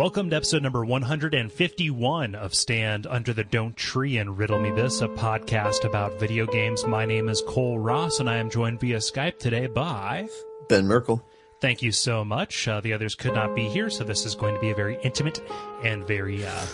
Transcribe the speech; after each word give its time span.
Welcome 0.00 0.30
to 0.30 0.36
episode 0.36 0.62
number 0.62 0.82
151 0.82 2.34
of 2.34 2.54
Stand 2.54 3.06
Under 3.06 3.34
the 3.34 3.44
Don't 3.44 3.76
Tree 3.76 4.16
and 4.16 4.38
Riddle 4.38 4.58
Me 4.58 4.70
This, 4.70 5.02
a 5.02 5.08
podcast 5.08 5.84
about 5.84 6.18
video 6.18 6.46
games. 6.46 6.86
My 6.86 7.04
name 7.04 7.28
is 7.28 7.42
Cole 7.46 7.78
Ross, 7.78 8.18
and 8.18 8.30
I 8.30 8.38
am 8.38 8.48
joined 8.48 8.80
via 8.80 8.96
Skype 8.96 9.38
today 9.38 9.66
by 9.66 10.26
Ben 10.70 10.86
Merkel. 10.86 11.22
Thank 11.60 11.82
you 11.82 11.92
so 11.92 12.24
much. 12.24 12.66
Uh, 12.66 12.80
the 12.80 12.94
others 12.94 13.14
could 13.14 13.34
not 13.34 13.54
be 13.54 13.68
here, 13.68 13.90
so 13.90 14.02
this 14.02 14.24
is 14.24 14.34
going 14.34 14.54
to 14.54 14.60
be 14.62 14.70
a 14.70 14.74
very 14.74 14.98
intimate 15.02 15.42
and 15.84 16.06
very, 16.06 16.46
uh, 16.46 16.64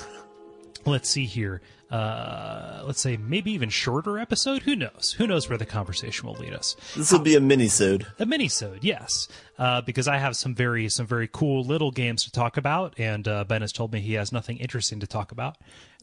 let's 0.86 1.08
see 1.08 1.26
here, 1.26 1.60
uh, 1.90 2.82
let's 2.84 3.00
say 3.00 3.16
maybe 3.16 3.52
even 3.52 3.68
shorter 3.68 4.18
episode. 4.18 4.62
Who 4.62 4.76
knows? 4.76 5.14
Who 5.18 5.26
knows 5.26 5.48
where 5.48 5.58
the 5.58 5.66
conversation 5.66 6.26
will 6.26 6.36
lead 6.36 6.52
us? 6.52 6.76
This 6.96 7.12
will 7.12 7.20
be 7.20 7.34
a 7.34 7.40
mini-sode. 7.40 8.06
A 8.18 8.26
mini-sode, 8.26 8.82
yes, 8.82 9.28
uh, 9.58 9.82
because 9.82 10.08
I 10.08 10.18
have 10.18 10.36
some 10.36 10.54
very 10.54 10.88
some 10.88 11.06
very 11.06 11.28
cool 11.28 11.64
little 11.64 11.90
games 11.90 12.24
to 12.24 12.32
talk 12.32 12.56
about, 12.56 12.94
and 12.98 13.26
uh, 13.26 13.44
Ben 13.44 13.60
has 13.60 13.72
told 13.72 13.92
me 13.92 14.00
he 14.00 14.14
has 14.14 14.32
nothing 14.32 14.58
interesting 14.58 15.00
to 15.00 15.06
talk 15.06 15.32
about. 15.32 15.58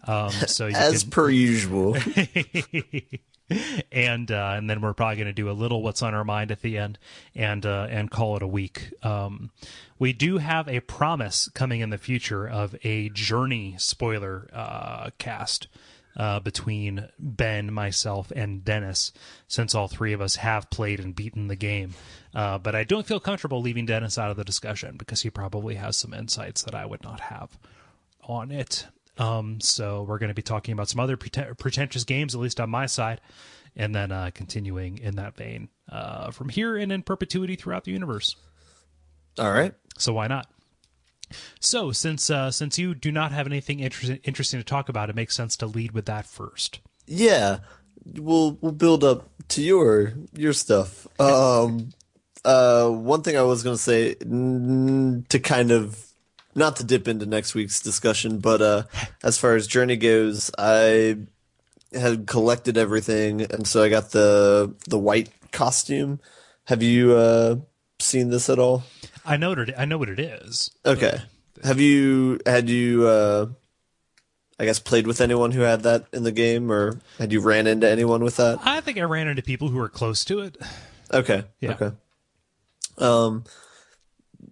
Um, 0.06 0.32
so 0.32 0.68
As 0.68 1.04
can, 1.04 1.12
per 1.12 1.30
usual. 1.30 1.96
and 3.92 4.32
uh, 4.32 4.54
and 4.56 4.70
then 4.70 4.82
we're 4.82 4.94
probably 4.94 5.16
going 5.18 5.28
to 5.28 5.34
do 5.34 5.50
a 5.50 5.54
little 5.54 5.82
what's 5.82 6.02
on 6.02 6.14
our 6.14 6.24
mind 6.24 6.52
at 6.52 6.62
the 6.62 6.78
end, 6.78 7.00
and 7.36 7.66
uh, 7.66 7.88
and 7.90 8.12
call 8.12 8.36
it 8.36 8.44
a 8.44 8.48
week. 8.48 8.94
Um, 9.04 9.52
we 10.00 10.14
do 10.14 10.38
have 10.38 10.68
a 10.68 10.80
promise 10.82 11.50
coming 11.54 11.82
in 11.82 11.90
the 11.90 11.98
future 11.98 12.48
of 12.48 12.76
a 12.84 13.10
Journey 13.10 13.76
spoiler 13.78 14.50
uh, 14.54 15.10
cast. 15.18 15.68
Uh, 16.16 16.40
between 16.40 17.10
Ben, 17.18 17.74
myself, 17.74 18.30
and 18.36 18.64
Dennis, 18.64 19.12
since 19.48 19.74
all 19.74 19.88
three 19.88 20.14
of 20.14 20.22
us 20.22 20.36
have 20.36 20.70
played 20.70 21.00
and 21.00 21.16
beaten 21.16 21.48
the 21.48 21.56
game. 21.56 21.96
Uh, 22.36 22.60
but 22.60 22.76
I 22.76 22.84
don't 22.84 23.08
feel 23.08 23.20
comfortable 23.20 23.64
leaving 23.64 23.88
Dennis 23.88 24.20
out 24.20 24.30
of 24.30 24.38
the 24.38 24.44
discussion 24.44 24.96
because 24.96 25.24
he 25.24 25.32
probably 25.32 25.74
has 25.74 25.98
some 25.98 26.14
insights 26.14 26.62
that 26.66 26.76
I 26.76 26.86
would 26.86 27.04
not 27.04 27.20
have 27.20 27.58
on 28.22 28.52
it. 28.52 28.86
Um, 29.18 29.62
so 29.62 30.04
we're 30.04 30.18
going 30.18 30.30
to 30.30 30.34
be 30.34 30.42
talking 30.42 30.74
about 30.74 30.90
some 30.90 31.00
other 31.00 31.18
preten- 31.18 31.58
pretentious 31.58 32.04
games, 32.04 32.34
at 32.34 32.42
least 32.42 32.60
on 32.60 32.70
my 32.70 32.88
side, 32.88 33.22
and 33.76 33.94
then 33.94 34.12
uh, 34.12 34.32
continuing 34.34 34.98
in 34.98 35.16
that 35.18 35.36
vein 35.36 35.70
uh, 35.92 36.32
from 36.32 36.50
here 36.50 36.76
and 36.76 36.92
in 36.92 37.04
perpetuity 37.04 37.56
throughout 37.56 37.84
the 37.84 37.92
universe. 37.92 38.36
All 39.38 39.52
right. 39.52 39.74
So 39.98 40.14
why 40.14 40.28
not? 40.28 40.48
So 41.60 41.92
since 41.92 42.30
uh, 42.30 42.52
since 42.52 42.78
you 42.78 42.94
do 42.94 43.12
not 43.12 43.32
have 43.32 43.48
anything 43.48 43.80
inter- 43.80 44.20
interesting 44.24 44.60
to 44.60 44.64
talk 44.64 44.90
about, 44.90 45.10
it 45.10 45.16
makes 45.16 45.36
sense 45.36 45.56
to 45.58 45.66
lead 45.66 45.92
with 45.92 46.06
that 46.06 46.26
first. 46.26 46.80
Yeah. 47.08 47.60
We'll 48.06 48.58
we'll 48.62 48.74
build 48.74 49.04
up 49.04 49.30
to 49.50 49.62
your 49.62 50.14
your 50.36 50.54
stuff. 50.54 51.08
Um 51.20 51.94
uh 52.44 52.90
one 52.90 53.22
thing 53.22 53.38
I 53.38 53.44
was 53.44 53.64
going 53.64 53.78
to 53.78 53.82
say 53.82 54.16
to 54.16 55.40
kind 55.40 55.72
of 55.72 56.13
not 56.56 56.76
to 56.78 56.84
dip 56.84 57.08
into 57.08 57.26
next 57.26 57.56
week's 57.56 57.80
discussion, 57.82 58.40
but 58.40 58.62
uh 58.62 58.84
as 59.24 59.38
far 59.38 59.56
as 59.56 59.68
Journey 59.68 59.98
goes, 59.98 60.52
I 60.58 61.18
had 61.94 62.26
collected 62.28 62.78
everything 62.78 63.42
and 63.42 63.68
so 63.68 63.84
I 63.84 63.90
got 63.90 64.12
the 64.12 64.74
the 64.88 64.98
white 65.00 65.30
costume. 65.52 66.20
Have 66.66 66.82
you 66.84 67.14
uh 67.14 67.56
seen 68.00 68.30
this 68.30 68.50
at 68.50 68.60
all? 68.60 68.84
I 69.26 69.38
know 69.38 69.50
what 69.50 69.60
it, 69.60 69.76
I 69.78 69.86
know 69.86 69.98
what 69.98 70.10
it 70.10 70.20
is. 70.20 70.72
Okay. 70.86 71.20
Have 71.64 71.80
you 71.80 72.40
had 72.46 72.70
you 72.70 73.08
uh 73.08 73.48
I 74.60 74.66
guess 74.66 74.80
played 74.80 75.08
with 75.08 75.20
anyone 75.22 75.52
who 75.52 75.62
had 75.62 75.84
that 75.84 76.06
in 76.14 76.24
the 76.24 76.32
game 76.32 76.72
or 76.72 77.00
had 77.18 77.32
you 77.32 77.42
ran 77.42 77.68
into 77.68 77.90
anyone 77.90 78.24
with 78.24 78.38
that? 78.38 78.60
I 78.64 78.82
think 78.82 78.98
I 78.98 79.02
ran 79.02 79.28
into 79.28 79.42
people 79.42 79.70
who 79.70 79.78
were 79.78 79.90
close 79.90 80.24
to 80.26 80.40
it. 80.42 80.58
Okay. 81.12 81.44
Yeah. 81.60 81.72
Okay. 81.72 81.92
Um 82.98 83.44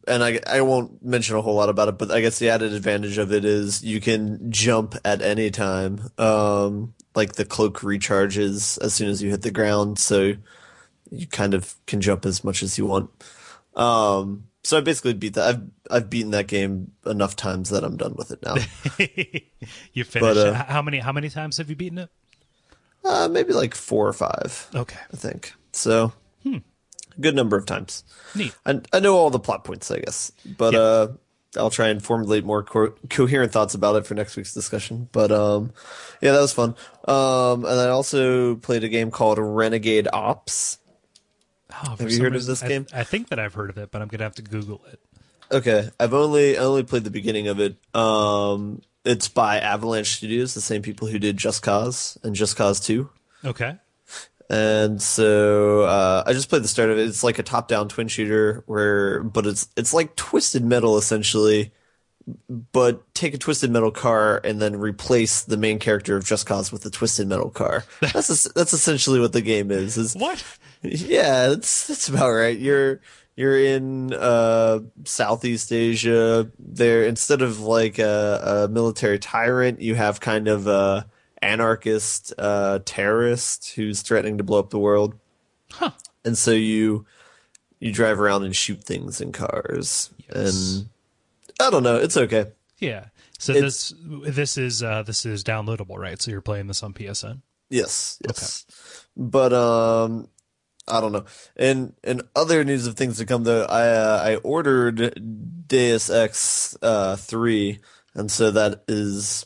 and 0.08 0.24
I 0.24 0.40
I 0.48 0.62
won't 0.62 1.04
mention 1.04 1.36
a 1.36 1.42
whole 1.42 1.56
lot 1.56 1.70
about 1.70 1.88
it, 1.88 1.98
but 1.98 2.12
I 2.12 2.22
guess 2.22 2.40
the 2.40 2.50
added 2.50 2.74
advantage 2.74 3.18
of 3.18 3.32
it 3.32 3.46
is 3.46 3.84
you 3.84 4.00
can 4.02 4.52
jump 4.52 4.96
at 5.06 5.22
any 5.22 5.52
time. 5.52 6.10
Um 6.18 6.94
like 7.16 7.34
the 7.34 7.46
cloak 7.46 7.80
recharges 7.80 8.82
as 8.82 8.94
soon 8.94 9.10
as 9.10 9.22
you 9.22 9.30
hit 9.30 9.42
the 9.42 9.52
ground, 9.52 10.00
so 10.00 10.34
you 11.12 11.28
kind 11.28 11.54
of 11.54 11.76
can 11.88 12.02
jump 12.02 12.26
as 12.26 12.44
much 12.44 12.64
as 12.64 12.78
you 12.78 12.86
want. 12.86 13.10
Um 13.76 14.46
so 14.64 14.78
I 14.78 14.82
basically 14.82 15.14
beat 15.14 15.34
that. 15.34 15.48
I've 15.48 15.62
I've 15.90 16.10
beaten 16.10 16.32
that 16.32 16.48
game 16.48 16.92
enough 17.06 17.36
times 17.36 17.70
that 17.70 17.84
I'm 17.84 17.98
done 17.98 18.16
with 18.16 18.32
it 18.32 18.44
now. 18.44 18.56
you 19.94 20.04
finished. 20.04 20.20
But, 20.20 20.38
uh. 20.38 20.54
How 20.66 20.82
many 20.82 21.00
how 21.00 21.12
many 21.12 21.30
times 21.30 21.58
have 21.58 21.70
you 21.70 21.76
beaten 21.76 21.98
it? 21.98 22.10
uh, 23.04 23.28
maybe 23.28 23.54
like 23.54 23.74
four 23.74 24.08
or 24.08 24.14
five, 24.14 24.70
Okay, 24.76 25.00
I 25.12 25.18
think. 25.18 25.54
So, 25.74 26.14
good 27.20 27.36
number 27.36 27.58
of 27.58 27.66
times. 27.66 28.04
neat. 28.36 28.56
I 28.66 28.82
I 28.94 29.00
know 29.00 29.16
all 29.16 29.30
the 29.30 29.40
plot 29.40 29.64
points, 29.64 29.90
I 29.92 30.00
guess, 30.00 30.32
but 30.58 30.76
uh, 30.76 31.08
I'll 31.58 31.70
try 31.70 31.90
and 31.90 32.04
formulate 32.04 32.46
more 32.46 32.64
co- 32.64 32.94
coherent 33.10 33.52
thoughts 33.52 33.74
about 33.74 33.96
it 33.98 34.06
for 34.08 34.14
next 34.16 34.38
week's 34.38 34.54
discussion. 34.54 35.10
But 35.12 35.32
um, 35.32 35.74
yeah, 36.22 36.32
that 36.32 36.40
was 36.42 36.54
fun. 36.54 36.76
Um, 37.08 37.66
and 37.66 37.80
I 37.80 37.90
also 37.90 38.56
played 38.56 38.84
a 38.84 38.90
game 38.90 39.12
called 39.12 39.38
Renegade 39.40 40.08
Ops. 40.14 40.78
Oh, 41.72 41.96
Have 42.00 42.12
you 42.12 42.20
heard 42.20 42.28
of 42.28 42.34
reason- 42.34 42.52
this 42.52 42.64
I- 42.64 42.68
game? 42.68 42.88
I, 42.94 43.04
think 43.04 43.30
that 43.30 43.40
I've 43.40 43.54
heard 43.54 43.70
of 43.70 43.78
it, 43.78 43.92
but 43.92 44.02
I'm 44.02 44.08
gonna 44.08 44.24
have 44.24 44.36
to 44.36 44.42
Google 44.42 44.82
it. 44.92 45.00
Okay, 45.52 45.90
I've 46.00 46.14
only 46.14 46.58
I 46.58 46.62
only 46.62 46.84
played 46.84 47.04
the 47.04 47.10
beginning 47.12 47.48
of 47.50 47.60
it. 47.60 47.76
Um, 47.96 48.82
it's 49.04 49.28
by 49.28 49.60
Avalanche 49.60 50.08
Studios, 50.18 50.54
the 50.54 50.62
same 50.62 50.82
people 50.82 51.08
who 51.08 51.20
did 51.20 51.36
Just 51.38 51.62
Cause 51.64 52.18
and 52.24 52.36
Just 52.36 52.56
Cause 52.56 52.80
Two. 52.80 53.10
Okay. 53.44 53.76
And 54.52 55.02
so 55.02 55.84
uh, 55.84 56.24
I 56.28 56.34
just 56.34 56.50
played 56.50 56.62
the 56.62 56.68
start 56.68 56.90
of 56.90 56.98
it. 56.98 57.08
It's 57.08 57.24
like 57.24 57.40
a 57.40 57.44
top-down 57.44 57.88
twin 57.88 58.10
shooter 58.10 58.64
where, 58.66 59.24
but 59.24 59.48
it's 59.48 59.70
it's 59.78 59.94
like 59.94 60.18
Twisted 60.18 60.66
Metal 60.66 60.98
essentially, 60.98 61.72
but 62.74 63.14
take 63.14 63.34
a 63.34 63.38
Twisted 63.38 63.72
Metal 63.72 63.92
car 63.92 64.42
and 64.44 64.62
then 64.62 64.76
replace 64.76 65.44
the 65.44 65.56
main 65.56 65.80
character 65.80 66.18
of 66.18 66.26
Just 66.26 66.46
Cause 66.46 66.70
with 66.70 66.86
a 66.86 66.90
Twisted 66.90 67.30
Metal 67.30 67.50
car. 67.50 67.86
That's 68.02 68.30
es- 68.30 68.52
that's 68.54 68.74
essentially 68.74 69.22
what 69.22 69.32
the 69.32 69.42
game 69.42 69.72
is. 69.72 69.98
Is 69.98 70.16
What? 70.16 70.44
yeah, 70.84 71.48
that's 71.48 71.88
that's 71.88 72.10
about 72.10 72.32
right. 72.32 72.58
You're 72.58 73.00
you're 73.38 73.58
in 73.58 74.14
uh, 74.14 74.80
Southeast 75.06 75.72
Asia. 75.72 76.52
There, 76.60 77.04
instead 77.06 77.42
of 77.42 77.62
like 77.62 78.00
a, 78.00 78.66
a 78.68 78.68
military 78.68 79.18
tyrant, 79.18 79.80
you 79.80 79.96
have 79.96 80.20
kind 80.20 80.50
of 80.50 80.68
a 80.68 81.08
anarchist 81.42 82.34
uh, 82.38 82.80
terrorist 82.86 83.72
who's 83.76 84.02
threatening 84.02 84.38
to 84.38 84.44
blow 84.44 84.60
up 84.60 84.70
the 84.70 84.80
world. 84.80 85.16
Huh. 85.72 85.92
And 86.26 86.38
so 86.38 86.52
you 86.52 87.06
you 87.80 87.92
drive 87.92 88.20
around 88.20 88.44
and 88.44 88.56
shoot 88.56 88.84
things 88.84 89.22
in 89.22 89.32
cars, 89.32 90.12
Yes. 90.30 90.36
and 90.78 90.90
I 91.60 91.70
don't 91.72 91.84
know. 91.84 91.96
It's 91.98 92.18
okay. 92.18 92.48
Yeah. 92.78 93.06
So 93.40 93.54
It's- 93.54 93.90
this 93.90 94.36
this 94.36 94.58
is 94.58 94.84
uh, 94.84 95.02
this 95.04 95.26
is 95.26 95.44
downloadable, 95.44 95.98
right? 95.98 96.22
So 96.22 96.30
you're 96.32 96.42
playing 96.42 96.68
this 96.68 96.84
on 96.84 96.94
PSN. 96.94 97.42
Yes, 97.70 98.20
yes. 98.28 98.66
But 99.18 99.54
um 99.54 100.28
I 100.88 101.00
don't 101.00 101.12
know. 101.12 101.26
And 101.56 101.94
and 102.04 102.24
other 102.36 102.64
news 102.64 102.86
of 102.86 102.96
things 102.96 103.18
to 103.18 103.26
come 103.26 103.44
though, 103.46 103.64
I 103.64 103.88
uh, 103.88 104.22
I 104.26 104.36
ordered 104.38 105.68
Deus 105.68 106.10
Ex 106.10 106.78
uh 106.82 107.16
3 107.16 107.80
and 108.14 108.30
so 108.30 108.52
that 108.52 108.84
is 108.88 109.46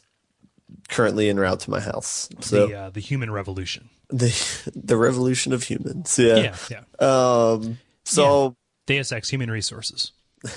currently 0.89 1.29
en 1.29 1.39
route 1.39 1.59
to 1.61 1.69
my 1.69 1.79
house. 1.79 2.29
So 2.41 2.67
the 2.67 2.75
uh, 2.75 2.89
the 2.89 2.99
human 2.99 3.31
revolution. 3.31 3.89
the 4.09 4.71
the 4.75 4.97
revolution 4.97 5.53
of 5.53 5.63
humans. 5.63 6.17
Yeah. 6.19 6.35
Yeah, 6.35 6.55
yeah. 6.71 6.83
Um 6.99 7.79
so 8.03 8.55
Deus 8.85 9.11
Ex 9.11 9.29
Human 9.29 9.49
Resources. 9.49 10.11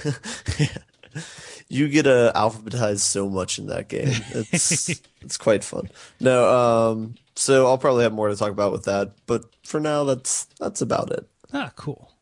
you 1.69 1.89
get 1.89 2.03
to 2.03 2.33
alphabetize 2.35 3.01
so 3.01 3.29
much 3.29 3.59
in 3.59 3.67
that 3.67 3.89
game. 3.89 4.15
It's 4.31 4.89
it's 5.21 5.37
quite 5.37 5.65
fun. 5.65 5.91
No, 6.21 6.49
um 6.49 7.15
so 7.35 7.67
I'll 7.67 7.79
probably 7.79 8.03
have 8.03 8.13
more 8.13 8.29
to 8.29 8.37
talk 8.37 8.51
about 8.51 8.73
with 8.73 8.85
that, 8.85 9.13
but 9.27 9.45
for 9.65 9.81
now 9.81 10.05
that's 10.05 10.45
that's 10.59 10.81
about 10.81 11.13
it. 11.13 11.27
Ah, 11.53 11.73
cool. 11.77 12.13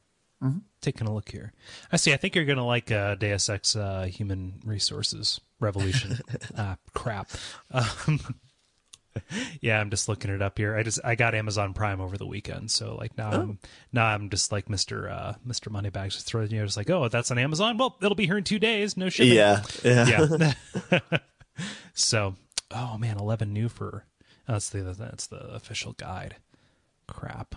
Mm-hmm. 0.42 0.58
Taking 0.80 1.06
a 1.06 1.14
look 1.14 1.30
here. 1.30 1.52
I 1.90 1.96
see. 1.96 2.12
I 2.12 2.16
think 2.16 2.34
you're 2.34 2.44
gonna 2.44 2.66
like 2.66 2.92
uh, 2.92 3.14
Deus 3.16 3.48
Ex 3.48 3.74
uh, 3.74 4.04
Human 4.04 4.60
Resources 4.64 5.40
Revolution. 5.60 6.18
ah, 6.58 6.76
crap. 6.94 7.30
Um, 7.70 8.20
yeah, 9.60 9.80
I'm 9.80 9.90
just 9.90 10.08
looking 10.08 10.30
it 10.30 10.42
up 10.42 10.58
here. 10.58 10.76
I 10.76 10.82
just 10.82 11.00
I 11.04 11.14
got 11.14 11.34
Amazon 11.34 11.74
Prime 11.74 12.00
over 12.00 12.16
the 12.16 12.26
weekend, 12.26 12.70
so 12.70 12.94
like 12.96 13.16
now 13.16 13.30
I'm 13.30 13.58
now 13.92 14.06
I'm 14.06 14.30
just 14.30 14.52
like 14.52 14.68
Mister 14.68 15.08
uh, 15.08 15.34
Mister 15.44 15.70
Moneybags, 15.70 16.14
just 16.14 16.26
throwing 16.26 16.50
you 16.50 16.58
know, 16.58 16.66
just 16.66 16.76
like 16.76 16.90
oh 16.90 17.08
that's 17.08 17.30
on 17.30 17.38
Amazon. 17.38 17.78
Well, 17.78 17.96
it'll 18.02 18.14
be 18.14 18.26
here 18.26 18.38
in 18.38 18.44
two 18.44 18.58
days. 18.58 18.96
No 18.96 19.08
shipping. 19.08 19.34
Yeah. 19.34 19.62
Yeah. 19.82 20.26
yeah. 20.90 21.00
so, 21.94 22.34
oh 22.70 22.98
man, 22.98 23.18
eleven 23.18 23.52
new 23.52 23.68
for 23.68 24.04
that's 24.46 24.70
the 24.70 24.82
that's 24.82 25.26
the 25.26 25.38
official 25.38 25.92
guide. 25.92 26.36
Crap. 27.06 27.54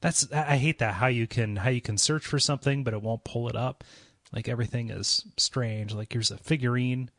That's 0.00 0.30
I 0.32 0.56
hate 0.56 0.78
that 0.78 0.94
how 0.94 1.08
you 1.08 1.26
can 1.26 1.56
how 1.56 1.70
you 1.70 1.80
can 1.80 1.98
search 1.98 2.26
for 2.26 2.38
something 2.38 2.84
but 2.84 2.94
it 2.94 3.02
won't 3.02 3.24
pull 3.24 3.48
it 3.48 3.56
up. 3.56 3.84
Like 4.32 4.48
everything 4.48 4.90
is 4.90 5.24
strange. 5.36 5.92
Like 5.94 6.12
here's 6.12 6.30
a 6.30 6.36
figurine. 6.38 7.10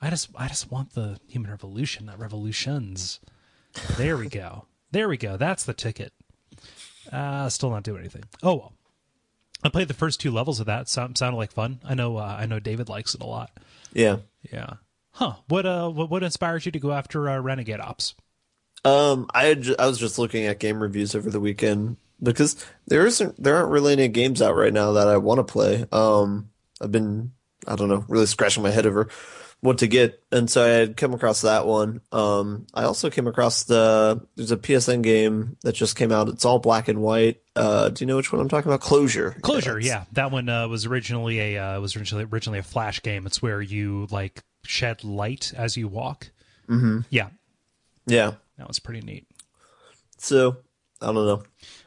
I 0.00 0.10
just 0.10 0.28
I 0.36 0.48
just 0.48 0.70
want 0.70 0.94
the 0.94 1.18
human 1.28 1.50
revolution, 1.50 2.06
not 2.06 2.18
revolutions. 2.18 3.20
There 3.96 4.16
we 4.16 4.28
go. 4.28 4.66
There 4.90 5.08
we 5.08 5.16
go. 5.16 5.36
That's 5.36 5.64
the 5.64 5.74
ticket. 5.74 6.12
Uh 7.12 7.48
still 7.48 7.70
not 7.70 7.82
doing 7.82 8.00
anything. 8.00 8.24
Oh 8.42 8.54
well. 8.54 8.72
I 9.62 9.68
played 9.68 9.88
the 9.88 9.94
first 9.94 10.20
two 10.20 10.30
levels 10.30 10.58
of 10.58 10.66
that. 10.66 10.88
Sound, 10.88 11.18
sounded 11.18 11.36
like 11.36 11.52
fun. 11.52 11.80
I 11.84 11.94
know. 11.94 12.16
Uh, 12.16 12.36
I 12.40 12.46
know 12.46 12.60
David 12.60 12.88
likes 12.88 13.14
it 13.14 13.20
a 13.20 13.26
lot. 13.26 13.50
Yeah. 13.92 14.16
Yeah. 14.50 14.74
Huh. 15.12 15.34
What 15.48 15.66
uh 15.66 15.90
what, 15.90 16.08
what 16.08 16.22
inspires 16.22 16.64
you 16.66 16.72
to 16.72 16.78
go 16.78 16.92
after 16.92 17.28
uh, 17.28 17.38
Renegade 17.40 17.80
Ops? 17.80 18.14
Um, 18.84 19.28
I 19.34 19.54
ju- 19.54 19.76
I 19.78 19.86
was 19.86 19.98
just 19.98 20.18
looking 20.18 20.46
at 20.46 20.58
game 20.58 20.80
reviews 20.82 21.14
over 21.14 21.28
the 21.28 21.40
weekend 21.40 21.98
because 22.22 22.64
there 22.86 23.06
isn't 23.06 23.42
there 23.42 23.56
aren't 23.56 23.70
really 23.70 23.92
any 23.92 24.08
games 24.08 24.40
out 24.40 24.56
right 24.56 24.72
now 24.72 24.92
that 24.92 25.08
I 25.08 25.18
want 25.18 25.38
to 25.38 25.52
play. 25.52 25.84
Um, 25.92 26.48
I've 26.80 26.92
been 26.92 27.32
I 27.66 27.76
don't 27.76 27.88
know 27.88 28.04
really 28.08 28.26
scratching 28.26 28.62
my 28.62 28.70
head 28.70 28.86
over 28.86 29.08
what 29.62 29.78
to 29.78 29.86
get, 29.86 30.22
and 30.32 30.48
so 30.48 30.64
I 30.64 30.68
had 30.68 30.96
come 30.96 31.12
across 31.12 31.42
that 31.42 31.66
one. 31.66 32.00
Um, 32.12 32.66
I 32.72 32.84
also 32.84 33.10
came 33.10 33.26
across 33.26 33.64
the 33.64 34.26
there's 34.34 34.52
a 34.52 34.56
PSN 34.56 35.02
game 35.02 35.58
that 35.62 35.74
just 35.74 35.96
came 35.96 36.10
out. 36.12 36.30
It's 36.30 36.46
all 36.46 36.58
black 36.58 36.88
and 36.88 37.02
white. 37.02 37.42
Uh, 37.54 37.90
do 37.90 38.02
you 38.02 38.06
know 38.06 38.16
which 38.16 38.32
one 38.32 38.40
I'm 38.40 38.48
talking 38.48 38.70
about? 38.70 38.80
Closure. 38.80 39.36
Closure, 39.42 39.78
it's- 39.78 39.86
yeah, 39.86 40.04
that 40.12 40.30
one 40.30 40.48
uh, 40.48 40.66
was 40.68 40.86
originally 40.86 41.38
a 41.56 41.58
uh, 41.58 41.80
was 41.80 41.94
originally 41.96 42.24
originally 42.32 42.58
a 42.60 42.62
flash 42.62 43.02
game. 43.02 43.26
It's 43.26 43.42
where 43.42 43.60
you 43.60 44.06
like 44.10 44.42
shed 44.64 45.04
light 45.04 45.52
as 45.54 45.76
you 45.76 45.88
walk. 45.88 46.30
Mm-hmm. 46.68 47.00
Yeah, 47.10 47.28
Yeah. 48.06 48.32
that 48.56 48.66
was 48.68 48.78
pretty 48.78 49.00
neat. 49.02 49.26
So 50.18 50.56
I 51.02 51.06
don't 51.06 51.14
know. 51.16 51.42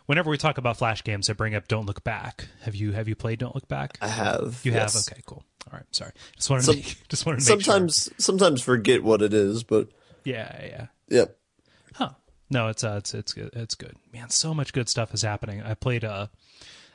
Whenever 0.05 0.29
we 0.29 0.37
talk 0.37 0.57
about 0.57 0.77
flash 0.77 1.03
games, 1.03 1.29
I 1.29 1.33
bring 1.33 1.55
up 1.55 1.67
Don't 1.67 1.85
Look 1.85 2.03
Back. 2.03 2.47
Have 2.61 2.75
you 2.75 2.91
have 2.91 3.07
you 3.07 3.15
played 3.15 3.39
Don't 3.39 3.55
Look 3.55 3.67
Back? 3.67 3.97
I 4.01 4.07
have. 4.09 4.59
You 4.63 4.71
yes. 4.73 4.93
have. 4.93 5.13
Okay, 5.13 5.21
cool. 5.25 5.43
All 5.71 5.77
right, 5.77 5.85
sorry. 5.91 6.11
Just 6.35 6.49
wanted 6.49 6.63
Some- 6.63 6.75
to 6.75 6.81
make, 6.81 6.97
just 7.09 7.25
wanted 7.25 7.39
to 7.41 7.55
make 7.55 7.63
Sometimes 7.65 8.09
sometimes 8.17 8.61
forget 8.61 9.03
what 9.03 9.21
it 9.21 9.33
is, 9.33 9.63
but 9.63 9.89
sure. 9.89 9.99
Yeah, 10.25 10.65
yeah. 10.65 10.85
yep. 11.09 11.37
Huh. 11.95 12.11
No, 12.49 12.67
it's 12.67 12.83
uh, 12.83 12.95
it's 12.97 13.13
it's 13.13 13.33
good. 13.33 13.49
It's 13.53 13.75
good. 13.75 13.95
Man, 14.13 14.29
so 14.29 14.53
much 14.53 14.73
good 14.73 14.89
stuff 14.89 15.13
is 15.13 15.21
happening. 15.21 15.61
I 15.61 15.73
played 15.73 16.03
uh 16.03 16.27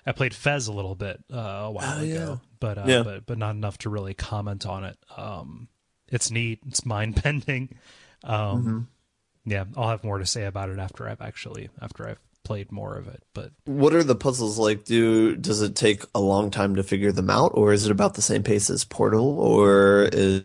I 0.06 0.12
played 0.12 0.34
Fez 0.34 0.68
a 0.68 0.72
little 0.72 0.94
bit 0.94 1.22
uh, 1.32 1.36
a 1.36 1.70
while 1.70 1.98
Oh, 1.98 2.02
yeah. 2.02 2.14
ago, 2.14 2.40
but 2.60 2.78
uh, 2.78 2.84
Yeah. 2.86 3.02
but 3.02 3.26
but 3.26 3.38
not 3.38 3.54
enough 3.54 3.78
to 3.78 3.90
really 3.90 4.14
comment 4.14 4.66
on 4.66 4.84
it. 4.84 4.96
Um, 5.16 5.68
it's 6.08 6.30
neat. 6.30 6.60
It's 6.66 6.84
mind 6.86 7.22
bending. 7.22 7.76
Um, 8.22 8.38
Mm-hmm. 8.62 8.78
Yeah, 9.50 9.64
I'll 9.78 9.88
have 9.88 10.04
more 10.04 10.18
to 10.18 10.26
say 10.26 10.44
about 10.44 10.68
it 10.68 10.78
after 10.78 11.08
I've 11.08 11.22
actually 11.22 11.70
after 11.80 12.06
I've 12.06 12.18
played 12.48 12.72
more 12.72 12.96
of 12.96 13.06
it. 13.08 13.22
But 13.34 13.52
What 13.66 13.92
are 13.94 14.02
the 14.02 14.14
puzzles 14.16 14.58
like? 14.58 14.84
Do 14.84 15.36
does 15.36 15.60
it 15.62 15.76
take 15.76 16.02
a 16.14 16.20
long 16.20 16.50
time 16.50 16.76
to 16.76 16.82
figure 16.82 17.12
them 17.12 17.28
out, 17.30 17.52
or 17.54 17.72
is 17.74 17.84
it 17.84 17.92
about 17.92 18.14
the 18.14 18.22
same 18.22 18.42
pace 18.42 18.70
as 18.70 18.84
Portal, 18.84 19.38
or 19.38 20.08
is 20.12 20.42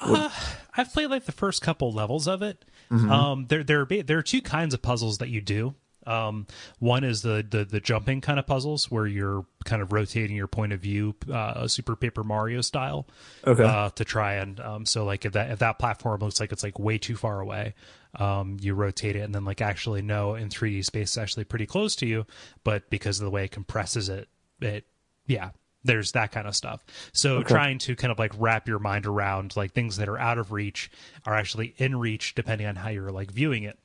I've 0.00 0.92
played 0.92 1.10
like 1.10 1.24
the 1.24 1.32
first 1.32 1.62
couple 1.62 1.92
levels 1.92 2.26
of 2.26 2.42
it. 2.42 2.64
Mm-hmm. 2.90 3.10
Um, 3.10 3.46
there 3.48 3.62
there 3.64 3.80
are 3.82 3.86
there 3.86 4.18
are 4.18 4.22
two 4.22 4.42
kinds 4.42 4.74
of 4.74 4.82
puzzles 4.82 5.18
that 5.18 5.28
you 5.28 5.40
do. 5.40 5.74
Um, 6.06 6.46
one 6.80 7.02
is 7.02 7.22
the, 7.22 7.46
the 7.48 7.64
the 7.64 7.80
jumping 7.80 8.20
kind 8.20 8.38
of 8.38 8.46
puzzles 8.46 8.90
where 8.90 9.06
you're 9.06 9.46
kind 9.64 9.80
of 9.80 9.92
rotating 9.92 10.36
your 10.36 10.46
point 10.48 10.74
of 10.74 10.80
view, 10.80 11.14
uh, 11.32 11.66
Super 11.66 11.96
Paper 11.96 12.22
Mario 12.22 12.60
style, 12.60 13.06
Okay. 13.46 13.64
uh, 13.64 13.88
to 13.90 14.04
try 14.04 14.34
and 14.34 14.60
um, 14.60 14.84
so 14.84 15.04
like 15.06 15.24
if 15.24 15.32
that 15.32 15.50
if 15.50 15.60
that 15.60 15.78
platform 15.78 16.20
looks 16.20 16.40
like 16.40 16.52
it's 16.52 16.62
like 16.62 16.78
way 16.78 16.98
too 16.98 17.16
far 17.16 17.40
away, 17.40 17.74
um, 18.16 18.56
you 18.60 18.74
rotate 18.74 19.16
it 19.16 19.20
and 19.20 19.34
then 19.34 19.44
like 19.44 19.60
actually 19.60 20.02
no 20.02 20.34
in 20.34 20.48
3D 20.48 20.84
space 20.84 21.12
is 21.12 21.18
actually 21.18 21.44
pretty 21.44 21.66
close 21.66 21.96
to 21.96 22.06
you, 22.06 22.26
but 22.62 22.88
because 22.90 23.20
of 23.20 23.24
the 23.24 23.30
way 23.30 23.44
it 23.44 23.50
compresses 23.50 24.08
it, 24.08 24.28
it 24.60 24.84
yeah 25.26 25.50
there's 25.84 26.12
that 26.12 26.32
kind 26.32 26.48
of 26.48 26.56
stuff. 26.56 26.82
So 27.12 27.42
trying 27.42 27.78
to 27.80 27.94
kind 27.94 28.10
of 28.10 28.18
like 28.18 28.32
wrap 28.38 28.66
your 28.68 28.78
mind 28.78 29.06
around 29.06 29.54
like 29.56 29.72
things 29.72 29.98
that 29.98 30.08
are 30.08 30.18
out 30.18 30.38
of 30.38 30.50
reach 30.50 30.90
are 31.26 31.34
actually 31.34 31.74
in 31.76 31.96
reach 31.96 32.34
depending 32.34 32.66
on 32.66 32.76
how 32.76 32.88
you're 32.88 33.12
like 33.12 33.30
viewing 33.30 33.64
it. 33.64 33.78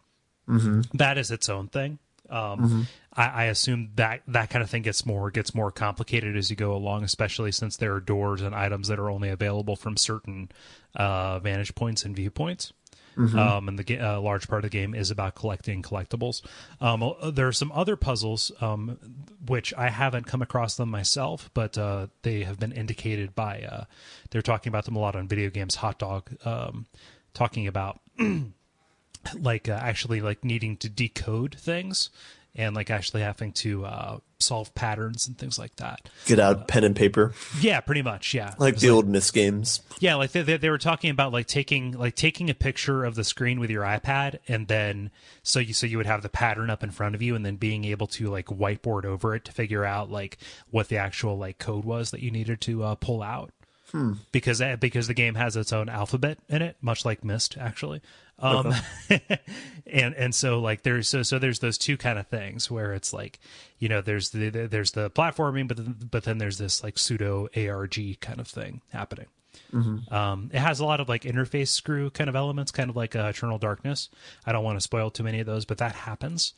That 0.98 1.18
is 1.18 1.30
its 1.30 1.50
own 1.50 1.68
thing. 1.68 2.00
Um, 2.30 2.88
I, 3.14 3.26
I 3.26 3.44
assume 3.46 3.90
that 3.96 4.22
that 4.28 4.50
kind 4.52 4.64
of 4.64 4.70
thing 4.70 4.84
gets 4.84 5.06
more 5.06 5.30
gets 5.32 5.54
more 5.56 5.72
complicated 5.72 6.38
as 6.38 6.50
you 6.50 6.56
go 6.56 6.74
along, 6.74 7.04
especially 7.04 7.52
since 7.52 7.78
there 7.78 7.94
are 7.96 8.00
doors 8.00 8.42
and 8.42 8.54
items 8.56 8.88
that 8.88 9.00
are 9.00 9.10
only 9.10 9.30
available 9.30 9.76
from 9.76 9.98
certain 9.98 10.50
uh, 10.96 11.40
vantage 11.40 11.74
points 11.76 12.06
and 12.06 12.16
viewpoints. 12.16 12.72
Um, 13.20 13.68
and 13.68 13.78
the 13.78 14.00
uh, 14.00 14.22
large 14.22 14.48
part 14.48 14.64
of 14.64 14.72
the 14.72 14.78
game 14.78 14.96
is 14.96 15.12
about 15.12 15.36
collecting 15.36 15.82
collectibles. 15.82 16.42
Um, 16.80 17.04
uh, 17.04 17.32
there 17.32 17.48
are 17.48 17.54
some 17.54 17.72
other 17.74 17.96
puzzles 17.96 18.52
um, 18.62 18.98
which 19.46 19.74
I 19.74 19.90
haven't 19.90 20.26
come 20.26 20.42
across 20.42 20.76
them 20.76 20.90
myself, 20.90 21.50
but 21.54 21.78
uh, 21.78 22.08
they 22.22 22.44
have 22.44 22.60
been 22.60 22.72
indicated 22.72 23.36
by. 23.36 23.62
Uh, 23.62 23.84
they're 24.30 24.42
talking 24.42 24.70
about 24.70 24.86
them 24.86 24.96
a 24.96 25.00
lot 25.00 25.16
on 25.16 25.28
video 25.28 25.50
games. 25.50 25.76
Hot 25.76 26.00
Dog 26.00 26.30
um, 26.46 26.86
talking 27.34 27.68
about 27.68 28.00
like 29.40 29.68
uh, 29.68 29.74
actually 29.74 30.22
like 30.22 30.44
needing 30.44 30.78
to 30.78 30.90
decode 30.90 31.56
things 31.56 32.10
and 32.56 32.76
like 32.76 32.90
actually 32.90 33.22
having 33.22 33.52
to 33.54 33.86
uh, 33.86 34.18
solve 34.40 34.74
patterns 34.74 35.28
and 35.28 35.38
things 35.38 35.60
like 35.60 35.76
that. 35.78 36.10
get 36.26 36.40
out 36.40 36.68
pen 36.68 36.84
and 36.84 36.96
paper 36.96 37.34
Yeah, 37.60 37.80
pretty 37.82 38.02
much. 38.02 38.34
Yeah, 38.34 38.54
like 38.58 38.78
the 38.78 38.90
old 38.90 39.08
Myst 39.08 39.34
games? 39.34 39.82
yeah, 40.00 40.16
like 40.16 40.32
they, 40.32 40.42
they, 40.42 40.58
they 40.58 40.70
were 40.70 40.78
talking 40.78 41.10
about 41.10 41.32
like 41.32 41.48
taking 41.48 41.92
like 41.92 42.16
taking 42.16 42.50
a 42.50 42.54
picture 42.54 43.04
of 43.06 43.16
the 43.16 43.24
screen 43.24 43.60
with 43.60 43.70
your 43.70 43.84
iPad, 43.84 44.40
and 44.48 44.68
then 44.68 45.12
so 45.44 45.60
you 45.60 45.74
so 45.74 45.86
you 45.86 45.98
would 45.98 46.06
have 46.06 46.22
the 46.24 46.30
pattern 46.30 46.70
up 46.70 46.84
in 46.84 46.92
front 46.92 47.16
of 47.16 47.22
you, 47.22 47.36
and 47.36 47.46
then 47.46 47.56
being 47.56 47.86
able 47.86 48.08
to 48.08 48.30
like 48.30 48.46
whiteboard 48.48 49.06
over 49.06 49.36
it 49.36 49.46
to 49.46 49.52
figure 49.52 49.86
out 49.86 50.10
like 50.10 50.38
what 50.70 50.90
the 50.90 50.98
actual 50.98 51.38
like 51.38 51.60
code 51.60 51.86
was 51.86 52.12
that 52.12 52.22
you 52.22 52.32
needed 52.32 52.62
to 52.62 52.84
uh, 52.84 52.96
pull 52.96 53.22
out. 53.22 53.52
Because 54.32 54.62
uh, 54.62 54.76
because 54.76 55.08
the 55.08 55.16
game 55.16 55.34
has 55.34 55.56
its 55.56 55.74
own 55.74 55.90
alphabet 55.90 56.38
in 56.48 56.62
it, 56.62 56.78
much 56.80 57.06
like 57.06 57.24
Myst 57.24 57.58
actually. 57.60 58.02
Um, 58.42 58.74
and 59.88 60.14
and 60.16 60.34
so 60.36 60.60
like 60.60 60.84
there's 60.84 61.08
so 61.08 61.24
so 61.24 61.40
there's 61.40 61.60
those 61.60 61.78
two 61.78 61.98
kind 61.98 62.18
of 62.20 62.28
things 62.28 62.70
where 62.72 62.94
it's 62.94 63.12
like 63.14 63.40
you 63.80 63.90
know 63.90 64.02
there's 64.02 64.30
the, 64.30 64.50
the 64.50 64.68
there's 64.68 64.92
the 64.92 65.10
platforming, 65.10 65.68
but 65.68 65.78
then, 65.78 65.96
but 66.10 66.24
then 66.24 66.38
there's 66.38 66.58
this 66.58 66.84
like 66.84 66.98
pseudo 66.98 67.48
ARG 67.56 68.20
kind 68.22 68.40
of 68.40 68.48
thing 68.48 68.82
happening. 68.92 69.28
Um, 70.12 70.50
it 70.54 70.60
has 70.60 70.80
a 70.80 70.86
lot 70.86 71.00
of 71.00 71.08
like 71.10 71.24
interface 71.24 71.68
screw 71.68 72.10
kind 72.10 72.30
of 72.30 72.36
elements, 72.36 72.72
kind 72.72 72.90
of 72.90 72.96
like 72.96 73.16
uh, 73.16 73.32
Eternal 73.36 73.60
Darkness. 73.60 74.10
I 74.46 74.52
don't 74.52 74.64
want 74.64 74.78
to 74.78 74.82
spoil 74.82 75.12
too 75.12 75.24
many 75.24 75.40
of 75.42 75.46
those, 75.46 75.66
but 75.66 75.78
that 75.78 75.94
happens, 75.94 76.54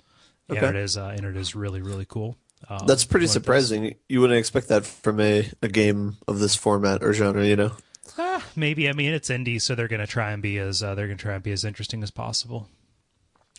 and 0.48 0.58
it 0.70 0.76
is 0.76 0.98
uh, 0.98 1.14
and 1.16 1.26
it 1.26 1.36
is 1.36 1.54
really 1.56 1.82
really 1.82 2.06
cool. 2.08 2.38
Um, 2.70 2.86
That's 2.86 3.04
pretty 3.06 3.24
one 3.24 3.30
of 3.30 3.30
those- 3.30 3.34
surprising. 3.44 3.96
You 4.08 4.22
wouldn't 4.22 4.38
expect 4.40 4.68
that 4.70 4.86
from 4.86 5.20
a, 5.20 5.50
a 5.62 5.68
game 5.68 6.18
of 6.28 6.40
this 6.40 6.56
format 6.56 7.02
or 7.04 7.12
genre, 7.12 7.46
you 7.46 7.56
know? 7.56 7.72
Ah, 8.18 8.46
maybe 8.56 8.90
I 8.90 8.94
mean 8.94 9.14
it's 9.14 9.30
indie, 9.30 9.62
so 9.62 9.76
they're 9.76 9.88
going 9.88 10.02
to 10.02 10.08
try 10.08 10.32
and 10.32 10.42
be 10.42 10.58
as 10.58 10.84
uh, 10.84 10.96
they're 10.96 11.08
going 11.08 11.18
to 11.18 11.24
try 11.24 11.36
and 11.36 11.44
be 11.44 11.52
as 11.52 11.66
interesting 11.66 12.04
as 12.04 12.12
possible. 12.12 12.70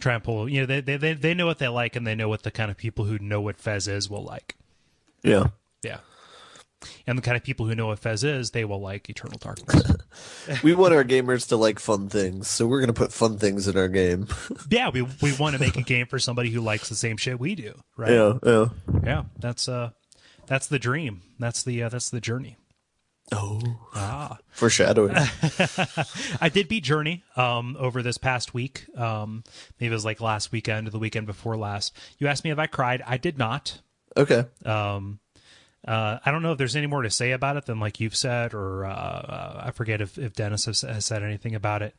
Try 0.00 0.14
and 0.14 0.24
pull, 0.24 0.48
you 0.48 0.60
know, 0.60 0.66
they, 0.66 0.80
they 0.80 0.96
they 0.96 1.12
they 1.14 1.34
know 1.34 1.46
what 1.46 1.58
they 1.58 1.68
like, 1.68 1.96
and 1.96 2.06
they 2.06 2.14
know 2.14 2.28
what 2.28 2.42
the 2.42 2.50
kind 2.50 2.70
of 2.70 2.76
people 2.76 3.04
who 3.04 3.18
know 3.18 3.40
what 3.40 3.56
Fez 3.56 3.88
is 3.88 4.08
will 4.08 4.24
like. 4.24 4.56
Yeah. 5.22 5.48
Yeah, 5.82 5.98
and 7.06 7.18
the 7.18 7.22
kind 7.22 7.36
of 7.36 7.42
people 7.42 7.66
who 7.66 7.74
know 7.74 7.86
what 7.86 7.98
Fez 7.98 8.24
is, 8.24 8.50
they 8.50 8.64
will 8.64 8.80
like 8.80 9.08
Eternal 9.08 9.38
Darkness. 9.38 9.92
we 10.62 10.74
want 10.74 10.94
our 10.94 11.04
gamers 11.04 11.48
to 11.48 11.56
like 11.56 11.78
fun 11.78 12.08
things, 12.08 12.48
so 12.48 12.66
we're 12.66 12.80
gonna 12.80 12.92
put 12.92 13.12
fun 13.12 13.38
things 13.38 13.68
in 13.68 13.76
our 13.76 13.88
game. 13.88 14.28
yeah, 14.70 14.90
we 14.90 15.02
we 15.02 15.32
want 15.34 15.54
to 15.54 15.60
make 15.60 15.76
a 15.76 15.82
game 15.82 16.06
for 16.06 16.18
somebody 16.18 16.50
who 16.50 16.60
likes 16.60 16.88
the 16.88 16.94
same 16.94 17.16
shit 17.16 17.38
we 17.38 17.54
do, 17.54 17.74
right? 17.96 18.12
yeah, 18.12 18.38
yeah. 18.44 18.66
Yeah, 19.02 19.22
that's 19.38 19.68
uh, 19.68 19.90
that's 20.46 20.66
the 20.66 20.78
dream. 20.78 21.22
That's 21.38 21.62
the 21.62 21.82
uh, 21.82 21.88
that's 21.88 22.10
the 22.10 22.20
journey. 22.20 22.56
Oh, 23.32 23.60
Ah, 23.94 24.38
foreshadowing. 24.52 25.14
I 26.40 26.50
did 26.52 26.68
beat 26.68 26.84
Journey 26.84 27.24
um 27.36 27.76
over 27.78 28.02
this 28.02 28.18
past 28.18 28.52
week. 28.54 28.86
Um, 28.96 29.42
maybe 29.80 29.90
it 29.90 29.94
was 29.94 30.04
like 30.04 30.20
last 30.20 30.52
weekend 30.52 30.86
or 30.86 30.90
the 30.90 30.98
weekend 30.98 31.26
before 31.26 31.56
last. 31.56 31.96
You 32.18 32.26
asked 32.28 32.44
me 32.44 32.50
if 32.50 32.58
I 32.58 32.66
cried. 32.66 33.02
I 33.06 33.16
did 33.16 33.38
not. 33.38 33.80
okay. 34.16 34.44
Um, 34.64 35.18
uh, 35.86 36.18
I 36.24 36.30
don't 36.30 36.42
know 36.42 36.52
if 36.52 36.58
there's 36.58 36.76
any 36.76 36.86
more 36.86 37.02
to 37.02 37.10
say 37.10 37.32
about 37.32 37.56
it 37.56 37.66
than 37.66 37.80
like 37.80 37.98
you've 37.98 38.14
said, 38.16 38.54
or 38.54 38.84
uh, 38.84 38.90
uh, 38.94 39.62
I 39.66 39.70
forget 39.72 40.00
if, 40.00 40.16
if 40.16 40.32
Dennis 40.34 40.66
has, 40.66 40.82
has 40.82 41.04
said 41.04 41.22
anything 41.24 41.54
about 41.56 41.82
it. 41.82 41.96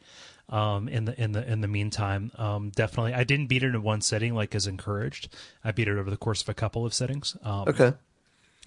Um, 0.50 0.88
in 0.90 1.06
the 1.06 1.20
in 1.22 1.32
the 1.32 1.50
in 1.50 1.62
the 1.62 1.68
meantime, 1.68 2.32
um, 2.38 2.70
definitely, 2.70 3.14
I 3.14 3.24
didn't 3.24 3.48
beat 3.48 3.64
it 3.64 3.74
in 3.74 3.82
one 3.82 4.02
sitting 4.02 4.36
like 4.36 4.54
as 4.56 4.68
encouraged. 4.68 5.34
I 5.64 5.72
beat 5.72 5.88
it 5.88 5.98
over 5.98 6.10
the 6.10 6.18
course 6.18 6.42
of 6.42 6.50
a 6.50 6.54
couple 6.54 6.86
of 6.86 6.94
sittings. 6.94 7.36
Um, 7.44 7.68
Okay. 7.70 7.94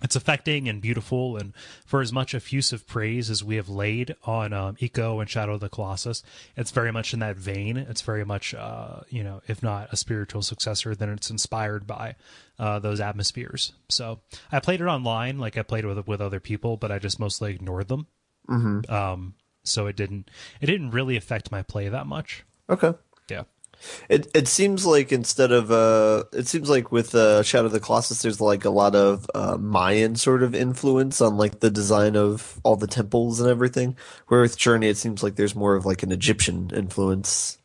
It's 0.02 0.14
affecting 0.14 0.68
and 0.68 0.82
beautiful 0.82 1.38
and 1.38 1.54
for 1.86 2.02
as 2.02 2.12
much 2.12 2.34
effusive 2.34 2.86
praise 2.86 3.30
as 3.30 3.42
we 3.42 3.56
have 3.56 3.70
laid 3.70 4.14
on 4.24 4.52
um, 4.52 4.76
Ico 4.76 5.20
and 5.20 5.30
shadow 5.30 5.54
of 5.54 5.60
the 5.60 5.70
colossus 5.70 6.22
it's 6.54 6.70
very 6.70 6.92
much 6.92 7.14
in 7.14 7.20
that 7.20 7.36
vein 7.36 7.78
it's 7.78 8.02
very 8.02 8.24
much 8.24 8.54
uh, 8.54 9.00
you 9.08 9.24
know 9.24 9.40
if 9.48 9.62
not 9.62 9.92
a 9.92 9.96
spiritual 9.96 10.42
successor 10.42 10.94
then 10.94 11.08
it's 11.08 11.30
inspired 11.30 11.86
by 11.86 12.14
uh, 12.58 12.78
those 12.78 13.00
atmospheres 13.00 13.72
so 13.88 14.20
i 14.52 14.60
played 14.60 14.80
it 14.80 14.86
online 14.86 15.38
like 15.38 15.56
i 15.56 15.62
played 15.62 15.86
with 15.86 16.06
with 16.06 16.20
other 16.20 16.40
people 16.40 16.76
but 16.76 16.92
i 16.92 16.98
just 16.98 17.18
mostly 17.18 17.54
ignored 17.54 17.88
them 17.88 18.06
mm-hmm. 18.48 18.92
um, 18.92 19.34
so 19.64 19.86
it 19.86 19.96
didn't 19.96 20.30
it 20.60 20.66
didn't 20.66 20.90
really 20.90 21.16
affect 21.16 21.50
my 21.50 21.62
play 21.62 21.88
that 21.88 22.06
much 22.06 22.44
Okay. 22.68 22.92
It 24.08 24.28
it 24.34 24.48
seems 24.48 24.84
like 24.86 25.12
instead 25.12 25.52
of 25.52 25.70
uh, 25.70 26.24
it 26.32 26.48
seems 26.48 26.68
like 26.68 26.90
with 26.90 27.14
uh, 27.14 27.42
Shadow 27.42 27.66
of 27.66 27.72
the 27.72 27.80
Colossus, 27.80 28.22
there's 28.22 28.40
like 28.40 28.64
a 28.64 28.70
lot 28.70 28.94
of 28.94 29.28
uh, 29.34 29.56
Mayan 29.56 30.16
sort 30.16 30.42
of 30.42 30.54
influence 30.54 31.20
on 31.20 31.36
like 31.36 31.60
the 31.60 31.70
design 31.70 32.16
of 32.16 32.60
all 32.62 32.76
the 32.76 32.86
temples 32.86 33.40
and 33.40 33.48
everything. 33.48 33.96
Where 34.28 34.40
with 34.40 34.56
Journey, 34.56 34.88
it 34.88 34.96
seems 34.96 35.22
like 35.22 35.36
there's 35.36 35.54
more 35.54 35.74
of 35.74 35.86
like 35.86 36.02
an 36.02 36.12
Egyptian 36.12 36.70
influence. 36.74 37.58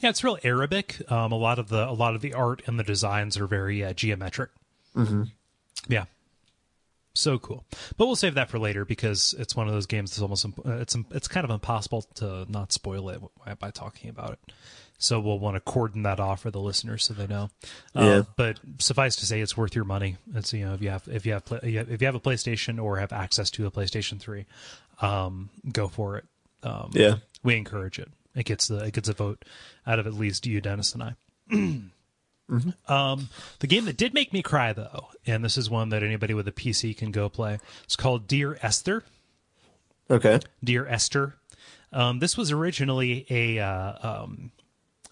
Yeah, 0.00 0.10
it's 0.10 0.22
real 0.22 0.38
Arabic. 0.44 1.00
Um, 1.10 1.32
a 1.32 1.36
lot 1.36 1.58
of 1.58 1.68
the 1.68 1.88
a 1.88 1.92
lot 1.92 2.14
of 2.14 2.20
the 2.20 2.34
art 2.34 2.62
and 2.66 2.78
the 2.78 2.84
designs 2.84 3.36
are 3.36 3.46
very 3.46 3.84
uh, 3.84 3.92
geometric. 3.92 4.50
Mm-hmm. 4.94 5.24
Yeah, 5.88 6.04
so 7.16 7.38
cool. 7.38 7.64
But 7.96 8.06
we'll 8.06 8.16
save 8.16 8.34
that 8.34 8.50
for 8.50 8.58
later 8.58 8.84
because 8.84 9.34
it's 9.38 9.56
one 9.56 9.66
of 9.66 9.72
those 9.72 9.86
games 9.86 10.10
that's 10.10 10.22
almost 10.22 10.44
imp- 10.44 10.66
uh, 10.66 10.76
it's 10.76 10.96
it's 11.12 11.28
kind 11.28 11.44
of 11.44 11.50
impossible 11.50 12.02
to 12.16 12.44
not 12.48 12.72
spoil 12.72 13.08
it 13.08 13.20
by 13.58 13.70
talking 13.70 14.10
about 14.10 14.32
it. 14.32 14.52
So 14.98 15.20
we'll 15.20 15.38
want 15.38 15.56
to 15.56 15.60
cordon 15.60 16.02
that 16.04 16.18
off 16.20 16.40
for 16.42 16.50
the 16.50 16.60
listeners 16.60 17.04
so 17.04 17.14
they 17.14 17.26
know. 17.26 17.50
Uh, 17.94 18.02
Yeah. 18.04 18.22
but 18.36 18.58
suffice 18.78 19.16
to 19.16 19.26
say, 19.26 19.40
it's 19.40 19.56
worth 19.56 19.74
your 19.74 19.84
money. 19.84 20.16
It's 20.34 20.52
you 20.52 20.64
know 20.66 20.74
if 20.74 20.80
you 20.82 20.90
have 20.90 21.06
if 21.08 21.26
you 21.26 21.32
have 21.32 21.42
if 21.62 22.00
you 22.00 22.06
have 22.06 22.14
a 22.14 22.20
PlayStation 22.20 22.82
or 22.82 22.98
have 22.98 23.12
access 23.12 23.50
to 23.52 23.66
a 23.66 23.70
PlayStation 23.70 24.18
Three, 24.20 24.46
um, 25.00 25.50
go 25.72 25.88
for 25.88 26.16
it. 26.16 26.24
Um, 26.62 26.90
Yeah. 26.94 27.16
we 27.42 27.56
encourage 27.56 27.98
it. 27.98 28.10
It 28.34 28.44
gets 28.46 28.68
the 28.68 28.78
it 28.84 28.92
gets 28.94 29.08
a 29.08 29.12
vote 29.14 29.44
out 29.86 29.98
of 29.98 30.06
at 30.06 30.14
least 30.14 30.46
you, 30.46 30.60
Dennis, 30.60 30.94
and 30.94 31.02
I. 31.02 31.16
Um, 32.86 33.28
the 33.58 33.66
game 33.66 33.86
that 33.86 33.96
did 33.96 34.14
make 34.14 34.32
me 34.32 34.40
cry 34.40 34.72
though, 34.72 35.08
and 35.26 35.44
this 35.44 35.56
is 35.58 35.68
one 35.68 35.88
that 35.88 36.04
anybody 36.04 36.32
with 36.32 36.46
a 36.46 36.52
PC 36.52 36.96
can 36.96 37.10
go 37.10 37.28
play. 37.28 37.58
It's 37.82 37.96
called 37.96 38.28
Dear 38.28 38.56
Esther. 38.62 39.02
Okay. 40.08 40.38
Dear 40.62 40.86
Esther. 40.86 41.34
Um, 41.92 42.20
this 42.20 42.36
was 42.36 42.52
originally 42.52 43.26
a 43.30 43.58
uh, 43.58 44.22
um, 44.22 44.52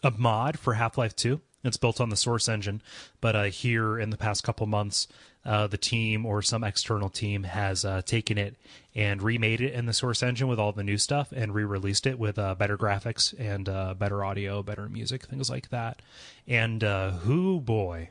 a 0.04 0.12
mod 0.12 0.58
for 0.58 0.75
Half 0.75 0.99
Life 0.99 1.16
Two. 1.16 1.40
It's 1.64 1.78
built 1.78 1.99
on 1.99 2.11
the 2.11 2.16
Source 2.16 2.46
engine, 2.46 2.82
but 3.23 3.34
uh, 3.34 3.44
here 3.44 3.99
in 3.99 4.11
the 4.11 4.18
past 4.18 4.44
couple 4.44 4.66
months, 4.66 5.08
uh, 5.46 5.66
the 5.66 5.78
team 5.78 6.26
or 6.26 6.42
some 6.42 6.62
external 6.62 7.08
team 7.08 7.44
has 7.44 7.87
uh, 7.87 8.02
taken 8.02 8.37
it 8.37 8.56
and 8.94 9.23
remade 9.23 9.62
it 9.62 9.73
in 9.73 9.87
the 9.87 9.94
Source 9.94 10.23
engine 10.23 10.46
with 10.46 10.58
all 10.58 10.73
the 10.73 10.82
new 10.82 10.99
stuff 10.99 11.32
and 11.32 11.54
re-released 11.54 12.06
it 12.06 12.18
with 12.18 12.38
uh, 12.38 12.54
better 12.54 12.76
graphics 12.76 13.32
and 13.38 13.70
uh, 13.70 13.94
better 13.94 14.23
audio, 14.23 14.62
better 14.62 14.90
music, 14.90 15.25
things 15.25 15.49
like 15.49 15.70
that. 15.70 16.02
And 16.46 16.84
uh, 16.84 17.12
who 17.12 17.61
boy, 17.61 18.11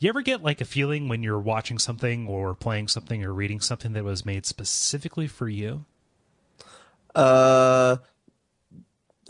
you 0.00 0.08
ever 0.08 0.22
get 0.22 0.42
like 0.42 0.60
a 0.60 0.64
feeling 0.64 1.08
when 1.08 1.22
you're 1.22 1.38
watching 1.38 1.78
something 1.78 2.26
or 2.26 2.52
playing 2.56 2.88
something 2.88 3.24
or 3.24 3.32
reading 3.32 3.60
something 3.60 3.92
that 3.92 4.02
was 4.02 4.26
made 4.26 4.44
specifically 4.44 5.28
for 5.28 5.48
you? 5.48 5.84
Uh, 7.14 7.98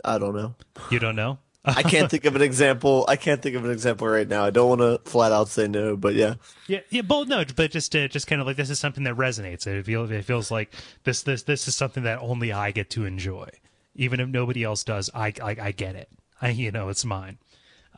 I 0.03 0.17
don't 0.17 0.35
know. 0.35 0.55
You 0.89 0.97
don't 0.97 1.15
know? 1.15 1.37
I 1.65 1.81
can't 1.83 2.09
think 2.11 2.25
of 2.25 2.35
an 2.35 2.41
example. 2.41 3.05
I 3.07 3.15
can't 3.15 3.41
think 3.41 3.55
of 3.55 3.63
an 3.63 3.71
example 3.71 4.07
right 4.07 4.27
now. 4.27 4.43
I 4.43 4.49
don't 4.49 4.67
want 4.67 4.81
to 4.81 5.09
flat 5.09 5.31
out 5.31 5.47
say 5.47 5.67
no, 5.67 5.95
but 5.95 6.13
yeah. 6.13 6.35
Yeah, 6.67 6.81
yeah, 6.89 7.01
bold 7.03 7.29
no, 7.29 7.43
but 7.55 7.71
just 7.71 7.95
uh, 7.95 8.07
just 8.09 8.27
kind 8.27 8.41
of 8.41 8.47
like 8.47 8.57
this 8.57 8.69
is 8.69 8.79
something 8.79 9.05
that 9.05 9.15
resonates. 9.15 9.65
It 9.65 9.85
feels 9.85 10.11
it 10.11 10.25
feels 10.25 10.51
like 10.51 10.73
this 11.05 11.23
this 11.23 11.43
this 11.43 11.67
is 11.67 11.75
something 11.75 12.03
that 12.03 12.19
only 12.19 12.51
I 12.51 12.71
get 12.71 12.89
to 12.91 13.05
enjoy, 13.05 13.49
even 13.95 14.19
if 14.19 14.27
nobody 14.27 14.63
else 14.63 14.83
does. 14.83 15.09
I 15.13 15.33
I, 15.41 15.55
I 15.61 15.71
get 15.71 15.95
it. 15.95 16.09
I 16.41 16.49
you 16.49 16.71
know 16.71 16.89
it's 16.89 17.05
mine. 17.05 17.37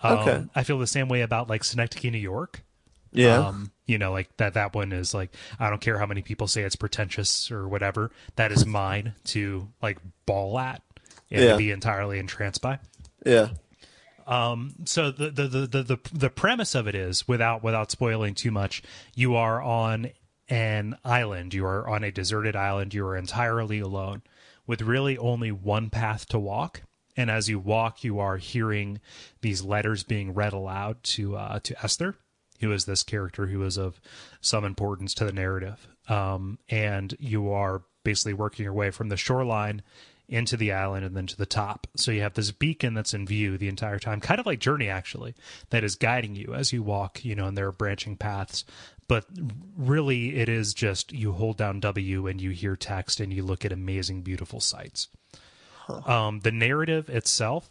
Um, 0.03 0.17
Okay. 0.19 0.43
I 0.53 0.63
feel 0.63 0.77
the 0.77 0.85
same 0.87 1.07
way 1.07 1.21
about 1.21 1.49
like 1.49 1.63
Synecdoche, 1.63 2.11
New 2.11 2.17
York. 2.19 2.61
Yeah. 3.13 3.47
Um, 3.47 3.71
you 3.87 3.97
know, 3.97 4.11
like 4.11 4.35
that 4.37 4.53
that 4.55 4.75
one 4.75 4.91
is 4.91 5.13
like 5.15 5.31
I 5.59 5.69
don't 5.71 5.81
care 5.81 5.97
how 5.97 6.05
many 6.05 6.21
people 6.21 6.47
say 6.47 6.61
it's 6.61 6.75
pretentious 6.75 7.49
or 7.49 7.67
whatever. 7.67 8.11
That 8.35 8.51
is 8.51 8.63
mine 8.65 9.13
to 9.25 9.69
like 9.81 9.97
ball 10.27 10.59
at 10.59 10.83
and 11.31 11.43
Yeah. 11.43 11.55
be 11.57 11.71
entirely 11.71 12.19
entranced 12.19 12.61
by. 12.61 12.77
Yeah. 13.25 13.49
so 14.85 15.11
the, 15.11 15.29
the 15.29 15.47
the 15.47 15.67
the 15.67 15.83
the 15.83 15.99
the 16.13 16.29
premise 16.29 16.73
of 16.75 16.87
it 16.87 16.95
is 16.95 17.27
without 17.27 17.63
without 17.63 17.91
spoiling 17.91 18.33
too 18.33 18.51
much 18.51 18.81
you 19.13 19.35
are 19.35 19.61
on 19.61 20.11
an 20.47 20.97
island. 21.03 21.53
You 21.53 21.65
are 21.65 21.87
on 21.87 22.03
a 22.03 22.11
deserted 22.11 22.55
island. 22.55 22.93
You 22.93 23.05
are 23.05 23.17
entirely 23.17 23.79
alone 23.79 24.21
with 24.67 24.81
really 24.81 25.17
only 25.17 25.51
one 25.51 25.89
path 25.89 26.27
to 26.29 26.39
walk. 26.39 26.81
And 27.17 27.31
as 27.31 27.49
you 27.49 27.59
walk 27.59 28.03
you 28.03 28.19
are 28.19 28.37
hearing 28.37 28.99
these 29.41 29.63
letters 29.63 30.03
being 30.03 30.33
read 30.33 30.53
aloud 30.53 31.03
to 31.03 31.35
uh 31.37 31.59
to 31.61 31.83
Esther 31.83 32.15
who 32.61 32.71
is 32.71 32.85
this 32.85 33.03
character 33.03 33.47
who 33.47 33.63
is 33.63 33.77
of 33.77 33.99
some 34.41 34.65
importance 34.65 35.13
to 35.15 35.25
the 35.25 35.33
narrative. 35.33 35.87
Um 36.09 36.59
and 36.69 37.15
you 37.19 37.51
are 37.51 37.83
basically 38.03 38.33
working 38.33 38.63
your 38.63 38.73
way 38.73 38.91
from 38.91 39.09
the 39.09 39.17
shoreline 39.17 39.81
into 40.27 40.57
the 40.57 40.71
island 40.71 41.05
and 41.05 41.15
then 41.15 41.27
to 41.27 41.37
the 41.37 41.45
top. 41.45 41.87
So 41.95 42.11
you 42.11 42.21
have 42.21 42.33
this 42.33 42.51
beacon 42.51 42.93
that's 42.93 43.13
in 43.13 43.25
view 43.25 43.57
the 43.57 43.67
entire 43.67 43.99
time, 43.99 44.19
kind 44.19 44.39
of 44.39 44.45
like 44.45 44.59
Journey 44.59 44.89
actually, 44.89 45.35
that 45.69 45.83
is 45.83 45.95
guiding 45.95 46.35
you 46.35 46.53
as 46.53 46.73
you 46.73 46.81
walk, 46.83 47.23
you 47.23 47.35
know, 47.35 47.45
and 47.45 47.57
there 47.57 47.67
are 47.67 47.71
branching 47.71 48.17
paths. 48.17 48.65
But 49.07 49.25
really 49.77 50.37
it 50.37 50.49
is 50.49 50.73
just 50.73 51.11
you 51.11 51.33
hold 51.33 51.57
down 51.57 51.79
W 51.79 52.27
and 52.27 52.41
you 52.41 52.49
hear 52.49 52.75
text 52.75 53.19
and 53.19 53.31
you 53.31 53.43
look 53.43 53.63
at 53.63 53.71
amazing, 53.71 54.23
beautiful 54.23 54.59
sights. 54.59 55.09
Um, 56.07 56.39
the 56.39 56.51
narrative 56.51 57.09
itself, 57.09 57.69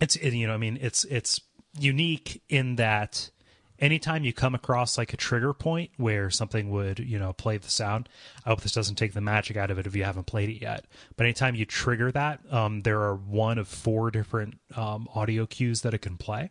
it's 0.00 0.16
you 0.16 0.46
know, 0.46 0.54
I 0.54 0.58
mean, 0.58 0.78
it's 0.80 1.02
it's 1.04 1.40
unique 1.78 2.42
in 2.48 2.76
that 2.76 3.30
anytime 3.80 4.24
you 4.24 4.32
come 4.32 4.54
across 4.54 4.98
like 4.98 5.12
a 5.12 5.16
trigger 5.16 5.52
point 5.52 5.90
where 5.96 6.30
something 6.30 6.70
would 6.70 6.98
you 6.98 7.18
know 7.18 7.32
play 7.32 7.56
the 7.56 7.70
sound 7.70 8.08
i 8.44 8.50
hope 8.50 8.60
this 8.60 8.72
doesn't 8.72 8.96
take 8.96 9.12
the 9.12 9.20
magic 9.20 9.56
out 9.56 9.70
of 9.70 9.78
it 9.78 9.86
if 9.86 9.94
you 9.94 10.04
haven't 10.04 10.26
played 10.26 10.48
it 10.48 10.60
yet. 10.60 10.84
But 11.16 11.24
anytime 11.24 11.54
you 11.54 11.64
trigger 11.64 12.12
that 12.12 12.40
um, 12.52 12.80
there 12.82 13.00
are 13.00 13.14
one 13.14 13.58
of 13.58 13.68
four 13.68 14.10
different 14.10 14.58
um, 14.76 15.08
audio 15.14 15.46
cues 15.46 15.82
that 15.82 15.94
it 15.94 15.98
can 15.98 16.16
play. 16.16 16.50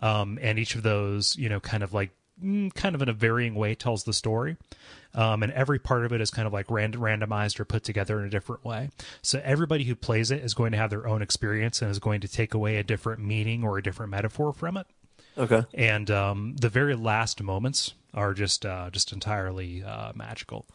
Um, 0.00 0.38
and 0.42 0.58
each 0.58 0.74
of 0.74 0.82
those 0.82 1.36
you 1.36 1.48
know 1.48 1.60
kind 1.60 1.82
of 1.82 1.94
like 1.94 2.10
mm, 2.42 2.72
kind 2.74 2.94
of 2.94 3.02
in 3.02 3.08
a 3.08 3.12
varying 3.12 3.54
way 3.54 3.74
tells 3.74 4.04
the 4.04 4.12
story. 4.12 4.56
Um, 5.14 5.42
and 5.42 5.50
every 5.52 5.78
part 5.78 6.04
of 6.04 6.12
it 6.12 6.20
is 6.20 6.30
kind 6.30 6.46
of 6.46 6.52
like 6.52 6.70
rand- 6.70 6.96
randomized 6.96 7.58
or 7.58 7.64
put 7.64 7.82
together 7.82 8.20
in 8.20 8.26
a 8.26 8.30
different 8.30 8.66
way. 8.66 8.90
So 9.22 9.40
everybody 9.42 9.84
who 9.84 9.94
plays 9.94 10.30
it 10.30 10.44
is 10.44 10.52
going 10.52 10.72
to 10.72 10.78
have 10.78 10.90
their 10.90 11.06
own 11.06 11.22
experience 11.22 11.80
and 11.80 11.90
is 11.90 11.98
going 11.98 12.20
to 12.20 12.28
take 12.28 12.52
away 12.52 12.76
a 12.76 12.82
different 12.82 13.22
meaning 13.22 13.64
or 13.64 13.78
a 13.78 13.82
different 13.82 14.10
metaphor 14.10 14.52
from 14.52 14.76
it 14.76 14.86
Okay. 15.38 15.64
and 15.74 16.10
um, 16.10 16.56
the 16.56 16.68
very 16.68 16.94
last 16.94 17.42
moments 17.42 17.94
are 18.14 18.32
just 18.32 18.64
uh, 18.64 18.90
just 18.90 19.12
entirely 19.12 19.82
uh, 19.84 20.12
magical. 20.14 20.66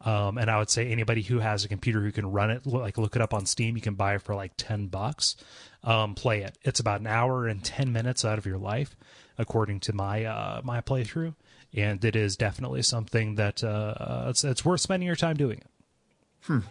Um, 0.00 0.38
and 0.38 0.48
I 0.48 0.58
would 0.58 0.70
say 0.70 0.90
anybody 0.90 1.22
who 1.22 1.40
has 1.40 1.64
a 1.64 1.68
computer 1.68 2.00
who 2.00 2.12
can 2.12 2.30
run 2.30 2.50
it, 2.50 2.64
like 2.66 2.98
look 2.98 3.16
it 3.16 3.22
up 3.22 3.34
on 3.34 3.46
Steam, 3.46 3.76
you 3.76 3.82
can 3.82 3.94
buy 3.94 4.14
it 4.14 4.22
for 4.22 4.34
like 4.34 4.52
ten 4.56 4.86
bucks. 4.86 5.36
Um, 5.84 6.14
play 6.14 6.42
it. 6.42 6.56
It's 6.62 6.80
about 6.80 7.00
an 7.00 7.06
hour 7.06 7.46
and 7.46 7.62
ten 7.62 7.92
minutes 7.92 8.24
out 8.24 8.38
of 8.38 8.46
your 8.46 8.58
life, 8.58 8.96
according 9.36 9.80
to 9.80 9.92
my 9.92 10.24
uh, 10.24 10.60
my 10.64 10.80
playthrough, 10.80 11.34
and 11.74 12.04
it 12.04 12.16
is 12.16 12.36
definitely 12.36 12.82
something 12.82 13.34
that 13.34 13.62
uh, 13.62 13.66
uh, 13.66 14.26
it's 14.30 14.44
it's 14.44 14.64
worth 14.64 14.80
spending 14.80 15.06
your 15.06 15.16
time 15.16 15.36
doing 15.36 15.58
it. 15.58 16.62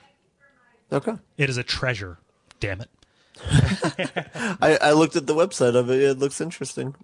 Okay. 0.92 1.14
It 1.38 1.50
is 1.50 1.58
a 1.58 1.64
treasure. 1.64 2.18
Damn 2.60 2.82
it. 2.82 2.90
I, 4.62 4.80
I 4.82 4.92
looked 4.94 5.16
at 5.16 5.28
the 5.28 5.36
website 5.36 5.76
of 5.76 5.92
it. 5.92 6.02
It 6.02 6.18
looks 6.18 6.42
interesting. 6.42 6.96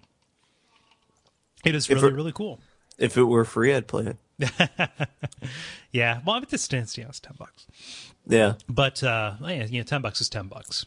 It 1.64 1.74
is 1.74 1.88
really 1.88 2.08
it- 2.08 2.14
really 2.14 2.32
cool. 2.32 2.60
If 2.96 3.16
it 3.16 3.24
were 3.24 3.44
free, 3.44 3.74
I'd 3.74 3.88
play 3.88 4.14
it. 4.38 4.50
Yeah. 5.92 6.20
Well, 6.26 6.36
I'm 6.36 6.42
at 6.42 6.48
this 6.50 6.62
stance. 6.62 6.96
Yeah, 6.98 7.06
it's 7.08 7.20
ten 7.20 7.34
bucks. 7.38 7.66
Yeah. 8.26 8.54
but 8.68 9.02
uh 9.02 9.34
yeah, 9.42 9.64
you 9.66 9.78
know, 9.78 9.84
10 9.84 10.00
bucks 10.00 10.20
is 10.20 10.28
10 10.30 10.46
bucks 10.48 10.86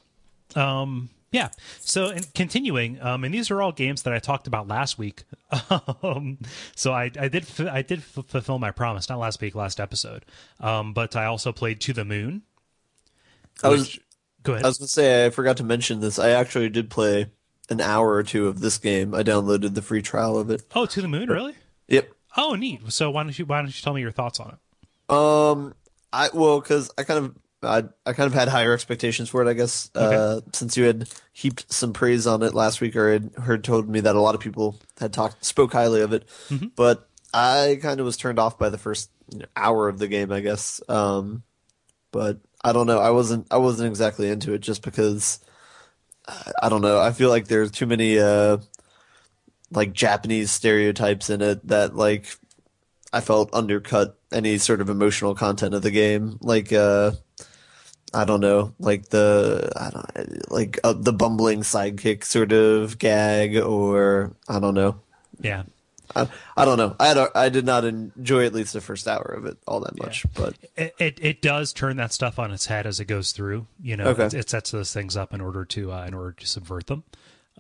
um 0.56 1.10
yeah 1.32 1.50
so 1.80 2.08
and 2.08 2.34
continuing 2.34 3.00
um 3.02 3.24
and 3.24 3.32
these 3.34 3.52
are 3.52 3.62
all 3.62 3.72
games 3.72 4.02
that 4.04 4.14
i 4.14 4.18
talked 4.18 4.48
about 4.48 4.68
last 4.68 4.98
week 4.98 5.24
um 6.02 6.40
so 6.76 6.94
i 6.94 7.12
i 7.20 7.28
did 7.28 7.44
f- 7.44 7.60
i 7.68 7.82
did 7.84 8.00
f- 8.00 8.26
fulfill 8.28 8.58
my 8.58 8.72
promise 8.72 9.08
not 9.10 9.20
last 9.20 9.40
week 9.40 9.54
last 9.54 9.80
episode 9.80 10.26
um 10.62 10.94
but 10.94 11.16
i 11.16 11.26
also 11.26 11.52
played 11.52 11.80
to 11.82 11.94
the 11.94 12.04
moon 12.06 12.42
I 13.62 13.68
was 13.70 13.82
which- 13.82 14.02
go 14.42 14.54
ahead 14.54 14.66
I 14.66 14.70
was 14.70 14.78
gonna 14.80 14.88
say 14.88 15.26
I 15.28 15.30
forgot 15.30 15.58
to 15.58 15.64
mention 15.64 16.00
this. 16.00 16.18
I 16.18 16.30
actually 16.30 16.70
did 16.70 16.90
play 16.90 17.28
an 17.70 17.82
hour 17.82 18.14
or 18.14 18.24
two 18.24 18.48
of 18.48 18.60
this 18.62 18.78
game. 18.78 19.14
I 19.14 19.24
downloaded 19.24 19.74
the 19.76 19.82
free 19.82 20.02
trial 20.02 20.38
of 20.38 20.50
it. 20.50 20.64
oh 20.76 20.86
to 20.86 21.02
the 21.02 21.08
moon 21.08 21.30
really 21.30 21.54
Yep. 21.88 22.10
oh 22.38 22.56
neat 22.56 22.82
so 22.92 23.10
why 23.12 23.24
don't 23.24 23.38
you 23.38 23.46
why 23.46 23.58
don't 23.62 23.68
you 23.68 23.82
tell 23.84 23.94
me 23.94 24.02
your 24.02 24.12
thoughts 24.12 24.40
on 24.40 24.50
it 25.10 25.14
Um, 25.14 25.74
I 26.14 26.30
well, 26.34 26.60
because 26.60 26.90
I 26.98 27.04
kind 27.04 27.26
of 27.26 27.36
I 27.64 27.84
I 28.06 28.14
kind 28.14 28.28
of 28.28 28.34
had 28.34 28.48
higher 28.50 28.74
expectations 28.74 29.30
for 29.30 29.42
it. 29.42 29.50
I 29.50 29.54
guess 29.54 29.90
uh, 29.96 30.42
since 30.54 30.78
you 30.78 30.86
had 30.86 31.10
heaped 31.34 31.72
some 31.74 31.92
praise 31.94 32.28
on 32.28 32.44
it 32.44 32.54
last 32.54 32.82
week, 32.82 32.96
or 32.96 33.12
had 33.12 33.32
heard 33.36 33.64
told 33.64 33.90
me 33.90 34.00
that 34.02 34.16
a 34.16 34.22
lot 34.22 34.36
of 34.36 34.42
people 34.42 34.76
had 35.00 35.12
talked 35.12 35.44
spoke 35.44 35.74
highly 35.74 36.02
of 36.02 36.14
it, 36.14 36.26
but 36.76 37.10
I 37.34 37.80
kind 37.82 38.00
of 38.00 38.06
was 38.06 38.16
turned 38.16 38.40
off 38.40 38.58
by 38.60 38.70
the 38.70 38.78
first 38.78 39.10
hour 39.56 39.90
of 39.90 39.98
the 40.00 40.08
game. 40.08 40.32
I 40.32 40.40
guess. 40.42 40.82
Um, 40.88 41.44
but 42.12 42.40
I 42.64 42.74
don't 42.74 42.88
know. 42.88 43.00
I 43.00 43.10
wasn't 43.10 43.48
I 43.52 43.58
wasn't 43.58 43.90
exactly 43.90 44.30
into 44.30 44.54
it 44.54 44.60
just 44.60 44.82
because 44.84 45.40
uh, 45.42 45.47
I 46.62 46.70
don't 46.70 46.82
know. 46.82 47.00
I 47.00 47.12
feel 47.12 47.30
like 47.30 47.48
there's 47.48 47.72
too 47.72 47.86
many 47.86 48.20
uh 48.20 48.58
like 49.72 49.94
Japanese 49.94 50.52
stereotypes 50.52 51.30
in 51.30 51.42
it 51.42 51.68
that 51.68 51.96
like 51.96 52.38
I 53.14 53.22
felt 53.22 53.54
undercut 53.54 54.18
any 54.32 54.58
sort 54.58 54.82
of 54.82 54.90
emotional 54.90 55.36
content 55.36 55.74
of 55.74 55.82
the 55.82 55.92
game. 55.92 56.38
Like, 56.42 56.74
uh, 56.74 57.12
I 58.14 58.26
don't 58.26 58.42
know, 58.42 58.74
like 58.80 59.10
the, 59.10 59.72
I 59.76 59.90
don't, 59.90 60.52
like 60.52 60.80
uh, 60.84 60.94
the 60.94 61.14
bumbling 61.14 61.62
sidekick 61.62 62.24
sort 62.24 62.52
of 62.52 62.98
gag, 63.00 63.58
or 63.58 64.36
I 64.48 64.60
don't 64.60 64.74
know. 64.74 65.02
yeah 65.40 65.64
I, 66.16 66.28
I 66.56 66.66
don't 66.66 66.78
know. 66.78 66.96
I 67.00 67.28
I 67.36 67.50
did 67.50 67.66
not 67.66 67.84
enjoy 67.86 68.46
at 68.46 68.54
least 68.54 68.74
the 68.74 68.82
first 68.82 69.08
hour 69.08 69.34
of 69.38 69.46
it 69.46 69.58
all 69.68 69.80
that 69.82 69.98
much, 70.00 70.26
but 70.34 70.56
it, 70.76 70.96
it 71.00 71.20
it 71.22 71.42
does 71.42 71.74
turn 71.74 71.98
that 71.98 72.14
stuff 72.14 72.40
on 72.40 72.52
its 72.52 72.66
head 72.68 72.86
as 72.86 73.00
it 73.00 73.06
goes 73.06 73.32
through. 73.32 73.68
You 73.82 73.98
know, 73.98 74.06
Okay. 74.08 74.26
it, 74.26 74.34
it 74.34 74.50
sets 74.50 74.72
those 74.72 74.94
things 74.94 75.18
up 75.18 75.34
in 75.34 75.42
order 75.42 75.66
to 75.66 75.92
uh, 75.92 76.06
in 76.06 76.14
order 76.14 76.32
to 76.34 76.48
subvert 76.48 76.88
them. 76.88 77.04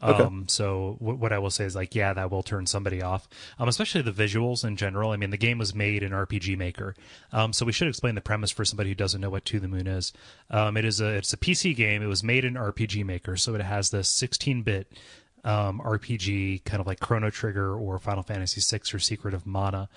Okay. 0.03 0.21
Um, 0.21 0.47
so 0.47 0.95
w- 0.99 1.17
what 1.17 1.33
I 1.33 1.39
will 1.39 1.49
say 1.49 1.65
is 1.65 1.75
like, 1.75 1.95
yeah, 1.95 2.13
that 2.13 2.29
will 2.29 2.43
turn 2.43 2.67
somebody 2.67 3.01
off. 3.01 3.27
Um, 3.57 3.67
especially 3.67 4.03
the 4.03 4.11
visuals 4.11 4.63
in 4.63 4.75
general. 4.77 5.09
I 5.09 5.17
mean, 5.17 5.31
the 5.31 5.37
game 5.37 5.57
was 5.57 5.73
made 5.73 6.03
in 6.03 6.11
RPG 6.11 6.55
Maker. 6.55 6.93
Um, 7.31 7.51
so 7.51 7.65
we 7.65 7.71
should 7.71 7.87
explain 7.87 8.13
the 8.13 8.21
premise 8.21 8.51
for 8.51 8.63
somebody 8.63 8.89
who 8.89 8.95
doesn't 8.95 9.19
know 9.19 9.31
what 9.31 9.43
To 9.45 9.59
the 9.59 9.67
Moon 9.67 9.87
is. 9.87 10.13
Um, 10.51 10.77
it 10.77 10.85
is 10.85 11.01
a 11.01 11.07
it's 11.15 11.33
a 11.33 11.37
PC 11.37 11.75
game. 11.75 12.03
It 12.03 12.07
was 12.07 12.23
made 12.23 12.45
in 12.45 12.53
RPG 12.53 13.05
Maker, 13.05 13.35
so 13.37 13.55
it 13.55 13.61
has 13.61 13.89
this 13.89 14.07
16-bit 14.13 14.91
um, 15.47 15.81
RPG 15.83 16.65
kind 16.65 16.81
of 16.81 16.87
like 16.87 16.99
Chrono 16.99 17.29
Trigger 17.29 17.73
or 17.73 17.97
Final 17.99 18.21
Fantasy 18.21 18.59
VI 18.61 18.81
or 18.93 18.99
Secret 18.99 19.33
of 19.33 19.47
Mana 19.47 19.87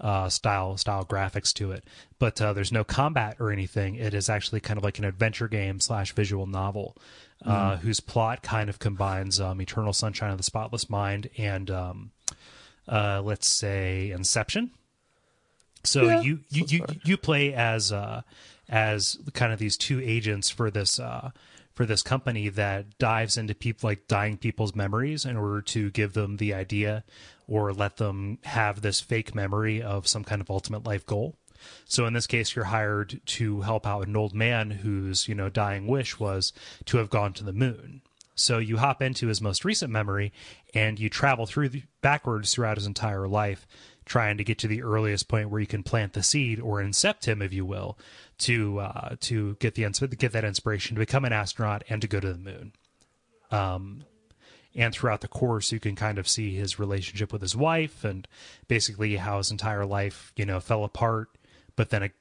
uh, 0.00 0.28
style 0.28 0.76
style 0.76 1.04
graphics 1.04 1.52
to 1.54 1.72
it. 1.72 1.84
But 2.18 2.40
uh, 2.40 2.52
there's 2.52 2.72
no 2.72 2.84
combat 2.84 3.36
or 3.40 3.50
anything. 3.50 3.96
It 3.96 4.14
is 4.14 4.30
actually 4.30 4.60
kind 4.60 4.78
of 4.78 4.84
like 4.84 4.98
an 4.98 5.04
adventure 5.04 5.48
game 5.48 5.80
slash 5.80 6.12
visual 6.12 6.46
novel, 6.46 6.96
uh, 7.44 7.76
whose 7.78 8.00
plot 8.00 8.42
kind 8.42 8.70
of 8.70 8.78
combines 8.78 9.40
um, 9.40 9.60
Eternal 9.60 9.92
Sunshine 9.92 10.30
of 10.30 10.38
the 10.38 10.44
Spotless 10.44 10.88
Mind 10.88 11.28
and 11.36 11.70
um, 11.70 12.10
uh, 12.88 13.20
let's 13.22 13.50
say 13.50 14.12
Inception. 14.12 14.70
So 15.82 16.04
Yeah, 16.04 16.20
you 16.20 16.40
you, 16.50 16.64
you 16.68 16.84
you 17.04 17.16
play 17.16 17.52
as 17.52 17.90
uh, 17.90 18.22
as 18.68 19.18
kind 19.34 19.52
of 19.52 19.58
these 19.58 19.76
two 19.76 20.00
agents 20.00 20.50
for 20.50 20.70
this 20.70 21.00
uh, 21.00 21.30
for 21.74 21.86
this 21.86 22.02
company 22.02 22.48
that 22.48 22.98
dives 22.98 23.36
into 23.36 23.54
people 23.54 23.88
like 23.88 24.08
dying 24.08 24.36
people's 24.36 24.74
memories 24.74 25.24
in 25.24 25.36
order 25.36 25.62
to 25.62 25.90
give 25.90 26.12
them 26.12 26.36
the 26.36 26.52
idea 26.52 27.04
or 27.48 27.72
let 27.72 27.96
them 27.96 28.38
have 28.44 28.80
this 28.80 29.00
fake 29.00 29.34
memory 29.34 29.82
of 29.82 30.06
some 30.06 30.24
kind 30.24 30.40
of 30.40 30.50
ultimate 30.50 30.84
life 30.84 31.06
goal. 31.06 31.36
So 31.84 32.06
in 32.06 32.12
this 32.12 32.26
case, 32.26 32.54
you're 32.54 32.66
hired 32.66 33.20
to 33.26 33.60
help 33.60 33.86
out 33.86 34.06
an 34.06 34.16
old 34.16 34.34
man 34.34 34.70
whose 34.70 35.28
you 35.28 35.34
know 35.34 35.48
dying 35.48 35.86
wish 35.86 36.18
was 36.18 36.52
to 36.86 36.98
have 36.98 37.10
gone 37.10 37.32
to 37.34 37.44
the 37.44 37.52
moon. 37.52 38.02
So 38.34 38.56
you 38.56 38.78
hop 38.78 39.02
into 39.02 39.26
his 39.26 39.42
most 39.42 39.66
recent 39.66 39.92
memory 39.92 40.32
and 40.72 40.98
you 40.98 41.10
travel 41.10 41.44
through 41.44 41.68
the, 41.68 41.82
backwards 42.00 42.54
throughout 42.54 42.78
his 42.78 42.86
entire 42.86 43.28
life, 43.28 43.66
trying 44.04 44.36
to 44.38 44.44
get 44.44 44.58
to 44.58 44.68
the 44.68 44.82
earliest 44.82 45.28
point 45.28 45.50
where 45.50 45.60
you 45.60 45.66
can 45.66 45.82
plant 45.82 46.12
the 46.12 46.22
seed 46.22 46.60
or 46.60 46.82
incept 46.82 47.26
him, 47.26 47.42
if 47.42 47.52
you 47.52 47.64
will, 47.64 47.98
to 48.38 48.80
uh, 48.80 49.16
to 49.20 49.56
get 49.60 49.74
the 49.74 49.88
get 50.18 50.32
that 50.32 50.44
inspiration 50.44 50.94
to 50.94 51.00
become 51.00 51.24
an 51.24 51.32
astronaut 51.32 51.84
and 51.88 52.02
to 52.02 52.08
go 52.08 52.20
to 52.20 52.32
the 52.32 52.38
moon. 52.38 52.72
Um, 53.50 54.04
and 54.74 54.94
throughout 54.94 55.20
the 55.20 55.28
course, 55.28 55.72
you 55.72 55.80
can 55.80 55.96
kind 55.96 56.18
of 56.18 56.28
see 56.28 56.54
his 56.54 56.78
relationship 56.78 57.32
with 57.32 57.42
his 57.42 57.56
wife 57.56 58.04
and 58.04 58.26
basically 58.68 59.16
how 59.16 59.38
his 59.38 59.50
entire 59.50 59.84
life, 59.84 60.32
you 60.36 60.46
know, 60.46 60.60
fell 60.60 60.84
apart. 60.84 61.28
But 61.74 61.90
then, 61.90 62.04
it, 62.04 62.12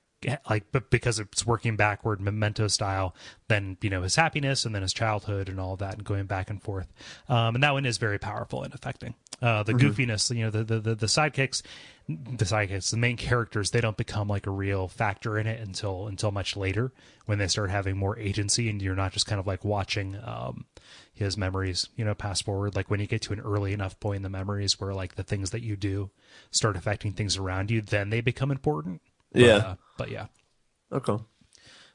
like, 0.49 0.65
but 0.71 0.89
because 0.89 1.19
it's 1.19 1.45
working 1.45 1.75
backward, 1.75 2.19
memento 2.19 2.67
style, 2.67 3.15
then 3.47 3.77
you 3.81 3.89
know 3.89 4.01
his 4.01 4.15
happiness 4.15 4.65
and 4.65 4.75
then 4.75 4.81
his 4.81 4.93
childhood 4.93 5.49
and 5.49 5.59
all 5.59 5.75
that, 5.77 5.95
and 5.95 6.03
going 6.03 6.25
back 6.25 6.49
and 6.49 6.61
forth. 6.61 6.91
Um, 7.27 7.55
and 7.55 7.63
that 7.63 7.73
one 7.73 7.85
is 7.85 7.97
very 7.97 8.19
powerful 8.19 8.63
and 8.63 8.73
affecting. 8.73 9.15
Uh, 9.41 9.63
the 9.63 9.73
goofiness, 9.73 10.35
you 10.35 10.43
know, 10.43 10.49
the, 10.49 10.63
the 10.63 10.79
the 10.79 10.95
the 10.95 11.05
sidekicks, 11.05 11.61
the 12.07 12.43
sidekicks, 12.43 12.91
the 12.91 12.97
main 12.97 13.15
characters, 13.15 13.71
they 13.71 13.79
don't 13.79 13.95
become 13.95 14.27
like 14.27 14.45
a 14.45 14.51
real 14.51 14.89
factor 14.89 15.37
in 15.37 15.47
it 15.47 15.61
until 15.61 16.07
until 16.07 16.31
much 16.31 16.57
later 16.57 16.91
when 17.25 17.37
they 17.37 17.47
start 17.47 17.69
having 17.69 17.95
more 17.95 18.17
agency, 18.19 18.69
and 18.69 18.81
you're 18.81 18.95
not 18.95 19.13
just 19.13 19.27
kind 19.27 19.39
of 19.39 19.47
like 19.47 19.63
watching 19.63 20.17
um, 20.25 20.65
his 21.13 21.37
memories, 21.37 21.87
you 21.95 22.03
know, 22.03 22.15
pass 22.15 22.41
forward. 22.41 22.75
Like 22.75 22.89
when 22.89 22.99
you 22.99 23.07
get 23.07 23.21
to 23.23 23.33
an 23.33 23.39
early 23.39 23.71
enough 23.71 23.99
point 23.99 24.17
in 24.17 24.23
the 24.23 24.29
memories 24.29 24.79
where 24.79 24.93
like 24.93 25.15
the 25.15 25.23
things 25.23 25.51
that 25.51 25.61
you 25.61 25.77
do 25.77 26.09
start 26.51 26.75
affecting 26.75 27.13
things 27.13 27.37
around 27.37 27.71
you, 27.71 27.81
then 27.81 28.09
they 28.09 28.21
become 28.21 28.51
important. 28.51 29.01
But, 29.31 29.41
Yeah. 29.41 29.55
uh, 29.55 29.75
but 29.97 30.09
yeah. 30.11 30.27
Okay. 30.91 31.17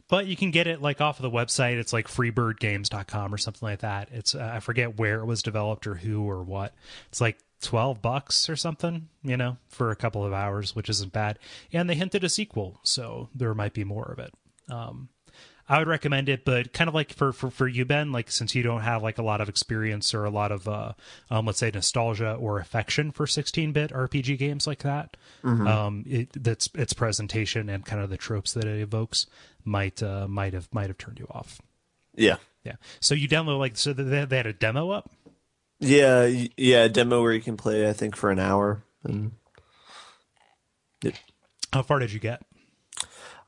But 0.08 0.26
you 0.26 0.36
can 0.36 0.50
get 0.50 0.66
it 0.66 0.82
like 0.82 1.00
off 1.00 1.18
of 1.18 1.22
the 1.22 1.30
website. 1.30 1.78
It's 1.78 1.92
like 1.92 2.08
freebirdgames.com 2.08 3.32
or 3.34 3.38
something 3.38 3.66
like 3.66 3.80
that. 3.80 4.08
It's 4.12 4.34
uh, 4.34 4.50
I 4.54 4.60
forget 4.60 4.98
where 4.98 5.20
it 5.20 5.24
was 5.24 5.42
developed 5.42 5.86
or 5.86 5.94
who 5.94 6.22
or 6.28 6.42
what. 6.42 6.74
It's 7.08 7.20
like 7.20 7.38
12 7.62 8.02
bucks 8.02 8.48
or 8.50 8.56
something, 8.56 9.08
you 9.22 9.36
know, 9.38 9.56
for 9.68 9.90
a 9.90 9.96
couple 9.96 10.22
of 10.24 10.32
hours, 10.34 10.76
which 10.76 10.90
isn't 10.90 11.12
bad. 11.12 11.38
And 11.72 11.88
they 11.88 11.94
hinted 11.94 12.22
a 12.22 12.28
sequel, 12.28 12.80
so 12.82 13.30
there 13.34 13.54
might 13.54 13.72
be 13.72 13.84
more 13.84 14.04
of 14.12 14.18
it. 14.18 14.34
Um 14.70 15.08
I 15.68 15.78
would 15.78 15.88
recommend 15.88 16.28
it, 16.28 16.44
but 16.44 16.72
kind 16.72 16.88
of 16.88 16.94
like 16.94 17.12
for, 17.12 17.32
for, 17.32 17.50
for 17.50 17.66
you, 17.66 17.84
Ben, 17.84 18.12
like 18.12 18.30
since 18.30 18.54
you 18.54 18.62
don't 18.62 18.82
have 18.82 19.02
like 19.02 19.16
a 19.18 19.22
lot 19.22 19.40
of 19.40 19.48
experience 19.48 20.12
or 20.12 20.24
a 20.24 20.30
lot 20.30 20.52
of, 20.52 20.68
uh, 20.68 20.92
um, 21.30 21.46
let's 21.46 21.58
say 21.58 21.70
nostalgia 21.72 22.34
or 22.34 22.58
affection 22.58 23.10
for 23.10 23.26
16 23.26 23.72
bit 23.72 23.90
RPG 23.90 24.36
games 24.38 24.66
like 24.66 24.80
that, 24.80 25.16
um, 25.66 26.04
it, 26.06 26.30
that's 26.42 26.68
its 26.74 26.92
presentation 26.92 27.68
and 27.70 27.86
kind 27.86 28.02
of 28.02 28.10
the 28.10 28.16
tropes 28.18 28.52
that 28.52 28.64
it 28.64 28.80
evokes 28.80 29.26
might, 29.64 30.02
uh, 30.02 30.28
might 30.28 30.52
have, 30.52 30.68
might 30.72 30.88
have 30.88 30.98
turned 30.98 31.18
you 31.18 31.26
off. 31.30 31.62
Yeah. 32.14 32.36
Yeah. 32.64 32.76
So 33.00 33.14
you 33.14 33.28
download 33.28 33.58
like, 33.58 33.76
so 33.76 33.92
they, 33.92 34.24
they 34.24 34.36
had 34.36 34.46
a 34.46 34.52
demo 34.52 34.90
up. 34.90 35.10
Yeah, 35.80 36.24
yeah, 36.56 36.84
a 36.84 36.88
demo 36.88 37.20
where 37.20 37.32
you 37.32 37.40
can 37.40 37.56
play 37.56 37.88
I 37.88 37.92
think 37.92 38.16
for 38.16 38.30
an 38.30 38.38
hour. 38.38 38.82
And 39.02 39.32
How 41.72 41.82
far 41.82 41.98
did 41.98 42.12
you 42.12 42.20
get? 42.20 42.42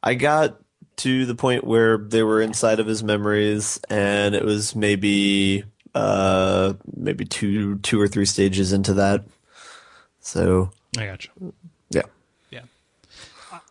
I 0.03 0.15
got 0.15 0.61
to 0.97 1.27
the 1.27 1.35
point 1.35 1.65
where 1.65 1.99
they 1.99 2.23
were 2.23 2.41
inside 2.41 2.81
of 2.81 2.87
his 2.87 3.03
memories 3.03 3.79
and 3.91 4.35
it 4.35 4.45
was 4.45 4.75
maybe 4.75 5.65
uh 5.95 6.75
maybe 6.97 7.25
two 7.25 7.77
two 7.79 8.01
or 8.01 8.09
three 8.09 8.25
stages 8.27 8.73
into 8.73 8.95
that. 8.95 9.25
So, 10.21 10.71
I 10.99 11.07
got 11.07 11.25
you. 11.25 11.55
yeah. 11.91 12.03
Yeah. 12.51 12.63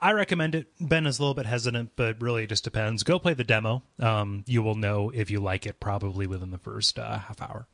I- 0.02 0.14
recommend 0.14 0.56
it. 0.56 0.68
Ben 0.80 1.06
is 1.06 1.20
a 1.20 1.22
little 1.22 1.34
bit 1.34 1.46
hesitant, 1.46 1.92
but 1.96 2.22
really 2.22 2.44
it 2.44 2.50
just 2.50 2.64
depends. 2.64 3.04
Go 3.04 3.20
play 3.20 3.34
the 3.34 3.44
demo. 3.44 3.84
Um, 4.00 4.44
you 4.48 4.64
will 4.64 4.76
know 4.76 5.10
if 5.14 5.30
you 5.30 5.40
like 5.42 5.66
it 5.66 5.80
probably 5.80 6.28
within 6.28 6.52
the 6.52 6.58
first 6.58 6.98
uh, 6.98 7.20
half 7.20 7.42
hour. 7.42 7.68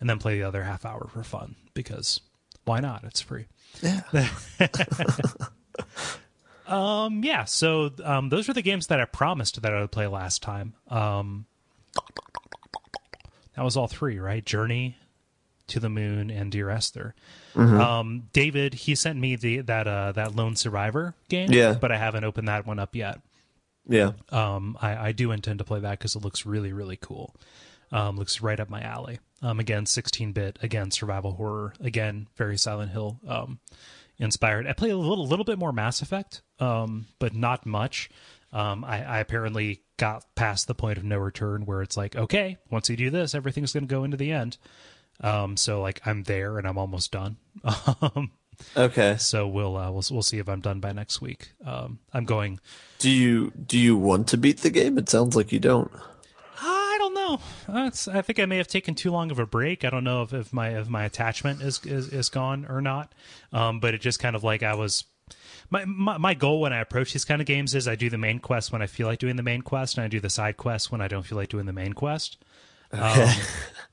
And 0.00 0.08
then 0.08 0.18
play 0.18 0.38
the 0.38 0.44
other 0.44 0.62
half 0.64 0.86
hour 0.86 1.06
for 1.12 1.22
fun 1.22 1.56
because 1.74 2.20
why 2.64 2.80
not? 2.80 3.04
It's 3.04 3.20
free. 3.20 3.44
Yeah. 3.82 4.00
Um, 6.70 7.24
yeah, 7.24 7.44
so 7.44 7.90
um, 8.04 8.28
those 8.28 8.48
were 8.48 8.54
the 8.54 8.62
games 8.62 8.86
that 8.88 9.00
I 9.00 9.04
promised 9.04 9.60
that 9.60 9.72
I 9.74 9.80
would 9.80 9.90
play 9.90 10.06
last 10.06 10.42
time. 10.42 10.74
Um, 10.88 11.46
that 13.56 13.62
was 13.64 13.76
all 13.76 13.88
three, 13.88 14.18
right? 14.18 14.44
Journey, 14.44 14.96
To 15.68 15.80
the 15.80 15.88
Moon, 15.88 16.30
and 16.30 16.50
Dear 16.52 16.70
Esther. 16.70 17.14
Um, 17.56 18.28
David, 18.32 18.74
he 18.74 18.94
sent 18.94 19.18
me 19.18 19.34
the 19.36 19.62
that 19.62 19.86
uh, 19.88 20.12
that 20.12 20.36
Lone 20.36 20.54
Survivor 20.54 21.14
game, 21.28 21.50
Yeah. 21.52 21.74
but 21.74 21.90
I 21.90 21.96
haven't 21.98 22.22
opened 22.24 22.46
that 22.48 22.64
one 22.66 22.78
up 22.78 22.94
yet. 22.94 23.20
Yeah. 23.88 24.12
Um, 24.30 24.78
I, 24.80 25.08
I 25.08 25.12
do 25.12 25.32
intend 25.32 25.58
to 25.58 25.64
play 25.64 25.80
that 25.80 25.98
because 25.98 26.14
it 26.14 26.22
looks 26.22 26.46
really, 26.46 26.72
really 26.72 26.96
cool. 26.96 27.34
Um, 27.90 28.16
looks 28.16 28.40
right 28.40 28.60
up 28.60 28.70
my 28.70 28.80
alley. 28.82 29.18
Um, 29.42 29.58
again, 29.58 29.84
16 29.84 30.30
bit, 30.32 30.58
again, 30.62 30.92
survival 30.92 31.32
horror, 31.32 31.72
again, 31.80 32.28
very 32.36 32.56
Silent 32.56 32.92
Hill 32.92 33.18
um, 33.26 33.58
inspired. 34.20 34.66
I 34.68 34.72
play 34.74 34.90
a 34.90 34.96
little, 34.96 35.26
little 35.26 35.44
bit 35.44 35.58
more 35.58 35.72
Mass 35.72 36.02
Effect, 36.02 36.42
um, 36.60 37.06
but 37.18 37.34
not 37.34 37.66
much. 37.66 38.08
Um, 38.52 38.84
I, 38.84 39.02
I 39.04 39.18
apparently 39.18 39.82
got 39.96 40.24
past 40.34 40.66
the 40.66 40.74
point 40.74 40.98
of 40.98 41.04
no 41.04 41.18
return 41.18 41.66
where 41.66 41.82
it's 41.82 41.96
like, 41.96 42.14
okay, 42.16 42.58
once 42.70 42.88
you 42.88 42.96
do 42.96 43.10
this, 43.10 43.34
everything's 43.34 43.72
going 43.72 43.86
to 43.88 43.92
go 43.94 44.04
into 44.04 44.16
the 44.16 44.30
end. 44.32 44.58
Um, 45.20 45.56
so 45.56 45.80
like 45.80 46.00
I'm 46.06 46.22
there 46.24 46.58
and 46.58 46.66
I'm 46.68 46.78
almost 46.78 47.10
done. 47.12 47.36
Um, 48.00 48.30
Okay. 48.76 49.16
so 49.18 49.48
we'll, 49.48 49.74
uh, 49.74 49.90
we'll 49.90 50.04
we'll 50.10 50.22
see 50.22 50.36
if 50.38 50.46
I'm 50.46 50.60
done 50.60 50.80
by 50.80 50.92
next 50.92 51.22
week. 51.22 51.52
Um, 51.64 51.98
I'm 52.12 52.26
going 52.26 52.60
Do 52.98 53.08
you 53.08 53.52
do 53.52 53.78
you 53.78 53.96
want 53.96 54.28
to 54.28 54.36
beat 54.36 54.58
the 54.58 54.68
game? 54.68 54.98
It 54.98 55.08
sounds 55.08 55.34
like 55.34 55.50
you 55.50 55.58
don't. 55.58 55.90
Don't 57.14 57.30
know. 57.30 57.40
That's, 57.68 58.08
I 58.08 58.22
think 58.22 58.38
I 58.38 58.46
may 58.46 58.56
have 58.58 58.68
taken 58.68 58.94
too 58.94 59.10
long 59.10 59.30
of 59.30 59.38
a 59.38 59.46
break. 59.46 59.84
I 59.84 59.90
don't 59.90 60.04
know 60.04 60.22
if, 60.22 60.32
if 60.32 60.52
my 60.52 60.78
if 60.78 60.88
my 60.88 61.04
attachment 61.04 61.62
is, 61.62 61.80
is 61.84 62.08
is 62.08 62.28
gone 62.28 62.66
or 62.68 62.80
not. 62.80 63.12
Um, 63.52 63.80
but 63.80 63.94
it 63.94 64.00
just 64.00 64.18
kind 64.18 64.36
of 64.36 64.44
like 64.44 64.62
I 64.62 64.74
was. 64.74 65.04
My, 65.72 65.84
my 65.84 66.18
my 66.18 66.34
goal 66.34 66.60
when 66.60 66.72
I 66.72 66.80
approach 66.80 67.12
these 67.12 67.24
kind 67.24 67.40
of 67.40 67.46
games 67.46 67.74
is 67.74 67.86
I 67.86 67.94
do 67.94 68.10
the 68.10 68.18
main 68.18 68.40
quest 68.40 68.72
when 68.72 68.82
I 68.82 68.86
feel 68.86 69.06
like 69.06 69.20
doing 69.20 69.36
the 69.36 69.42
main 69.42 69.62
quest, 69.62 69.96
and 69.96 70.04
I 70.04 70.08
do 70.08 70.20
the 70.20 70.30
side 70.30 70.56
quest 70.56 70.90
when 70.90 71.00
I 71.00 71.08
don't 71.08 71.24
feel 71.24 71.38
like 71.38 71.48
doing 71.48 71.66
the 71.66 71.72
main 71.72 71.92
quest. 71.92 72.38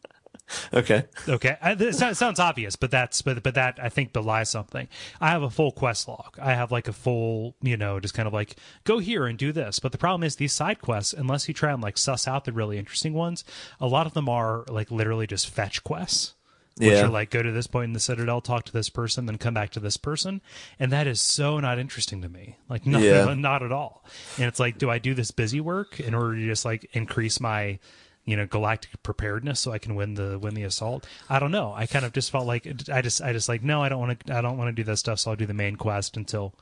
Okay. 0.73 1.03
Okay, 1.27 1.57
I, 1.61 1.73
this 1.73 1.97
sounds- 1.97 2.39
obvious, 2.39 2.75
but 2.75 2.91
that's 2.91 3.21
but 3.21 3.43
but 3.43 3.55
that 3.55 3.79
I 3.81 3.89
think 3.89 4.13
belies 4.13 4.49
something. 4.49 4.87
I 5.19 5.29
have 5.29 5.43
a 5.43 5.49
full 5.49 5.71
quest 5.71 6.07
log. 6.07 6.37
I 6.41 6.53
have 6.53 6.71
like 6.71 6.87
a 6.87 6.93
full, 6.93 7.55
you 7.61 7.75
know, 7.77 7.99
just 7.99 8.13
kind 8.13 8.27
of 8.27 8.33
like 8.33 8.55
go 8.83 8.99
here 8.99 9.25
and 9.25 9.37
do 9.37 9.51
this. 9.51 9.79
But 9.79 9.91
the 9.91 9.97
problem 9.97 10.23
is 10.23 10.35
these 10.37 10.53
side 10.53 10.81
quests, 10.81 11.13
unless 11.13 11.47
you 11.47 11.53
try 11.53 11.71
and 11.73 11.81
like 11.81 11.97
suss 11.97 12.27
out 12.27 12.45
the 12.45 12.53
really 12.53 12.77
interesting 12.77 13.13
ones, 13.13 13.43
a 13.79 13.87
lot 13.87 14.07
of 14.07 14.13
them 14.13 14.29
are 14.29 14.63
like 14.69 14.91
literally 14.91 15.27
just 15.27 15.49
fetch 15.49 15.83
quests. 15.83 16.33
Which 16.77 16.89
Yeah. 16.91 17.05
are 17.05 17.09
like 17.09 17.31
go 17.31 17.41
to 17.41 17.51
this 17.51 17.65
point 17.65 17.85
in 17.85 17.93
the 17.93 17.99
citadel, 17.99 18.39
talk 18.39 18.65
to 18.65 18.71
this 18.71 18.87
person, 18.89 19.25
then 19.25 19.39
come 19.39 19.55
back 19.55 19.71
to 19.71 19.79
this 19.79 19.97
person, 19.97 20.41
and 20.79 20.91
that 20.91 21.07
is 21.07 21.19
so 21.19 21.59
not 21.59 21.79
interesting 21.79 22.21
to 22.21 22.29
me. 22.29 22.57
Like 22.69 22.85
not, 22.85 23.01
Yeah. 23.01 23.33
not 23.37 23.63
at 23.63 23.71
all. 23.71 24.05
And 24.37 24.45
it's 24.45 24.59
like, 24.59 24.77
do 24.77 24.87
I 24.87 24.99
do 24.99 25.15
this 25.15 25.31
busy 25.31 25.59
work 25.59 25.99
in 25.99 26.13
order 26.13 26.35
to 26.35 26.45
just 26.45 26.65
like 26.65 26.87
increase 26.93 27.39
my 27.39 27.79
you 28.27 28.35
know 28.35 28.45
galactic 28.45 29.01
preparedness 29.01 29.59
so 29.59 29.71
I 29.71 29.79
can 29.79 29.95
win 29.95 30.13
the 30.13 30.37
win 30.37 30.53
the 30.53 30.63
assault. 30.63 31.07
I 31.29 31.39
don't 31.39 31.51
know. 31.51 31.73
I 31.75 31.87
kind 31.87 32.05
of 32.05 32.11
just 32.13 32.29
felt 32.29 32.45
like 32.45 32.67
I 32.91 33.01
just 33.01 33.21
I 33.21 33.31
just 33.33 33.49
like 33.49 33.63
no, 33.63 33.81
I 33.81 33.89
don't 33.89 33.99
want 33.99 34.25
to 34.25 34.37
I 34.37 34.41
don't 34.41 34.57
want 34.57 34.67
to 34.67 34.73
do 34.73 34.83
that 34.83 34.97
stuff. 34.97 35.19
So 35.19 35.31
I'll 35.31 35.37
do 35.37 35.45
the 35.47 35.53
main 35.53 35.77
quest 35.77 36.17
until 36.17 36.53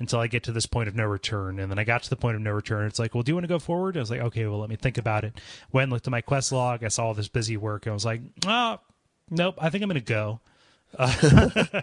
until 0.00 0.18
I 0.18 0.26
get 0.26 0.42
to 0.44 0.52
this 0.52 0.66
point 0.66 0.88
of 0.88 0.96
no 0.96 1.04
return. 1.04 1.60
And 1.60 1.70
then 1.70 1.78
I 1.78 1.84
got 1.84 2.02
to 2.02 2.10
the 2.10 2.16
point 2.16 2.34
of 2.34 2.42
no 2.42 2.50
return. 2.50 2.86
It's 2.86 2.98
like, 2.98 3.14
well, 3.14 3.22
do 3.22 3.30
you 3.30 3.36
want 3.36 3.44
to 3.44 3.48
go 3.48 3.60
forward? 3.60 3.96
I 3.96 4.00
was 4.00 4.10
like, 4.10 4.20
okay, 4.20 4.46
well, 4.46 4.58
let 4.58 4.68
me 4.68 4.74
think 4.74 4.98
about 4.98 5.24
it. 5.24 5.40
Went 5.70 5.92
looked 5.92 6.08
at 6.08 6.10
my 6.10 6.20
quest 6.20 6.50
log. 6.50 6.82
I 6.82 6.88
saw 6.88 7.06
all 7.06 7.14
this 7.14 7.28
busy 7.28 7.56
work. 7.56 7.86
And 7.86 7.92
I 7.92 7.94
was 7.94 8.04
like, 8.04 8.20
oh, 8.46 8.80
nope, 9.30 9.54
I 9.58 9.70
think 9.70 9.82
I'm 9.82 9.88
going 9.88 10.02
to 10.02 10.04
go. 10.04 10.40
I 10.98 11.82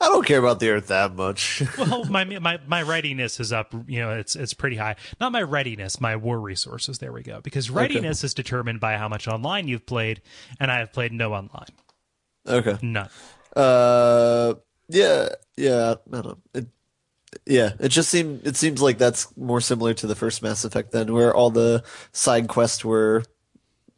don't 0.00 0.26
care 0.26 0.38
about 0.38 0.60
the 0.60 0.70
Earth 0.70 0.88
that 0.88 1.14
much. 1.14 1.62
well, 1.78 2.04
my 2.06 2.24
my 2.40 2.58
my 2.66 2.82
readiness 2.82 3.38
is 3.38 3.52
up. 3.52 3.74
You 3.86 4.00
know, 4.00 4.12
it's 4.12 4.34
it's 4.34 4.54
pretty 4.54 4.76
high. 4.76 4.96
Not 5.20 5.32
my 5.32 5.42
readiness, 5.42 6.00
my 6.00 6.16
war 6.16 6.40
resources. 6.40 6.98
There 6.98 7.12
we 7.12 7.22
go. 7.22 7.40
Because 7.40 7.70
readiness 7.70 8.20
okay. 8.20 8.26
is 8.26 8.34
determined 8.34 8.80
by 8.80 8.96
how 8.96 9.08
much 9.08 9.28
online 9.28 9.68
you've 9.68 9.86
played, 9.86 10.22
and 10.58 10.70
I 10.70 10.78
have 10.78 10.92
played 10.92 11.12
no 11.12 11.34
online. 11.34 11.68
Okay. 12.46 12.78
None. 12.80 13.10
Uh, 13.54 14.54
yeah, 14.88 15.28
yeah. 15.56 15.94
I 16.06 16.10
don't 16.10 16.24
know. 16.26 16.38
It, 16.54 16.66
yeah, 17.44 17.72
it 17.78 17.88
just 17.88 18.08
seemed 18.08 18.46
it 18.46 18.56
seems 18.56 18.80
like 18.80 18.98
that's 18.98 19.36
more 19.36 19.60
similar 19.60 19.92
to 19.94 20.06
the 20.06 20.14
first 20.14 20.42
Mass 20.42 20.64
Effect 20.64 20.92
then, 20.92 21.12
where 21.12 21.34
all 21.34 21.50
the 21.50 21.84
side 22.12 22.48
quests 22.48 22.84
were, 22.84 23.22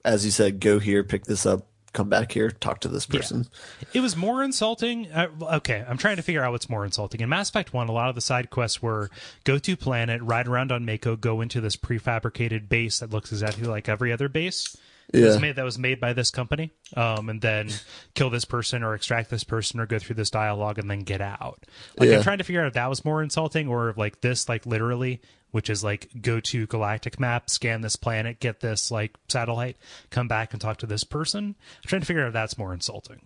as 0.05 0.25
you 0.25 0.31
said, 0.31 0.59
go 0.59 0.79
here, 0.79 1.05
pick 1.05 1.25
this 1.25 1.47
up, 1.47 1.67
come 1.99 2.09
back 2.09 2.31
here, 2.31 2.49
talk 2.49 2.79
to 2.79 2.89
this 2.89 3.07
person. 3.07 3.45
Yeah. 3.81 3.89
It 3.95 4.01
was 4.01 4.17
more 4.17 4.45
insulting. 4.45 5.11
Uh, 5.11 5.27
okay, 5.55 5.85
I'm 5.87 5.99
trying 5.99 6.15
to 6.15 6.23
figure 6.23 6.45
out 6.45 6.53
what's 6.53 6.71
more 6.71 6.85
insulting. 6.85 7.21
In 7.21 7.29
Mass 7.29 7.49
Effect 7.49 7.73
1, 7.73 7.89
a 7.89 7.93
lot 7.93 8.09
of 8.09 8.15
the 8.15 8.21
side 8.21 8.51
quests 8.51 8.81
were 8.81 9.11
go 9.43 9.59
to 9.59 9.77
planet, 9.77 10.23
ride 10.23 10.47
around 10.47 10.71
on 10.71 10.85
Mako, 10.85 11.17
go 11.17 11.41
into 11.41 11.61
this 11.61 11.77
prefabricated 11.77 12.69
base 12.69 13.01
that 13.01 13.11
looks 13.11 13.33
exactly 13.33 13.67
like 13.67 13.89
every 13.89 14.13
other 14.13 14.29
base. 14.29 14.77
Yeah. 15.13 15.21
That 15.21 15.27
was 15.27 15.41
made 15.41 15.57
that 15.57 15.65
was 15.65 15.79
made 15.79 16.01
by 16.01 16.13
this 16.13 16.31
company, 16.31 16.71
um, 16.97 17.31
and 17.31 17.41
then 17.41 17.71
kill 18.15 18.29
this 18.29 18.45
person 18.45 18.83
or 18.83 18.95
extract 18.95 19.31
this 19.31 19.43
person 19.43 19.81
or 19.81 19.87
go 19.87 19.99
through 19.99 20.17
this 20.17 20.29
dialogue 20.29 20.79
and 20.79 20.91
then 20.91 21.01
get 21.01 21.23
out. 21.23 21.65
Like 21.97 22.11
yeah. 22.11 22.17
I'm 22.17 22.23
trying 22.23 22.39
to 22.39 22.45
figure 22.45 22.61
out 22.61 22.69
if 22.69 22.75
that 22.75 22.91
was 22.91 23.05
more 23.05 23.23
insulting 23.23 23.69
or 23.69 23.95
like 23.97 24.21
this, 24.21 24.49
like 24.49 24.67
literally 24.67 25.23
which 25.51 25.71
is 25.71 25.83
like 25.83 26.09
go 26.21 26.41
to 26.41 26.67
galactic 26.67 27.19
map, 27.19 27.49
scan 27.51 27.81
this 27.81 27.97
planet, 27.97 28.41
get 28.41 28.61
this 28.61 28.91
like 28.91 29.17
satellite, 29.29 29.77
come 30.11 30.29
back 30.29 30.53
and 30.53 30.61
talk 30.61 30.79
to 30.79 30.87
this 30.87 31.05
person. 31.05 31.57
I'm 31.77 31.89
trying 31.89 32.03
to 32.03 32.07
figure 32.07 32.23
out 32.23 32.29
if 32.29 32.35
that's 32.35 32.59
more 32.59 32.75
insulting. 32.75 33.23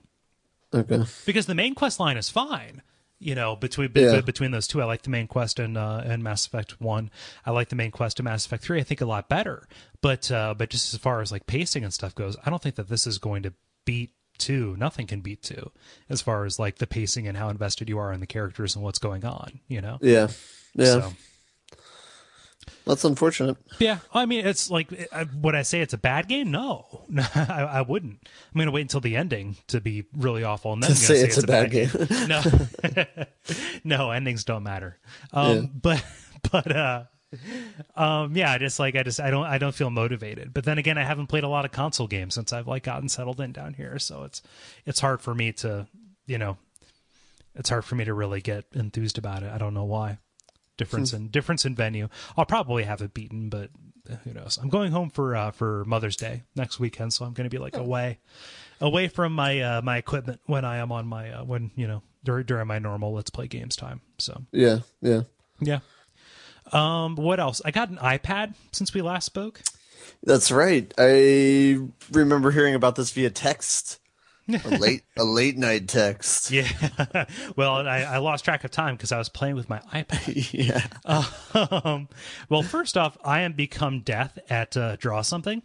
Okay. 0.74 1.04
Because 1.26 1.46
the 1.46 1.54
main 1.54 1.74
quest 1.74 2.00
line 2.00 2.16
is 2.16 2.30
fine. 2.30 2.82
You 3.22 3.34
know, 3.34 3.54
between 3.54 3.90
yeah. 3.94 4.20
between 4.20 4.50
those 4.50 4.66
two, 4.66 4.82
I 4.82 4.84
like 4.84 5.02
the 5.02 5.10
main 5.10 5.28
quest 5.28 5.58
and 5.58 5.78
uh, 5.78 6.02
in 6.04 6.22
Mass 6.22 6.44
Effect 6.46 6.80
One. 6.80 7.10
I 7.46 7.52
like 7.52 7.68
the 7.68 7.76
main 7.76 7.90
quest 7.90 8.18
in 8.18 8.24
Mass 8.24 8.44
Effect 8.44 8.64
Three. 8.64 8.80
I 8.80 8.82
think 8.82 9.00
a 9.00 9.06
lot 9.06 9.28
better. 9.28 9.68
But 10.00 10.30
uh, 10.30 10.54
but 10.54 10.70
just 10.70 10.92
as 10.92 10.98
far 10.98 11.20
as 11.20 11.30
like 11.30 11.46
pacing 11.46 11.84
and 11.84 11.94
stuff 11.94 12.14
goes, 12.14 12.36
I 12.44 12.50
don't 12.50 12.60
think 12.60 12.74
that 12.74 12.88
this 12.88 13.06
is 13.06 13.18
going 13.18 13.44
to 13.44 13.52
beat 13.84 14.10
two. 14.38 14.76
Nothing 14.76 15.06
can 15.06 15.20
beat 15.20 15.42
two 15.42 15.70
as 16.08 16.20
far 16.20 16.44
as 16.44 16.58
like 16.58 16.78
the 16.78 16.86
pacing 16.86 17.28
and 17.28 17.36
how 17.36 17.48
invested 17.48 17.88
you 17.88 17.98
are 17.98 18.12
in 18.12 18.20
the 18.20 18.26
characters 18.26 18.74
and 18.74 18.84
what's 18.84 18.98
going 18.98 19.24
on. 19.24 19.60
You 19.68 19.80
know. 19.80 19.98
Yeah. 20.00 20.28
Yeah. 20.74 20.84
So, 20.84 21.12
that's 22.84 23.04
unfortunate. 23.04 23.56
Yeah, 23.78 23.98
I 24.12 24.26
mean, 24.26 24.46
it's 24.46 24.70
like, 24.70 24.92
would 25.34 25.54
I 25.54 25.62
say 25.62 25.80
it's 25.80 25.94
a 25.94 25.98
bad 25.98 26.28
game? 26.28 26.50
No, 26.50 26.86
I, 27.34 27.68
I, 27.70 27.82
wouldn't. 27.82 28.18
I'm 28.22 28.58
going 28.58 28.66
to 28.66 28.72
wait 28.72 28.82
until 28.82 29.00
the 29.00 29.16
ending 29.16 29.56
to 29.68 29.80
be 29.80 30.04
really 30.16 30.42
awful, 30.44 30.72
and 30.72 30.82
then 30.82 30.90
to 30.90 30.96
say, 30.96 31.14
say, 31.14 31.20
it's, 31.20 31.38
it's 31.38 31.44
a, 31.44 31.46
bad, 31.46 31.70
bad 31.70 31.72
game. 31.72 32.06
game. 32.06 32.28
no, 33.14 33.26
no, 33.84 34.10
endings 34.10 34.44
don't 34.44 34.62
matter. 34.62 34.98
Um, 35.32 35.56
yeah. 35.56 35.62
But, 35.80 36.04
but, 36.50 36.76
uh, 36.76 37.04
um, 37.96 38.36
yeah, 38.36 38.58
just 38.58 38.78
like 38.78 38.96
I 38.96 39.02
just 39.02 39.20
I 39.20 39.30
don't 39.30 39.46
I 39.46 39.58
don't 39.58 39.74
feel 39.74 39.90
motivated. 39.90 40.52
But 40.52 40.64
then 40.64 40.78
again, 40.78 40.98
I 40.98 41.04
haven't 41.04 41.28
played 41.28 41.44
a 41.44 41.48
lot 41.48 41.64
of 41.64 41.72
console 41.72 42.06
games 42.06 42.34
since 42.34 42.52
I've 42.52 42.68
like 42.68 42.82
gotten 42.82 43.08
settled 43.08 43.40
in 43.40 43.52
down 43.52 43.74
here, 43.74 43.98
so 43.98 44.24
it's 44.24 44.42
it's 44.84 45.00
hard 45.00 45.22
for 45.22 45.34
me 45.34 45.52
to, 45.52 45.86
you 46.26 46.36
know, 46.36 46.58
it's 47.54 47.70
hard 47.70 47.86
for 47.86 47.94
me 47.94 48.04
to 48.04 48.12
really 48.12 48.42
get 48.42 48.66
enthused 48.74 49.16
about 49.16 49.42
it. 49.42 49.50
I 49.50 49.56
don't 49.56 49.72
know 49.72 49.84
why 49.84 50.18
difference 50.84 51.12
in 51.12 51.28
difference 51.28 51.64
in 51.64 51.74
venue. 51.74 52.08
I'll 52.36 52.46
probably 52.46 52.84
have 52.84 53.02
it 53.02 53.14
beaten, 53.14 53.48
but 53.48 53.70
who 54.24 54.32
knows? 54.32 54.58
I'm 54.60 54.68
going 54.68 54.92
home 54.92 55.10
for 55.10 55.36
uh, 55.36 55.50
for 55.50 55.84
Mother's 55.84 56.16
Day 56.16 56.42
next 56.54 56.80
weekend, 56.80 57.12
so 57.12 57.24
I'm 57.24 57.32
going 57.32 57.44
to 57.44 57.50
be 57.50 57.58
like 57.58 57.76
away 57.76 58.18
away 58.80 59.08
from 59.08 59.32
my 59.32 59.60
uh, 59.60 59.82
my 59.82 59.96
equipment 59.96 60.40
when 60.46 60.64
I 60.64 60.78
am 60.78 60.92
on 60.92 61.06
my 61.06 61.30
uh, 61.30 61.44
when 61.44 61.70
you 61.76 61.86
know 61.86 62.02
during 62.24 62.46
during 62.46 62.66
my 62.66 62.78
normal 62.78 63.12
Let's 63.12 63.30
Play 63.30 63.46
games 63.46 63.76
time. 63.76 64.00
So 64.18 64.42
yeah, 64.52 64.80
yeah, 65.00 65.22
yeah. 65.60 65.80
Um, 66.72 67.16
what 67.16 67.40
else? 67.40 67.60
I 67.64 67.70
got 67.70 67.90
an 67.90 67.96
iPad 67.96 68.54
since 68.72 68.94
we 68.94 69.02
last 69.02 69.24
spoke. 69.24 69.62
That's 70.24 70.50
right. 70.50 70.92
I 70.98 71.78
remember 72.10 72.50
hearing 72.50 72.74
about 72.74 72.96
this 72.96 73.10
via 73.12 73.30
text 73.30 74.00
a 74.48 74.68
late 74.78 75.02
a 75.16 75.24
late 75.24 75.56
night 75.56 75.88
text. 75.88 76.50
Yeah. 76.50 76.68
well, 77.56 77.86
I, 77.86 78.00
I 78.00 78.18
lost 78.18 78.44
track 78.44 78.64
of 78.64 78.70
time 78.70 78.96
because 78.96 79.12
I 79.12 79.18
was 79.18 79.28
playing 79.28 79.56
with 79.56 79.68
my 79.68 79.78
iPad. 79.92 80.52
yeah. 80.52 80.86
Um, 81.84 82.08
well, 82.48 82.62
first 82.62 82.96
off, 82.96 83.16
I 83.24 83.42
am 83.42 83.52
become 83.52 84.00
death 84.00 84.38
at 84.50 84.76
uh, 84.76 84.96
draw 84.96 85.22
something. 85.22 85.62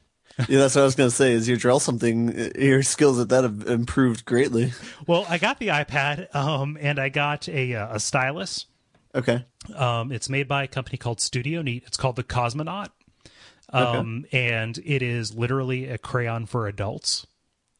yeah, 0.47 0.59
that's 0.59 0.75
what 0.75 0.81
I 0.81 0.85
was 0.85 0.95
going 0.95 1.09
to 1.09 1.15
say. 1.15 1.31
Is 1.31 1.47
your 1.47 1.57
draw 1.57 1.79
something? 1.79 2.51
Your 2.55 2.83
skills 2.83 3.19
at 3.19 3.29
that 3.29 3.43
have 3.43 3.67
improved 3.67 4.25
greatly. 4.25 4.73
Well, 5.07 5.25
I 5.27 5.37
got 5.37 5.59
the 5.59 5.69
iPad, 5.69 6.33
um, 6.35 6.77
and 6.79 6.99
I 6.99 7.09
got 7.09 7.49
a 7.49 7.73
uh, 7.73 7.95
a 7.95 7.99
stylus. 7.99 8.65
Okay. 9.15 9.45
Um, 9.75 10.11
it's 10.11 10.29
made 10.29 10.47
by 10.47 10.63
a 10.63 10.67
company 10.67 10.97
called 10.97 11.19
Studio 11.19 11.61
Neat. 11.61 11.83
It's 11.87 11.97
called 11.97 12.15
the 12.15 12.23
Cosmonaut. 12.23 12.89
Um, 13.69 14.23
okay. 14.27 14.47
and 14.55 14.77
it 14.85 15.01
is 15.01 15.35
literally 15.35 15.89
a 15.89 15.97
crayon 15.97 16.45
for 16.45 16.67
adults. 16.67 17.27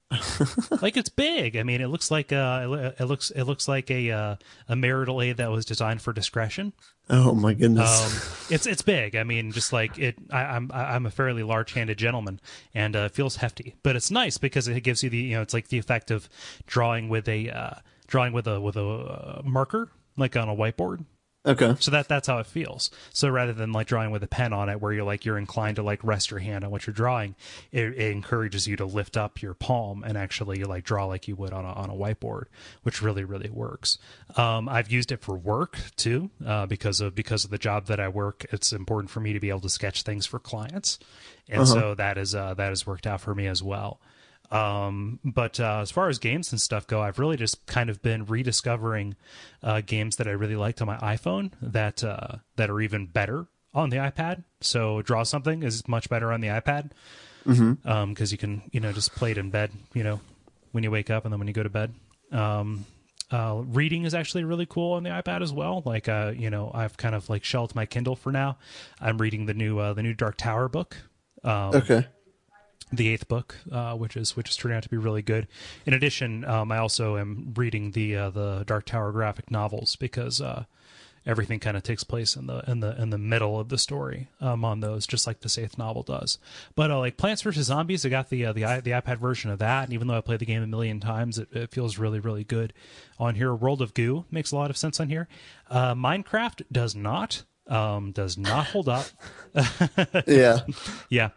like 0.81 0.95
it's 0.95 1.09
big. 1.09 1.57
I 1.57 1.63
mean, 1.63 1.81
it 1.81 1.87
looks 1.87 2.09
like 2.09 2.31
uh, 2.31 2.93
it 2.97 3.05
looks 3.05 3.29
it 3.31 3.43
looks 3.43 3.67
like 3.67 3.91
a 3.91 4.11
uh, 4.11 4.35
a 4.69 4.75
marital 4.75 5.21
aid 5.21 5.37
that 5.37 5.51
was 5.51 5.65
designed 5.65 6.01
for 6.01 6.13
discretion. 6.13 6.71
Oh 7.09 7.33
my 7.33 7.53
goodness! 7.53 7.89
Um, 7.89 8.53
it's 8.53 8.65
it's 8.65 8.81
big. 8.81 9.17
I 9.17 9.23
mean, 9.23 9.51
just 9.51 9.73
like 9.73 9.99
it. 9.99 10.15
I, 10.31 10.55
am 10.55 10.71
I'm, 10.73 10.85
I'm 10.95 11.05
a 11.07 11.11
fairly 11.11 11.43
large-handed 11.43 11.97
gentleman, 11.97 12.39
and 12.73 12.95
uh, 12.95 13.09
feels 13.09 13.37
hefty. 13.37 13.75
But 13.83 13.97
it's 13.97 14.09
nice 14.09 14.37
because 14.37 14.69
it 14.69 14.79
gives 14.81 15.03
you 15.03 15.09
the 15.09 15.17
you 15.17 15.35
know 15.35 15.41
it's 15.41 15.53
like 15.53 15.67
the 15.67 15.77
effect 15.77 16.09
of 16.09 16.29
drawing 16.67 17.09
with 17.09 17.27
a 17.27 17.49
uh, 17.49 17.73
drawing 18.07 18.31
with 18.31 18.47
a 18.47 18.61
with 18.61 18.77
a 18.77 18.85
uh, 18.85 19.41
marker 19.43 19.89
like 20.15 20.37
on 20.37 20.47
a 20.47 20.55
whiteboard. 20.55 21.03
Okay. 21.47 21.75
So 21.79 21.91
that 21.91 22.09
that's 22.09 22.27
how 22.27 22.39
it 22.39 22.45
feels. 22.45 22.91
So 23.13 23.29
rather 23.29 23.53
than 23.53 23.71
like 23.71 23.87
drawing 23.87 24.11
with 24.11 24.21
a 24.21 24.27
pen 24.27 24.51
on 24.51 24.67
it, 24.67 24.81
where 24.81 24.91
you're 24.91 25.05
like 25.05 25.23
you're 25.23 25.37
inclined 25.37 25.77
to 25.77 25.83
like 25.83 26.03
rest 26.03 26.29
your 26.29 26.41
hand 26.41 26.65
on 26.65 26.71
what 26.71 26.85
you're 26.85 26.93
drawing, 26.93 27.35
it, 27.71 27.85
it 27.85 28.11
encourages 28.11 28.67
you 28.67 28.75
to 28.75 28.85
lift 28.85 29.15
up 29.15 29.41
your 29.41 29.53
palm 29.53 30.03
and 30.03 30.17
actually 30.17 30.63
like 30.65 30.83
draw 30.83 31.05
like 31.05 31.27
you 31.27 31.35
would 31.37 31.53
on 31.53 31.63
a 31.63 31.69
on 31.69 31.89
a 31.89 31.93
whiteboard, 31.93 32.45
which 32.83 33.01
really 33.01 33.23
really 33.23 33.49
works. 33.49 33.97
Um, 34.35 34.67
I've 34.67 34.91
used 34.91 35.11
it 35.11 35.21
for 35.21 35.37
work 35.37 35.79
too, 35.95 36.29
uh, 36.45 36.65
because 36.65 36.99
of 36.99 37.15
because 37.15 37.45
of 37.45 37.49
the 37.49 37.57
job 37.57 37.85
that 37.85 37.99
I 37.99 38.09
work. 38.09 38.45
It's 38.51 38.73
important 38.73 39.09
for 39.09 39.21
me 39.21 39.31
to 39.33 39.39
be 39.39 39.49
able 39.49 39.61
to 39.61 39.69
sketch 39.69 40.03
things 40.03 40.25
for 40.25 40.39
clients, 40.39 40.99
and 41.47 41.61
uh-huh. 41.61 41.73
so 41.73 41.95
that 41.95 42.17
is 42.17 42.35
uh, 42.35 42.53
that 42.55 42.69
has 42.69 42.85
worked 42.85 43.07
out 43.07 43.21
for 43.21 43.33
me 43.33 43.47
as 43.47 43.63
well. 43.63 44.01
Um, 44.49 45.19
but 45.23 45.59
uh, 45.59 45.79
as 45.81 45.91
far 45.91 46.07
as 46.07 46.19
games 46.19 46.51
and 46.51 46.61
stuff 46.61 46.87
go, 46.87 47.01
I've 47.01 47.19
really 47.19 47.37
just 47.37 47.65
kind 47.65 47.89
of 47.89 48.01
been 48.01 48.25
rediscovering 48.25 49.15
uh, 49.61 49.81
games 49.85 50.15
that 50.17 50.27
I 50.27 50.31
really 50.31 50.55
liked 50.55 50.81
on 50.81 50.87
my 50.87 50.97
iPhone 50.97 51.51
that 51.61 52.03
uh, 52.03 52.37
that 52.55 52.69
are 52.69 52.79
even 52.79 53.07
better 53.07 53.47
on 53.73 53.89
the 53.89 53.97
iPad. 53.97 54.43
So 54.61 55.01
draw 55.01 55.23
something 55.23 55.63
is 55.63 55.87
much 55.87 56.09
better 56.09 56.31
on 56.31 56.41
the 56.41 56.47
iPad 56.47 56.91
because 57.43 57.59
mm-hmm. 57.59 57.89
um, 57.89 58.15
you 58.19 58.37
can 58.37 58.61
you 58.71 58.79
know 58.79 58.93
just 58.93 59.13
play 59.15 59.31
it 59.31 59.37
in 59.37 59.49
bed. 59.49 59.71
You 59.93 60.03
know 60.03 60.21
when 60.71 60.83
you 60.83 60.91
wake 60.91 61.09
up 61.09 61.25
and 61.25 61.33
then 61.33 61.39
when 61.39 61.47
you 61.47 61.53
go 61.53 61.63
to 61.63 61.69
bed. 61.69 61.93
Um, 62.31 62.85
uh, 63.29 63.61
reading 63.65 64.05
is 64.05 64.13
actually 64.13 64.45
really 64.45 64.65
cool 64.65 64.93
on 64.93 65.03
the 65.03 65.09
iPad 65.09 65.41
as 65.41 65.51
well. 65.51 65.81
Like, 65.85 66.07
uh, 66.07 66.31
you 66.33 66.49
know, 66.49 66.71
I've 66.73 66.95
kind 66.95 67.13
of 67.13 67.29
like 67.29 67.43
shelved 67.43 67.75
my 67.75 67.85
Kindle 67.85 68.15
for 68.15 68.31
now. 68.31 68.57
I'm 69.01 69.17
reading 69.17 69.47
the 69.47 69.53
new 69.53 69.79
uh, 69.79 69.93
the 69.93 70.03
new 70.03 70.13
Dark 70.13 70.37
Tower 70.37 70.69
book. 70.69 70.95
Um, 71.43 71.75
okay 71.75 72.07
the 72.91 73.09
eighth 73.09 73.27
book, 73.27 73.57
uh, 73.71 73.93
which 73.93 74.15
is 74.15 74.35
which 74.35 74.49
is 74.49 74.55
turning 74.55 74.77
out 74.77 74.83
to 74.83 74.89
be 74.89 74.97
really 74.97 75.21
good. 75.21 75.47
In 75.85 75.93
addition, 75.93 76.45
um, 76.45 76.71
I 76.71 76.77
also 76.77 77.17
am 77.17 77.53
reading 77.55 77.91
the 77.91 78.15
uh, 78.15 78.29
the 78.29 78.63
Dark 78.65 78.85
Tower 78.85 79.11
graphic 79.11 79.51
novels 79.51 79.95
because 79.95 80.39
uh, 80.41 80.65
everything 81.25 81.59
kind 81.59 81.75
of 81.75 81.83
takes 81.83 82.03
place 82.03 82.35
in 82.35 82.47
the 82.47 82.59
in 82.69 82.79
the 82.79 82.99
in 82.99 83.09
the 83.09 83.17
middle 83.17 83.59
of 83.59 83.69
the 83.69 83.77
story 83.77 84.29
um, 84.39 84.63
on 84.63 84.79
those, 84.79 85.05
just 85.05 85.27
like 85.27 85.41
the 85.41 85.61
eighth 85.61 85.77
novel 85.77 86.03
does. 86.03 86.39
But 86.75 86.89
uh, 86.89 86.99
like 86.99 87.17
Plants 87.17 87.41
vs 87.41 87.65
Zombies, 87.67 88.05
I 88.05 88.09
got 88.09 88.29
the 88.29 88.45
uh, 88.45 88.53
the 88.53 88.61
the 88.83 88.91
iPad 88.91 89.17
version 89.17 89.51
of 89.51 89.59
that, 89.59 89.83
and 89.83 89.93
even 89.93 90.07
though 90.07 90.17
I 90.17 90.21
played 90.21 90.39
the 90.39 90.45
game 90.45 90.63
a 90.63 90.67
million 90.67 90.99
times, 90.99 91.37
it, 91.37 91.49
it 91.51 91.71
feels 91.71 91.97
really 91.97 92.19
really 92.19 92.43
good 92.45 92.73
on 93.19 93.35
here. 93.35 93.53
World 93.53 93.81
of 93.81 93.93
Goo 93.93 94.25
makes 94.31 94.51
a 94.51 94.55
lot 94.55 94.69
of 94.69 94.77
sense 94.77 94.99
on 94.99 95.09
here. 95.09 95.27
Uh, 95.69 95.93
Minecraft 95.93 96.61
does 96.71 96.95
not 96.95 97.43
um, 97.67 98.11
does 98.11 98.37
not 98.37 98.67
hold 98.67 98.89
up. 98.89 99.05
yeah, 100.27 100.59
yeah. 101.09 101.29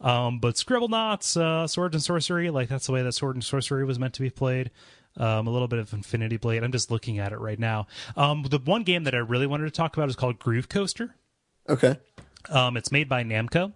Um, 0.00 0.38
but 0.38 0.54
Scribblenauts, 0.54 1.36
uh, 1.36 1.66
Sword 1.66 1.92
and 1.94 2.02
Sorcery, 2.02 2.50
like 2.50 2.68
that's 2.68 2.86
the 2.86 2.92
way 2.92 3.02
that 3.02 3.12
Sword 3.12 3.36
and 3.36 3.44
Sorcery 3.44 3.84
was 3.84 3.98
meant 3.98 4.14
to 4.14 4.22
be 4.22 4.30
played. 4.30 4.70
Um, 5.16 5.48
a 5.48 5.50
little 5.50 5.68
bit 5.68 5.80
of 5.80 5.92
Infinity 5.92 6.36
Blade. 6.36 6.62
I'm 6.62 6.70
just 6.70 6.90
looking 6.90 7.18
at 7.18 7.32
it 7.32 7.40
right 7.40 7.58
now. 7.58 7.88
Um, 8.16 8.44
the 8.48 8.60
one 8.60 8.84
game 8.84 9.04
that 9.04 9.14
I 9.14 9.18
really 9.18 9.46
wanted 9.46 9.64
to 9.64 9.70
talk 9.72 9.96
about 9.96 10.08
is 10.08 10.14
called 10.14 10.38
Groove 10.38 10.68
Coaster. 10.68 11.16
Okay. 11.68 11.98
Um, 12.48 12.76
it's 12.76 12.92
made 12.92 13.08
by 13.08 13.24
Namco. 13.24 13.72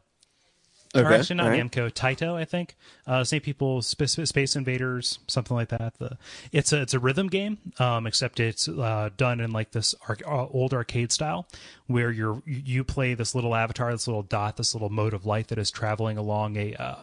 Or 0.94 1.12
actually 1.12 1.36
not 1.36 1.46
alright. 1.46 1.62
Namco, 1.62 1.92
Taito, 1.92 2.34
I 2.34 2.44
think. 2.44 2.76
Uh, 3.06 3.24
same 3.24 3.40
people, 3.40 3.82
Sp- 3.82 4.06
Sp- 4.06 4.26
Space 4.26 4.56
Invaders, 4.56 5.18
something 5.26 5.56
like 5.56 5.68
that. 5.68 5.94
The 5.98 6.16
it's 6.52 6.72
a 6.72 6.82
it's 6.82 6.94
a 6.94 6.98
rhythm 6.98 7.28
game, 7.28 7.58
um, 7.78 8.06
except 8.06 8.40
it's 8.40 8.68
uh, 8.68 9.10
done 9.16 9.40
in 9.40 9.50
like 9.50 9.72
this 9.72 9.94
arc, 10.08 10.22
uh, 10.26 10.46
old 10.46 10.72
arcade 10.72 11.12
style, 11.12 11.48
where 11.86 12.10
you're 12.10 12.42
you 12.46 12.84
play 12.84 13.14
this 13.14 13.34
little 13.34 13.54
avatar, 13.54 13.90
this 13.92 14.06
little 14.06 14.22
dot, 14.22 14.56
this 14.56 14.74
little 14.74 14.90
mode 14.90 15.14
of 15.14 15.26
light 15.26 15.48
that 15.48 15.58
is 15.58 15.70
traveling 15.70 16.16
along 16.16 16.56
a 16.56 16.74
uh, 16.74 16.96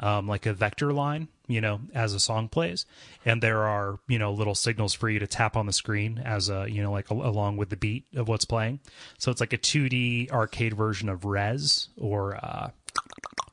um, 0.00 0.26
like 0.26 0.46
a 0.46 0.52
vector 0.52 0.92
line, 0.92 1.28
you 1.46 1.60
know, 1.60 1.80
as 1.94 2.12
a 2.12 2.20
song 2.20 2.48
plays, 2.48 2.86
and 3.24 3.42
there 3.42 3.62
are 3.62 3.98
you 4.08 4.18
know 4.18 4.32
little 4.32 4.54
signals 4.54 4.92
for 4.94 5.08
you 5.08 5.18
to 5.18 5.26
tap 5.26 5.56
on 5.56 5.66
the 5.66 5.72
screen 5.72 6.20
as 6.24 6.48
a 6.48 6.66
you 6.68 6.82
know 6.82 6.90
like 6.92 7.10
a, 7.10 7.14
along 7.14 7.56
with 7.56 7.70
the 7.70 7.76
beat 7.76 8.04
of 8.14 8.28
what's 8.28 8.44
playing. 8.44 8.80
So 9.18 9.30
it's 9.30 9.40
like 9.40 9.52
a 9.52 9.58
2D 9.58 10.30
arcade 10.30 10.74
version 10.74 11.08
of 11.08 11.24
Rez 11.24 11.88
or 11.96 12.36
uh, 12.36 12.70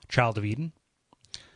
Child 0.08 0.38
of 0.38 0.46
Eden. 0.46 0.74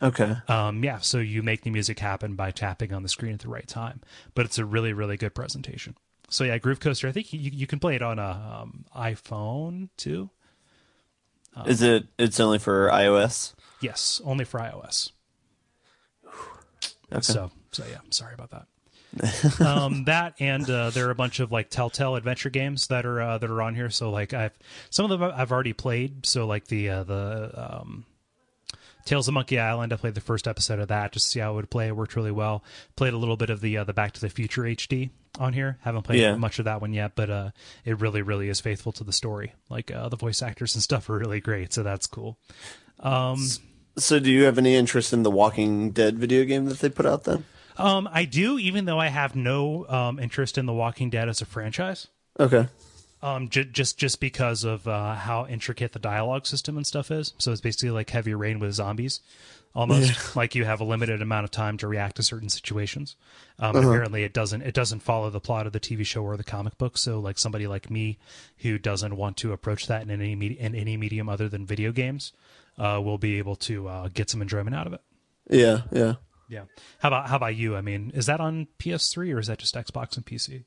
Okay. 0.02 0.36
Um, 0.48 0.84
yeah, 0.84 0.98
so 0.98 1.18
you 1.18 1.42
make 1.42 1.62
the 1.62 1.70
music 1.70 1.98
happen 1.98 2.34
by 2.34 2.50
tapping 2.50 2.92
on 2.92 3.02
the 3.02 3.08
screen 3.08 3.32
at 3.32 3.40
the 3.40 3.48
right 3.48 3.66
time, 3.66 4.00
but 4.34 4.44
it's 4.44 4.58
a 4.58 4.64
really 4.64 4.92
really 4.92 5.16
good 5.16 5.34
presentation. 5.34 5.96
So 6.28 6.44
yeah, 6.44 6.58
Groove 6.58 6.80
Coaster. 6.80 7.08
I 7.08 7.12
think 7.12 7.32
you, 7.32 7.50
you 7.52 7.66
can 7.66 7.78
play 7.78 7.94
it 7.94 8.02
on 8.02 8.18
a 8.18 8.60
um, 8.62 8.84
iPhone 8.96 9.88
too. 9.96 10.30
Is 11.66 11.82
it? 11.82 12.06
It's 12.18 12.40
only 12.40 12.58
for 12.58 12.88
iOS. 12.90 13.54
Yes, 13.80 14.20
only 14.24 14.44
for 14.44 14.58
iOS. 14.58 15.12
Okay. 17.12 17.20
So, 17.20 17.52
so 17.70 17.84
yeah, 17.88 17.98
sorry 18.10 18.34
about 18.34 18.50
that. 18.50 18.66
Um, 19.60 20.04
that 20.04 20.34
and 20.40 20.68
uh, 20.68 20.90
there 20.90 21.06
are 21.08 21.10
a 21.10 21.14
bunch 21.14 21.40
of 21.40 21.52
like 21.52 21.70
Telltale 21.70 22.16
adventure 22.16 22.50
games 22.50 22.86
that 22.88 23.04
are 23.06 23.20
uh, 23.20 23.38
that 23.38 23.50
are 23.50 23.62
on 23.62 23.74
here. 23.74 23.90
So 23.90 24.10
like 24.10 24.32
I've 24.34 24.56
some 24.90 25.10
of 25.10 25.18
them 25.18 25.32
I've 25.34 25.52
already 25.52 25.72
played. 25.72 26.26
So 26.26 26.46
like 26.46 26.66
the 26.66 26.88
uh, 26.88 27.04
the 27.04 27.50
um, 27.80 28.04
Tales 29.04 29.28
of 29.28 29.34
Monkey 29.34 29.58
Island, 29.58 29.92
I 29.92 29.96
played 29.96 30.14
the 30.14 30.20
first 30.22 30.48
episode 30.48 30.78
of 30.78 30.88
that 30.88 31.12
just 31.12 31.26
to 31.26 31.30
see 31.32 31.40
how 31.40 31.52
it 31.52 31.56
would 31.56 31.70
play. 31.70 31.88
It 31.88 31.96
worked 31.96 32.16
really 32.16 32.30
well. 32.32 32.64
Played 32.96 33.12
a 33.12 33.18
little 33.18 33.36
bit 33.36 33.50
of 33.50 33.60
the 33.60 33.76
uh, 33.78 33.84
the 33.84 33.92
Back 33.92 34.12
to 34.12 34.20
the 34.20 34.30
Future 34.30 34.62
HD 34.62 35.10
on 35.38 35.52
here. 35.52 35.78
Haven't 35.82 36.02
played 36.02 36.20
Yeah. 36.20 36.36
much 36.36 36.58
of 36.58 36.64
that 36.64 36.80
one 36.80 36.92
yet, 36.94 37.12
but 37.14 37.28
uh, 37.30 37.50
it 37.84 38.00
really 38.00 38.22
really 38.22 38.48
is 38.48 38.60
faithful 38.60 38.92
to 38.92 39.04
the 39.04 39.12
story. 39.12 39.52
Like 39.68 39.90
uh, 39.90 40.08
the 40.08 40.16
voice 40.16 40.40
actors 40.42 40.74
and 40.74 40.82
stuff 40.82 41.10
are 41.10 41.18
really 41.18 41.40
great, 41.40 41.72
so 41.72 41.82
that's 41.82 42.06
cool. 42.06 42.38
Um, 43.00 43.46
So, 43.96 44.18
do 44.18 44.28
you 44.30 44.42
have 44.44 44.58
any 44.58 44.74
interest 44.74 45.12
in 45.12 45.22
the 45.22 45.30
Walking 45.30 45.90
Dead 45.92 46.18
video 46.18 46.44
game 46.44 46.64
that 46.66 46.78
they 46.80 46.88
put 46.88 47.06
out 47.06 47.24
then? 47.24 47.44
Um, 47.76 48.08
I 48.12 48.24
do, 48.24 48.58
even 48.58 48.84
though 48.84 48.98
I 49.00 49.08
have 49.08 49.34
no 49.34 49.86
um, 49.88 50.18
interest 50.18 50.58
in 50.58 50.66
The 50.66 50.72
Walking 50.72 51.10
Dead 51.10 51.28
as 51.28 51.40
a 51.40 51.44
franchise. 51.46 52.08
Okay. 52.38 52.68
Um, 53.22 53.48
j- 53.48 53.64
just 53.64 53.96
just 53.98 54.20
because 54.20 54.64
of 54.64 54.86
uh, 54.86 55.14
how 55.14 55.46
intricate 55.46 55.92
the 55.92 55.98
dialogue 55.98 56.46
system 56.46 56.76
and 56.76 56.86
stuff 56.86 57.10
is. 57.10 57.32
So 57.38 57.52
it's 57.52 57.60
basically 57.60 57.90
like 57.90 58.10
Heavy 58.10 58.34
Rain 58.34 58.58
with 58.58 58.74
zombies, 58.74 59.20
almost 59.74 60.36
like 60.36 60.54
you 60.54 60.66
have 60.66 60.80
a 60.80 60.84
limited 60.84 61.22
amount 61.22 61.44
of 61.44 61.50
time 61.50 61.78
to 61.78 61.88
react 61.88 62.16
to 62.16 62.22
certain 62.22 62.50
situations. 62.50 63.16
Um, 63.58 63.76
Apparently, 63.76 64.24
it 64.24 64.34
doesn't 64.34 64.60
it 64.60 64.74
doesn't 64.74 65.00
follow 65.00 65.30
the 65.30 65.40
plot 65.40 65.66
of 65.66 65.72
the 65.72 65.80
TV 65.80 66.04
show 66.04 66.22
or 66.22 66.36
the 66.36 66.44
comic 66.44 66.76
book. 66.76 66.98
So 66.98 67.18
like 67.18 67.38
somebody 67.38 67.66
like 67.66 67.90
me 67.90 68.18
who 68.58 68.76
doesn't 68.78 69.16
want 69.16 69.38
to 69.38 69.52
approach 69.52 69.86
that 69.86 70.02
in 70.02 70.10
any 70.10 70.34
me- 70.36 70.58
in 70.60 70.74
any 70.74 70.98
medium 70.98 71.28
other 71.30 71.48
than 71.48 71.64
video 71.64 71.92
games 71.92 72.32
uh, 72.78 73.00
will 73.02 73.18
be 73.18 73.38
able 73.38 73.56
to 73.56 73.88
uh, 73.88 74.08
get 74.12 74.28
some 74.28 74.42
enjoyment 74.42 74.76
out 74.76 74.86
of 74.86 74.92
it. 74.92 75.00
Yeah. 75.48 75.82
Yeah. 75.90 76.14
Yeah. 76.48 76.64
How 77.00 77.08
about 77.08 77.28
how 77.28 77.36
about 77.36 77.56
you? 77.56 77.76
I 77.76 77.80
mean, 77.80 78.12
is 78.14 78.26
that 78.26 78.40
on 78.40 78.68
PS3 78.78 79.34
or 79.34 79.38
is 79.38 79.46
that 79.46 79.58
just 79.58 79.74
Xbox 79.74 80.16
and 80.16 80.24
PC? 80.24 80.64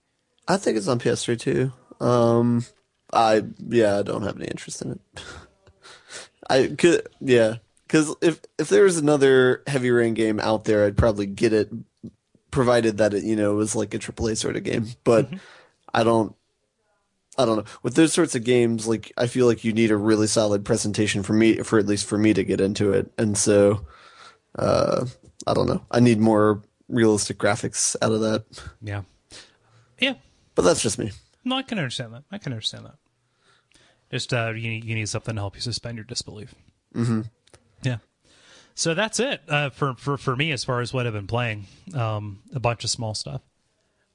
I 0.47 0.57
think 0.57 0.77
it's 0.77 0.87
on 0.87 0.99
PS3 0.99 1.39
too. 1.39 1.73
Um, 1.99 2.65
I 3.11 3.43
yeah, 3.67 3.97
I 3.97 4.03
don't 4.03 4.23
have 4.23 4.37
any 4.37 4.47
interest 4.47 4.81
in 4.81 4.91
it. 4.91 4.99
I 6.49 6.67
could 6.67 7.07
yeah, 7.19 7.55
because 7.85 8.15
if 8.21 8.41
if 8.57 8.69
there 8.69 8.83
was 8.83 8.97
another 8.97 9.63
Heavy 9.67 9.91
Rain 9.91 10.13
game 10.13 10.39
out 10.39 10.65
there, 10.65 10.85
I'd 10.85 10.97
probably 10.97 11.25
get 11.25 11.53
it, 11.53 11.69
provided 12.51 12.97
that 12.97 13.13
it 13.13 13.23
you 13.23 13.35
know 13.35 13.55
was 13.55 13.75
like 13.75 13.93
a 13.93 13.99
AAA 13.99 14.37
sort 14.37 14.55
of 14.55 14.63
game. 14.63 14.87
But 15.03 15.29
I 15.93 16.03
don't. 16.03 16.35
I 17.39 17.45
don't 17.45 17.57
know. 17.57 17.65
With 17.83 17.93
those 17.93 18.13
sorts 18.13 18.33
of 18.33 18.43
games, 18.43 18.87
like 18.87 19.11
I 19.15 19.27
feel 19.27 19.45
like 19.45 19.63
you 19.63 19.71
need 19.71 19.91
a 19.91 19.97
really 19.97 20.25
solid 20.25 20.65
presentation 20.65 21.21
for 21.21 21.33
me, 21.33 21.57
for 21.57 21.77
at 21.77 21.85
least 21.85 22.07
for 22.07 22.17
me 22.17 22.33
to 22.33 22.43
get 22.43 22.59
into 22.59 22.93
it. 22.93 23.11
And 23.17 23.37
so, 23.37 23.85
uh, 24.57 25.05
I 25.47 25.53
don't 25.53 25.67
know. 25.67 25.81
I 25.89 25.99
need 25.99 26.19
more 26.19 26.61
realistic 26.89 27.37
graphics 27.37 27.95
out 28.01 28.11
of 28.11 28.21
that. 28.21 28.45
Yeah. 28.81 29.03
Yeah. 29.99 30.15
But 30.55 30.63
that's 30.63 30.81
just 30.81 30.99
me. 30.99 31.11
No, 31.43 31.55
I 31.57 31.61
can 31.63 31.77
understand 31.77 32.13
that. 32.13 32.23
I 32.31 32.37
can 32.37 32.51
understand 32.51 32.85
that. 32.85 32.95
Just 34.11 34.33
uh, 34.33 34.51
you 34.51 34.69
need, 34.69 34.83
you 34.85 34.95
need 34.95 35.09
something 35.09 35.35
to 35.35 35.41
help 35.41 35.55
you 35.55 35.61
suspend 35.61 35.97
your 35.97 36.05
disbelief. 36.05 36.53
Mm-hmm. 36.95 37.21
Yeah. 37.83 37.97
So 38.75 38.93
that's 38.93 39.19
it 39.19 39.41
uh, 39.49 39.69
for, 39.71 39.95
for 39.95 40.17
for 40.17 40.35
me 40.35 40.51
as 40.51 40.63
far 40.63 40.81
as 40.81 40.93
what 40.93 41.07
I've 41.07 41.13
been 41.13 41.27
playing. 41.27 41.65
Um, 41.95 42.39
a 42.53 42.59
bunch 42.59 42.83
of 42.83 42.89
small 42.89 43.13
stuff. 43.15 43.41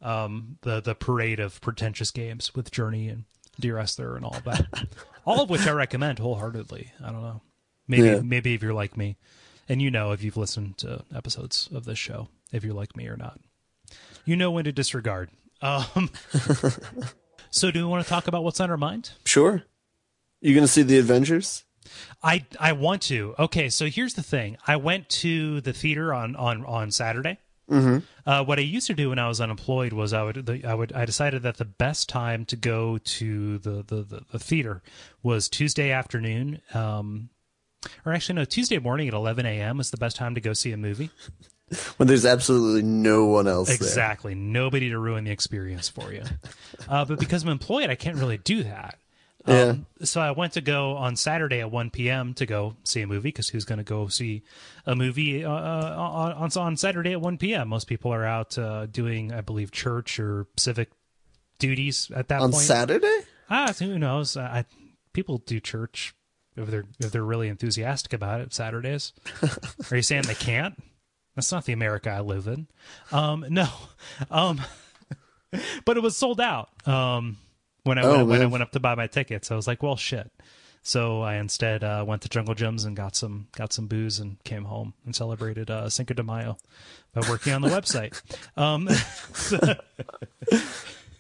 Um, 0.00 0.58
the 0.62 0.80
the 0.80 0.94
parade 0.94 1.40
of 1.40 1.60
pretentious 1.60 2.10
games 2.10 2.54
with 2.54 2.70
Journey 2.70 3.08
and 3.08 3.24
Dear 3.58 3.78
Esther 3.78 4.16
and 4.16 4.24
all 4.24 4.36
that. 4.44 4.66
all 5.26 5.42
of 5.42 5.50
which 5.50 5.66
I 5.66 5.72
recommend 5.72 6.18
wholeheartedly. 6.20 6.92
I 7.02 7.10
don't 7.12 7.22
know. 7.22 7.42
Maybe 7.88 8.06
Yeah. 8.08 8.20
maybe 8.20 8.54
if 8.54 8.62
you're 8.62 8.72
like 8.72 8.96
me, 8.96 9.16
and 9.68 9.82
you 9.82 9.90
know 9.90 10.12
if 10.12 10.22
you've 10.22 10.36
listened 10.36 10.78
to 10.78 11.04
episodes 11.14 11.68
of 11.72 11.84
this 11.84 11.98
show, 11.98 12.28
if 12.52 12.64
you're 12.64 12.74
like 12.74 12.96
me 12.96 13.06
or 13.06 13.16
not, 13.16 13.40
you 14.24 14.36
know 14.36 14.50
when 14.50 14.64
to 14.64 14.72
disregard. 14.72 15.30
Um, 15.60 16.10
so 17.50 17.70
do 17.70 17.80
we 17.80 17.84
want 17.84 18.04
to 18.04 18.10
talk 18.10 18.26
about 18.26 18.44
what's 18.44 18.60
on 18.60 18.70
our 18.70 18.76
mind? 18.76 19.12
Sure. 19.24 19.62
You 20.40 20.54
gonna 20.54 20.66
see 20.66 20.82
the 20.82 20.98
Avengers? 20.98 21.64
I 22.22 22.44
I 22.58 22.72
want 22.72 23.02
to. 23.02 23.34
Okay, 23.38 23.68
so 23.68 23.86
here's 23.86 24.14
the 24.14 24.22
thing. 24.22 24.56
I 24.66 24.76
went 24.76 25.08
to 25.10 25.60
the 25.60 25.72
theater 25.72 26.12
on 26.12 26.36
on 26.36 26.64
on 26.64 26.90
Saturday. 26.90 27.38
Mm-hmm. 27.70 27.98
Uh, 28.26 28.44
what 28.44 28.58
I 28.58 28.62
used 28.62 28.86
to 28.88 28.94
do 28.94 29.10
when 29.10 29.18
I 29.18 29.28
was 29.28 29.40
unemployed 29.40 29.92
was 29.92 30.12
I 30.12 30.22
would 30.22 30.46
the, 30.46 30.64
I 30.64 30.74
would 30.74 30.92
I 30.92 31.04
decided 31.04 31.42
that 31.42 31.56
the 31.56 31.64
best 31.64 32.08
time 32.08 32.44
to 32.46 32.56
go 32.56 32.98
to 32.98 33.58
the 33.58 33.82
the, 33.82 34.02
the, 34.02 34.22
the 34.32 34.38
theater 34.38 34.82
was 35.22 35.48
Tuesday 35.48 35.90
afternoon. 35.90 36.60
Um, 36.74 37.30
or 38.04 38.12
actually, 38.12 38.36
no, 38.36 38.44
Tuesday 38.44 38.78
morning 38.78 39.08
at 39.08 39.14
11 39.14 39.46
a.m. 39.46 39.80
is 39.80 39.90
the 39.90 39.96
best 39.96 40.16
time 40.16 40.34
to 40.34 40.40
go 40.40 40.52
see 40.52 40.72
a 40.72 40.76
movie. 40.76 41.10
When 41.96 42.06
there's 42.06 42.26
absolutely 42.26 42.82
no 42.82 43.24
one 43.24 43.48
else 43.48 43.68
there. 43.68 43.76
Exactly. 43.76 44.34
Nobody 44.34 44.90
to 44.90 44.98
ruin 44.98 45.24
the 45.24 45.30
experience 45.30 45.88
for 45.88 46.12
you. 46.12 46.22
uh, 46.86 47.06
but 47.06 47.18
because 47.18 47.44
I'm 47.44 47.48
employed, 47.48 47.88
I 47.88 47.94
can't 47.94 48.18
really 48.18 48.36
do 48.36 48.62
that. 48.64 48.98
Yeah. 49.46 49.62
Um, 49.62 49.86
so 50.02 50.20
I 50.20 50.32
went 50.32 50.52
to 50.52 50.60
go 50.60 50.96
on 50.96 51.16
Saturday 51.16 51.60
at 51.60 51.70
1 51.70 51.88
p.m. 51.88 52.34
to 52.34 52.44
go 52.44 52.76
see 52.84 53.00
a 53.00 53.06
movie 53.06 53.28
because 53.28 53.48
who's 53.48 53.64
going 53.64 53.78
to 53.78 53.84
go 53.84 54.06
see 54.08 54.42
a 54.84 54.94
movie 54.94 55.46
uh, 55.46 55.50
on, 55.50 56.32
on 56.32 56.50
on 56.54 56.76
Saturday 56.76 57.12
at 57.12 57.22
1 57.22 57.38
p.m.? 57.38 57.68
Most 57.68 57.86
people 57.86 58.12
are 58.12 58.26
out 58.26 58.58
uh, 58.58 58.84
doing, 58.84 59.32
I 59.32 59.40
believe, 59.40 59.70
church 59.72 60.20
or 60.20 60.46
civic 60.58 60.90
duties 61.58 62.10
at 62.14 62.28
that 62.28 62.42
On 62.42 62.52
point. 62.52 62.64
Saturday? 62.64 63.20
ah, 63.48 63.72
who 63.78 63.98
knows? 63.98 64.36
I, 64.36 64.66
people 65.14 65.38
do 65.38 65.58
church 65.58 66.14
if 66.56 66.68
they're 66.68 66.84
if 66.98 67.10
they're 67.12 67.24
really 67.24 67.48
enthusiastic 67.48 68.12
about 68.12 68.40
it. 68.40 68.52
Saturdays. 68.52 69.12
are 69.90 69.96
you 69.96 70.02
saying 70.02 70.22
they 70.24 70.34
can't? 70.34 70.74
That's 71.34 71.50
not 71.50 71.64
the 71.64 71.72
America 71.72 72.10
I 72.10 72.20
live 72.20 72.46
in. 72.46 72.66
Um, 73.10 73.46
no, 73.48 73.68
um, 74.30 74.60
but 75.84 75.96
it 75.96 76.02
was 76.02 76.16
sold 76.16 76.40
out. 76.40 76.68
Um, 76.86 77.38
when 77.84 77.98
I 77.98 78.02
Oh, 78.02 78.16
went, 78.18 78.28
when 78.28 78.42
I 78.42 78.46
went 78.46 78.62
up 78.62 78.72
to 78.72 78.80
buy 78.80 78.94
my 78.94 79.06
tickets, 79.06 79.50
I 79.50 79.56
was 79.56 79.66
like, 79.66 79.82
well, 79.82 79.96
shit. 79.96 80.30
So 80.82 81.22
I 81.22 81.36
instead 81.36 81.84
uh, 81.84 82.04
went 82.06 82.22
to 82.22 82.28
Jungle 82.28 82.54
Jim's 82.54 82.84
and 82.84 82.96
got 82.96 83.14
some 83.16 83.46
got 83.56 83.72
some 83.72 83.86
booze 83.86 84.18
and 84.18 84.42
came 84.44 84.64
home 84.64 84.94
and 85.06 85.14
celebrated 85.14 85.70
uh, 85.70 85.88
Cinco 85.88 86.12
de 86.12 86.22
Mayo 86.22 86.58
by 87.14 87.26
working 87.30 87.52
on 87.52 87.62
the 87.62 87.68
website. 87.70 88.20
Um, 88.56 88.88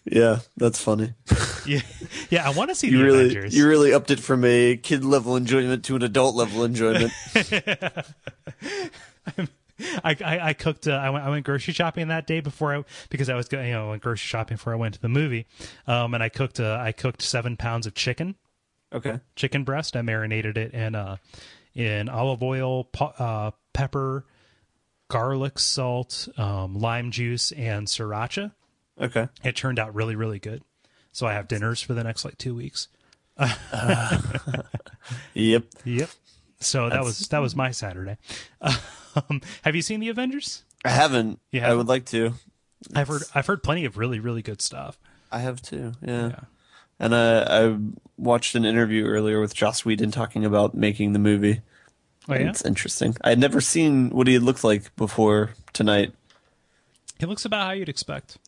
Yeah, 0.04 0.40
that's 0.56 0.82
funny. 0.82 1.14
yeah, 1.66 1.80
yeah, 2.28 2.46
I 2.48 2.52
want 2.52 2.70
to 2.70 2.74
see 2.74 2.88
You 2.88 2.98
the 2.98 3.04
really, 3.04 3.24
Avengers. 3.26 3.56
you 3.56 3.68
really 3.68 3.92
upped 3.92 4.10
it 4.10 4.18
from 4.18 4.44
a 4.44 4.76
kid 4.76 5.04
level 5.04 5.36
enjoyment 5.36 5.84
to 5.84 5.96
an 5.96 6.02
adult 6.02 6.34
level 6.34 6.64
enjoyment. 6.64 7.12
I, 10.04 10.16
I, 10.24 10.40
I 10.48 10.52
cooked. 10.54 10.86
Uh, 10.86 10.92
I 10.92 11.10
went. 11.10 11.24
I 11.24 11.30
went 11.30 11.44
grocery 11.46 11.72
shopping 11.74 12.08
that 12.08 12.26
day 12.26 12.40
before 12.40 12.74
I 12.74 12.84
because 13.10 13.28
I 13.28 13.34
was 13.34 13.48
going. 13.48 13.66
You 13.68 13.74
know, 13.74 13.86
I 13.86 13.90
went 13.90 14.02
grocery 14.02 14.26
shopping 14.26 14.56
before 14.56 14.72
I 14.72 14.76
went 14.76 14.94
to 14.94 15.00
the 15.00 15.08
movie. 15.08 15.46
Um, 15.86 16.14
and 16.14 16.22
I 16.22 16.28
cooked. 16.28 16.60
Uh, 16.60 16.78
I 16.80 16.92
cooked 16.92 17.22
seven 17.22 17.56
pounds 17.56 17.86
of 17.86 17.94
chicken, 17.94 18.36
okay. 18.92 19.20
chicken 19.36 19.64
breast. 19.64 19.96
I 19.96 20.02
marinated 20.02 20.56
it 20.58 20.72
in 20.72 20.94
uh, 20.94 21.16
in 21.74 22.08
olive 22.08 22.42
oil, 22.42 22.84
po- 22.84 23.14
uh, 23.18 23.50
pepper, 23.72 24.24
garlic, 25.08 25.58
salt, 25.58 26.28
um, 26.36 26.78
lime 26.78 27.10
juice, 27.10 27.50
and 27.52 27.86
sriracha. 27.86 28.52
Okay. 29.00 29.28
It 29.42 29.56
turned 29.56 29.78
out 29.78 29.94
really, 29.94 30.16
really 30.16 30.38
good. 30.38 30.62
So 31.12 31.26
I 31.26 31.32
have 31.34 31.48
dinners 31.48 31.80
for 31.80 31.94
the 31.94 32.04
next 32.04 32.24
like 32.24 32.38
two 32.38 32.54
weeks. 32.54 32.88
Yep. 35.34 35.64
Yep. 35.84 36.10
So 36.60 36.88
that 36.88 37.02
was 37.02 37.28
that 37.28 37.38
was 37.40 37.56
my 37.56 37.70
Saturday. 37.70 38.18
Um, 39.14 39.42
have 39.60 39.76
you 39.76 39.82
seen 39.82 40.00
the 40.00 40.08
Avengers? 40.08 40.64
I 40.86 40.88
haven't. 40.88 41.38
Yeah, 41.50 41.70
I 41.70 41.74
would 41.74 41.86
like 41.86 42.06
to. 42.06 42.32
I've 42.94 43.08
heard 43.08 43.24
I've 43.34 43.46
heard 43.46 43.62
plenty 43.62 43.84
of 43.84 43.98
really 43.98 44.20
really 44.20 44.40
good 44.40 44.62
stuff. 44.62 44.98
I 45.30 45.40
have 45.40 45.60
too. 45.60 45.92
Yeah. 46.00 46.28
Yeah. 46.28 46.40
And 46.98 47.14
I, 47.14 47.42
I 47.42 47.76
watched 48.16 48.54
an 48.54 48.64
interview 48.64 49.04
earlier 49.04 49.38
with 49.38 49.52
Joss 49.54 49.84
Whedon 49.84 50.12
talking 50.12 50.46
about 50.46 50.74
making 50.74 51.12
the 51.12 51.18
movie. 51.18 51.60
Oh, 52.26 52.32
yeah? 52.32 52.48
It's 52.48 52.64
interesting. 52.64 53.14
I 53.22 53.28
had 53.28 53.38
never 53.38 53.60
seen 53.60 54.08
what 54.08 54.28
he 54.28 54.38
looked 54.38 54.64
like 54.64 54.96
before 54.96 55.50
tonight. 55.74 56.14
He 57.18 57.26
looks 57.26 57.44
about 57.44 57.66
how 57.66 57.72
you'd 57.72 57.90
expect, 57.90 58.38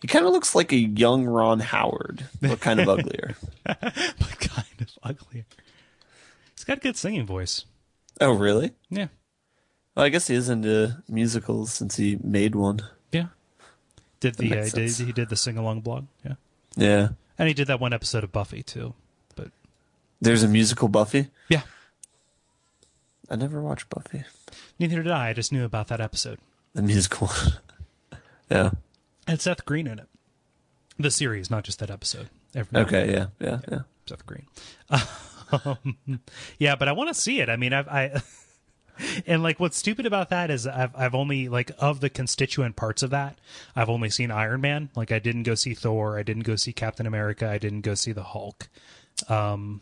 He 0.00 0.08
kind 0.08 0.24
of 0.26 0.32
looks 0.32 0.54
like 0.54 0.72
a 0.72 0.76
young 0.76 1.24
Ron 1.26 1.60
Howard, 1.60 2.24
but 2.40 2.60
kind 2.60 2.80
of 2.80 2.88
uglier. 2.98 3.36
but 3.64 4.38
kind 4.40 4.80
of 4.80 4.88
uglier. 5.02 5.44
He's 6.54 6.64
got 6.64 6.78
a 6.78 6.80
good 6.80 6.96
singing 6.96 7.26
voice. 7.26 7.64
Oh, 8.20 8.32
really? 8.32 8.72
Yeah, 8.90 9.08
Well, 9.94 10.04
I 10.06 10.08
guess 10.08 10.26
he 10.28 10.34
is 10.34 10.48
into 10.48 11.02
musicals 11.08 11.72
since 11.72 11.96
he 11.96 12.18
made 12.22 12.54
one. 12.54 12.80
yeah. 13.12 13.26
Did 14.20 14.34
the 14.34 14.58
uh, 14.58 14.68
did, 14.68 14.90
he 14.90 15.12
did 15.12 15.30
the 15.30 15.36
sing 15.36 15.56
along 15.56 15.80
blog? 15.80 16.04
Yeah, 16.24 16.34
Yeah. 16.76 17.08
and 17.38 17.48
he 17.48 17.54
did 17.54 17.66
that 17.68 17.80
one 17.80 17.94
episode 17.94 18.22
of 18.22 18.30
Buffy 18.32 18.62
too. 18.62 18.92
But 19.34 19.48
There's 20.20 20.42
a 20.42 20.48
musical 20.48 20.88
Buffy. 20.88 21.28
yeah, 21.48 21.62
I 23.30 23.36
never 23.36 23.62
watched 23.62 23.88
Buffy. 23.88 24.24
neither 24.78 25.02
did 25.02 25.12
I. 25.12 25.30
I 25.30 25.32
just 25.32 25.52
knew 25.52 25.64
about 25.64 25.88
that 25.88 26.00
episode. 26.02 26.38
The 26.74 26.82
musical. 26.82 27.30
yeah. 28.50 28.72
And 29.26 29.40
Seth 29.40 29.64
Green 29.64 29.86
in 29.86 29.98
it. 29.98 30.08
The 30.98 31.10
series, 31.10 31.50
not 31.50 31.64
just 31.64 31.78
that 31.78 31.90
episode. 31.90 32.28
Every- 32.54 32.80
Okay. 32.80 33.12
Yeah. 33.12 33.26
Yeah. 33.40 33.60
Yeah. 33.70 33.78
Seth 34.06 34.26
Green. 34.26 34.46
Um, 35.52 36.20
yeah, 36.58 36.76
but 36.76 36.86
I 36.86 36.92
want 36.92 37.08
to 37.08 37.14
see 37.20 37.40
it. 37.40 37.48
I 37.48 37.56
mean, 37.56 37.72
I've, 37.72 37.88
I 37.88 38.22
and 39.26 39.42
like 39.42 39.58
what's 39.58 39.76
stupid 39.76 40.06
about 40.06 40.30
that 40.30 40.48
is 40.48 40.64
I've 40.64 40.94
I've 40.94 41.14
only 41.16 41.48
like 41.48 41.72
of 41.80 41.98
the 41.98 42.08
constituent 42.08 42.76
parts 42.76 43.02
of 43.02 43.10
that, 43.10 43.36
I've 43.74 43.88
only 43.90 44.10
seen 44.10 44.30
Iron 44.30 44.60
Man. 44.60 44.90
Like 44.94 45.10
I 45.10 45.18
didn't 45.18 45.42
go 45.42 45.56
see 45.56 45.74
Thor. 45.74 46.16
I 46.18 46.22
didn't 46.22 46.44
go 46.44 46.54
see 46.54 46.72
Captain 46.72 47.04
America. 47.04 47.48
I 47.48 47.58
didn't 47.58 47.80
go 47.80 47.94
see 47.94 48.12
the 48.12 48.22
Hulk. 48.22 48.68
Um, 49.28 49.80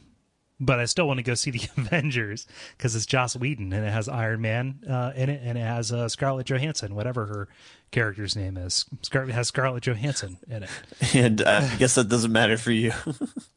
but 0.59 0.81
I 0.81 0.87
still 0.87 1.07
want 1.07 1.19
to 1.19 1.23
go 1.23 1.35
see 1.35 1.51
the 1.51 1.69
Avengers 1.77 2.47
because 2.79 2.97
it's 2.97 3.05
Joss 3.05 3.37
Whedon 3.37 3.71
and 3.75 3.85
it 3.87 3.91
has 3.93 4.09
Iron 4.09 4.41
Man 4.41 4.81
uh, 4.89 5.13
in 5.15 5.29
it 5.29 5.43
and 5.45 5.59
it 5.59 5.63
has 5.63 5.93
uh, 5.93 6.09
Scarlett 6.09 6.47
Johansson, 6.47 6.95
whatever 6.95 7.27
her 7.27 7.49
character's 7.91 8.37
name 8.37 8.57
is. 8.57 8.85
Scar- 9.03 9.27
has 9.27 9.49
Scarlett 9.49 9.85
Johansson 9.87 10.39
in 10.49 10.63
it. 10.65 10.71
And 11.15 11.41
uh, 11.43 11.69
I 11.73 11.77
guess 11.77 11.95
that 11.95 12.09
doesn't 12.09 12.33
matter 12.33 12.57
for 12.59 12.71
you. 12.73 12.93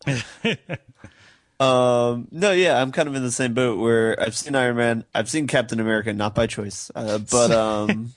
um, 1.60 2.28
no, 2.32 2.52
yeah, 2.52 2.82
I'm 2.82 2.92
kind 2.92 3.08
of 3.08 3.16
in 3.16 3.24
the 3.24 3.32
same 3.32 3.54
boat 3.54 3.78
where 3.80 4.20
I've 4.20 4.36
seen 4.36 4.56
Iron 4.56 4.76
Man, 4.78 5.06
I've 5.14 5.30
seen 5.30 5.48
Captain 5.48 5.80
America, 5.80 6.14
not 6.14 6.34
by 6.34 6.48
choice, 6.48 6.90
uh, 6.96 7.20
but 7.20 7.52
um, 7.52 8.14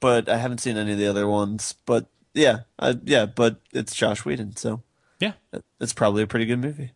but 0.00 0.28
I 0.28 0.38
haven't 0.38 0.58
seen 0.58 0.76
any 0.76 0.92
of 0.92 0.98
the 0.98 1.06
other 1.06 1.26
ones. 1.26 1.74
But 1.86 2.06
yeah, 2.34 2.60
uh, 2.78 2.94
yeah, 3.04 3.26
but 3.26 3.56
it's 3.72 3.94
Josh 3.94 4.24
Whedon, 4.24 4.56
so 4.56 4.82
Yeah, 5.20 5.32
it's 5.80 5.92
probably 5.92 6.22
a 6.22 6.26
pretty 6.26 6.46
good 6.46 6.60
movie. 6.60 6.92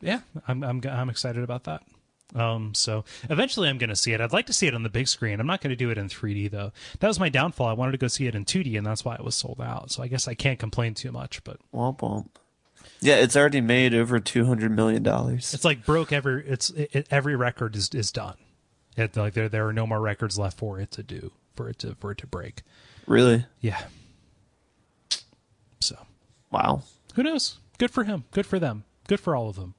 yeah, 0.00 0.20
I'm 0.48 0.62
I'm 0.64 0.80
I'm 0.88 1.10
excited 1.10 1.44
about 1.44 1.64
that. 1.64 1.82
Um, 2.34 2.74
so 2.74 3.04
eventually 3.30 3.68
I'm 3.68 3.78
going 3.78 3.90
to 3.90 3.96
see 3.96 4.12
it. 4.12 4.20
I'd 4.20 4.32
like 4.32 4.46
to 4.46 4.52
see 4.52 4.66
it 4.66 4.74
on 4.74 4.82
the 4.82 4.88
big 4.88 5.06
screen. 5.08 5.38
I'm 5.40 5.46
not 5.46 5.60
going 5.60 5.70
to 5.70 5.76
do 5.76 5.90
it 5.90 5.98
in 5.98 6.08
3D 6.08 6.50
though. 6.50 6.72
That 7.00 7.08
was 7.08 7.20
my 7.20 7.28
downfall. 7.28 7.68
I 7.68 7.72
wanted 7.74 7.92
to 7.92 7.98
go 7.98 8.08
see 8.08 8.26
it 8.26 8.34
in 8.34 8.44
2D, 8.44 8.76
and 8.76 8.86
that's 8.86 9.04
why 9.04 9.14
it 9.14 9.22
was 9.24 9.34
sold 9.36 9.60
out. 9.60 9.90
So 9.92 10.02
I 10.02 10.08
guess 10.08 10.26
I 10.26 10.34
can't 10.34 10.58
complain 10.58 10.94
too 10.94 11.12
much. 11.12 11.44
But 11.44 11.58
Womp 11.72 11.98
womp. 11.98 12.28
Yeah, 13.00 13.16
it's 13.16 13.36
already 13.36 13.60
made 13.60 13.94
over 13.94 14.18
two 14.20 14.46
hundred 14.46 14.70
million 14.72 15.02
dollars. 15.02 15.52
it's 15.54 15.64
like 15.64 15.84
broke 15.86 16.12
every. 16.12 16.46
It's 16.46 16.70
it, 16.70 16.90
it- 16.94 17.06
every 17.10 17.36
record 17.36 17.76
is 17.76 17.90
is 17.94 18.10
done. 18.10 18.36
It 18.96 19.16
like 19.16 19.34
there 19.34 19.48
there 19.48 19.66
are 19.68 19.72
no 19.72 19.86
more 19.86 20.00
records 20.00 20.38
left 20.38 20.58
for 20.58 20.80
it 20.80 20.90
to 20.92 21.02
do 21.02 21.30
for 21.54 21.68
it 21.68 21.78
to 21.80 21.94
for 21.96 22.10
it 22.12 22.18
to 22.18 22.26
break. 22.26 22.62
Really? 23.06 23.44
Yeah. 23.60 23.82
So 25.80 25.96
Wow. 26.50 26.82
who 27.14 27.22
knows? 27.22 27.58
Good 27.78 27.90
for 27.90 28.04
him. 28.04 28.24
Good 28.30 28.46
for 28.46 28.58
them. 28.58 28.84
Good 29.08 29.20
for 29.20 29.36
all 29.36 29.48
of 29.48 29.56
them. 29.56 29.74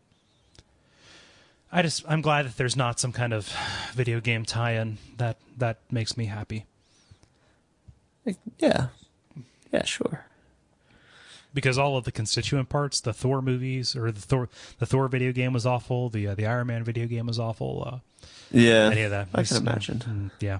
I 1.72 1.82
just 1.82 2.04
I'm 2.08 2.22
glad 2.22 2.46
that 2.46 2.58
there's 2.58 2.76
not 2.76 3.00
some 3.00 3.12
kind 3.12 3.34
of 3.34 3.52
video 3.94 4.20
game 4.22 4.46
tie-in 4.46 4.98
that 5.18 5.38
that 5.58 5.80
makes 5.92 6.16
me 6.18 6.26
happy 6.26 6.66
yeah. 8.60 8.88
Yeah, 9.72 9.84
sure. 9.84 10.26
because 11.54 11.78
all 11.78 11.98
of 11.98 12.06
the 12.06 12.12
constituent 12.12 12.70
parts, 12.70 13.00
the 13.02 13.14
Thor 13.14 13.42
movies 13.42 13.96
or 13.96 14.12
the 14.12 14.22
Thor 14.22 14.50
the 14.80 14.86
Thor 14.86 15.08
video 15.08 15.32
game 15.32 15.54
was 15.54 15.66
awful, 15.66 16.10
the 16.10 16.28
uh, 16.28 16.36
the 16.36 16.46
Iron 16.46 16.68
Man 16.68 16.84
video 16.84 17.06
game 17.08 17.28
was 17.28 17.40
awful. 17.40 17.84
Uh, 17.86 18.26
Yeah. 18.52 18.90
any 18.92 19.04
of 19.04 19.12
that, 19.12 19.28
I 19.36 19.44
can 19.44 19.58
imagine. 19.58 20.00
mm, 20.00 20.32
yeah. 20.40 20.60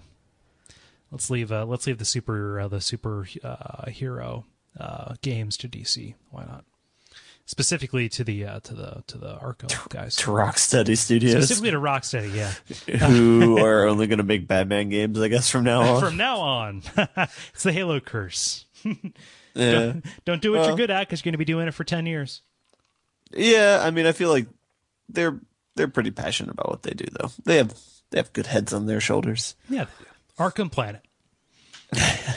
Let's 1.12 1.30
leave 1.30 1.52
uh, 1.52 1.66
let's 1.66 1.88
leave 1.88 1.98
the 1.98 2.06
super 2.06 2.60
uh, 2.60 2.68
the 2.68 2.82
super 2.82 3.26
uh, 3.44 3.90
hero 3.90 4.46
uh, 4.80 5.16
games 5.22 5.56
to 5.58 5.68
DC. 5.70 6.14
Why 6.32 6.44
not? 6.46 6.66
Specifically 7.48 8.10
to 8.10 8.24
the 8.24 8.44
uh, 8.46 8.60
to 8.62 8.74
the 8.74 9.04
to 9.06 9.18
the 9.20 9.36
Arkham 9.38 9.90
guys. 9.90 10.16
To 10.16 10.32
Rocksteady 10.32 10.98
Studios, 10.98 11.46
Specifically 11.46 11.70
to 11.72 11.78
Rocksteady, 11.78 12.34
yeah. 12.34 12.98
who 13.08 13.60
are 13.64 13.86
only 13.86 14.08
going 14.08 14.18
to 14.18 14.24
make 14.24 14.48
Batman 14.48 14.90
games, 14.90 15.20
I 15.20 15.28
guess, 15.28 15.48
from 15.50 15.64
now 15.64 15.82
on. 15.82 16.02
From 16.02 16.18
now 16.18 16.38
on, 16.40 16.82
it's 17.54 17.62
the 17.64 17.72
Halo 17.72 18.00
curse. 18.00 18.66
yeah. 19.54 19.94
Don't 20.26 20.42
do 20.42 20.52
what 20.54 20.62
Well- 20.62 20.68
you're 20.70 20.78
good 20.78 20.90
at 20.90 21.02
because 21.08 21.20
you're 21.22 21.26
going 21.32 21.34
to 21.34 21.38
be 21.38 21.46
doing 21.46 21.68
it 21.68 21.74
for 21.76 21.84
ten 21.84 22.08
years. 22.08 22.42
yeah, 23.32 23.80
I 23.84 23.92
mean, 23.92 24.08
I 24.08 24.12
feel 24.12 24.30
like 24.30 24.48
they're 25.08 25.40
they're 25.76 25.88
pretty 25.88 26.12
passionate 26.12 26.52
about 26.52 26.70
what 26.70 26.82
they 26.82 26.92
do, 26.96 27.06
though. 27.20 27.30
They 27.44 27.58
have 27.58 27.76
they 28.10 28.18
have 28.18 28.34
good 28.34 28.48
heads 28.48 28.74
on 28.74 28.88
their 28.88 29.00
shoulders. 29.00 29.56
Yeah, 29.70 29.86
Arkham 30.40 30.72
Planet. 30.72 31.02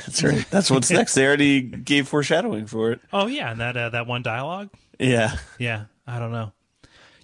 That's 0.08 0.22
right. 0.22 0.46
That's 0.50 0.70
what's 0.70 0.90
next. 0.90 1.14
They 1.14 1.26
already 1.26 1.60
gave 1.60 2.08
foreshadowing 2.08 2.66
for 2.66 2.92
it. 2.92 3.00
Oh 3.12 3.26
yeah, 3.26 3.50
and 3.52 3.60
that 3.60 3.76
uh, 3.76 3.90
that 3.90 4.06
one 4.06 4.22
dialogue. 4.22 4.70
Yeah. 4.98 5.36
Yeah, 5.58 5.84
I 6.06 6.18
don't 6.18 6.32
know. 6.32 6.52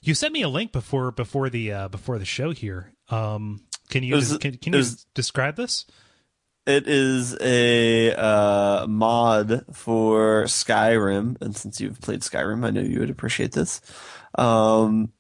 You 0.03 0.14
sent 0.14 0.33
me 0.35 0.42
a 0.42 0.49
link 0.49 0.70
before 0.70 1.11
before 1.12 1.49
the 1.49 1.73
uh, 1.73 1.88
before 1.88 2.18
the 2.18 2.25
show 2.27 2.51
here. 2.51 2.92
Um, 3.09 3.62
can 3.88 4.03
you 4.03 4.14
was- 4.14 4.37
can, 4.38 4.57
can 4.59 4.73
you 4.75 4.79
was- 4.79 5.07
describe 5.14 5.57
this? 5.57 5.87
It 6.66 6.87
is 6.87 7.37
a 7.42 8.12
uh, 8.14 8.87
mod 8.87 9.64
for 9.75 10.44
Skyrim, 10.44 11.40
and 11.42 11.55
since 11.55 11.79
you've 11.81 12.01
played 12.01 12.20
Skyrim, 12.20 12.64
I 12.64 12.70
know 12.70 12.81
you 12.81 13.01
would 13.01 13.11
appreciate 13.11 13.53
this. 13.53 13.81
Um, 14.38 15.12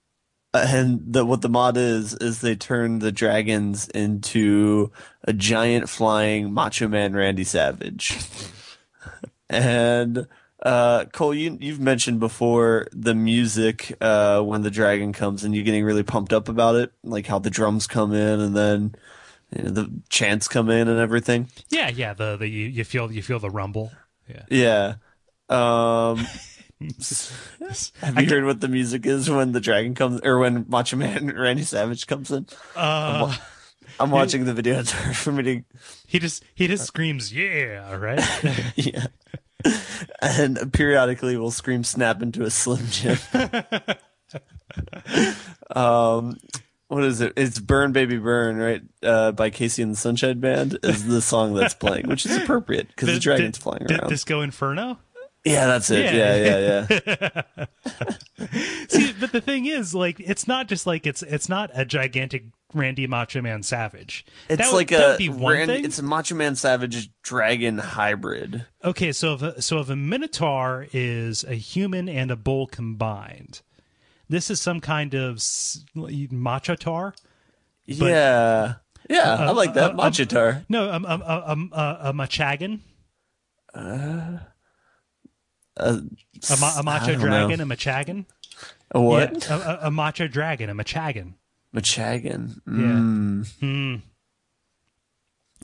and 0.54 1.00
the, 1.12 1.24
what 1.24 1.42
the 1.42 1.48
mod 1.48 1.76
is 1.76 2.14
is 2.14 2.40
they 2.40 2.54
turn 2.54 3.00
the 3.00 3.12
dragons 3.12 3.88
into 3.88 4.92
a 5.24 5.32
giant 5.32 5.88
flying 5.88 6.52
Macho 6.52 6.88
Man 6.88 7.14
Randy 7.14 7.44
Savage. 7.44 8.18
and 9.50 10.26
uh, 10.62 11.04
Cole, 11.06 11.34
you 11.34 11.58
you've 11.60 11.80
mentioned 11.80 12.20
before 12.20 12.86
the 12.92 13.14
music 13.14 13.96
uh, 14.00 14.40
when 14.40 14.62
the 14.62 14.70
dragon 14.70 15.12
comes, 15.12 15.44
and 15.44 15.54
you're 15.54 15.64
getting 15.64 15.84
really 15.84 16.02
pumped 16.02 16.32
up 16.32 16.48
about 16.48 16.76
it, 16.76 16.92
like 17.02 17.26
how 17.26 17.38
the 17.38 17.50
drums 17.50 17.86
come 17.86 18.14
in, 18.14 18.40
and 18.40 18.56
then 18.56 18.94
you 19.54 19.64
know, 19.64 19.70
the 19.70 19.90
chants 20.08 20.48
come 20.48 20.70
in 20.70 20.88
and 20.88 20.98
everything. 20.98 21.48
Yeah, 21.68 21.90
yeah. 21.90 22.14
The 22.14 22.36
the 22.36 22.48
you, 22.48 22.68
you 22.68 22.84
feel 22.84 23.12
you 23.12 23.22
feel 23.22 23.38
the 23.38 23.50
rumble. 23.50 23.92
Yeah. 24.28 24.44
Yeah. 24.48 24.94
Um, 25.50 26.26
have 28.00 28.20
you 28.20 28.28
heard 28.28 28.44
what 28.44 28.60
the 28.60 28.68
music 28.68 29.06
is 29.06 29.30
when 29.30 29.52
the 29.52 29.60
dragon 29.60 29.94
comes, 29.94 30.20
or 30.22 30.38
when 30.38 30.66
Macho 30.68 30.96
Man 30.96 31.26
Randy 31.36 31.62
Savage 31.62 32.06
comes 32.06 32.30
in? 32.30 32.46
Uh, 32.76 33.34
I'm 34.00 34.10
watching 34.10 34.44
the 34.44 34.54
video. 34.54 34.80
It's 34.80 34.92
hard 34.92 35.16
for 35.16 35.32
me 35.32 35.42
to. 35.42 35.62
he 36.06 36.18
just 36.18 36.44
he 36.54 36.66
just 36.66 36.86
screams 36.86 37.32
yeah 37.32 37.94
right. 37.94 38.20
Yeah. 38.76 39.06
And 40.20 40.72
periodically 40.72 41.36
we'll 41.38 41.50
scream 41.50 41.84
snap 41.84 42.22
into 42.22 42.42
a 42.42 42.50
Slim 42.50 42.84
Jim. 42.90 43.16
um, 45.74 46.36
what 46.88 47.04
is 47.04 47.20
it? 47.20 47.32
It's 47.36 47.58
Burn 47.58 47.92
Baby 47.92 48.18
Burn, 48.18 48.56
right? 48.56 48.82
Uh, 49.02 49.32
by 49.32 49.50
KC 49.50 49.82
and 49.82 49.92
the 49.92 49.96
Sunshine 49.96 50.40
Band 50.40 50.78
is 50.82 51.06
the 51.06 51.22
song 51.22 51.54
that's 51.54 51.74
playing, 51.74 52.08
which 52.08 52.26
is 52.26 52.36
appropriate 52.36 52.88
because 52.88 53.08
the, 53.08 53.18
dragon's 53.18 53.58
flying 53.58 53.84
Di- 53.86 53.96
around. 53.96 54.10
Disco 54.10 54.42
Inferno. 54.42 54.98
Yeah, 55.44 55.66
that's 55.66 55.90
it. 55.90 56.12
Yeah. 56.14 56.36
Yeah, 56.36 56.86
yeah, 56.98 57.42
yeah. 57.56 57.64
See, 58.88 59.12
but 59.20 59.32
the 59.32 59.40
thing 59.40 59.66
is, 59.66 59.94
like, 59.94 60.20
it's 60.20 60.46
not 60.48 60.68
just 60.68 60.86
like 60.86 61.06
it's 61.06 61.22
it's 61.22 61.48
not 61.48 61.70
a 61.74 61.84
gigantic 61.84 62.44
Randy 62.72 63.06
Macho 63.06 63.40
Man 63.40 63.62
Savage. 63.62 64.24
It's 64.48 64.58
That 64.62 64.72
would- 64.72 64.90
like 64.90 64.92
a 64.92 65.16
be 65.18 65.28
one 65.28 65.52
Rand- 65.54 65.70
thing. 65.70 65.84
it's 65.84 65.98
a 65.98 66.02
Macho 66.02 66.34
Man 66.34 66.56
Savage 66.56 67.10
dragon 67.22 67.78
hybrid. 67.78 68.66
Okay, 68.84 69.12
so 69.12 69.34
if 69.34 69.42
a, 69.42 69.62
so 69.62 69.78
if 69.80 69.88
a 69.90 69.96
minotaur 69.96 70.86
is 70.92 71.44
a 71.44 71.54
human 71.54 72.08
and 72.08 72.30
a 72.30 72.36
bull 72.36 72.66
combined, 72.66 73.62
this 74.28 74.50
is 74.50 74.60
some 74.60 74.80
kind 74.80 75.14
of 75.14 75.36
machotar. 75.96 77.12
yeah, 77.86 78.74
yeah, 79.08 79.36
I 79.38 79.50
like 79.50 79.74
that 79.74 79.92
uh, 79.92 79.94
Machitar. 79.96 80.64
No, 80.68 80.90
um, 80.92 81.04
um, 81.06 81.22
um, 81.22 81.70
uh, 81.72 81.96
a 82.00 82.12
machagan, 82.12 82.80
Uh, 83.74 84.38
a, 85.76 86.00
ma- 86.60 86.76
a 86.76 86.78
I 86.78 86.82
macho 86.82 87.14
dragon, 87.16 87.58
know. 87.58 87.64
a 87.64 87.66
machagan. 87.76 88.26
a 88.90 89.00
what? 89.00 89.46
Yeah, 89.48 89.56
a, 89.56 89.58
a, 89.58 89.78
a 89.88 89.90
macho 89.90 90.28
dragon, 90.28 90.70
a 90.70 90.74
machagan. 90.74 91.34
Machagan. 91.74 92.60
Yeah. 92.66 93.66
Mm, 93.66 94.02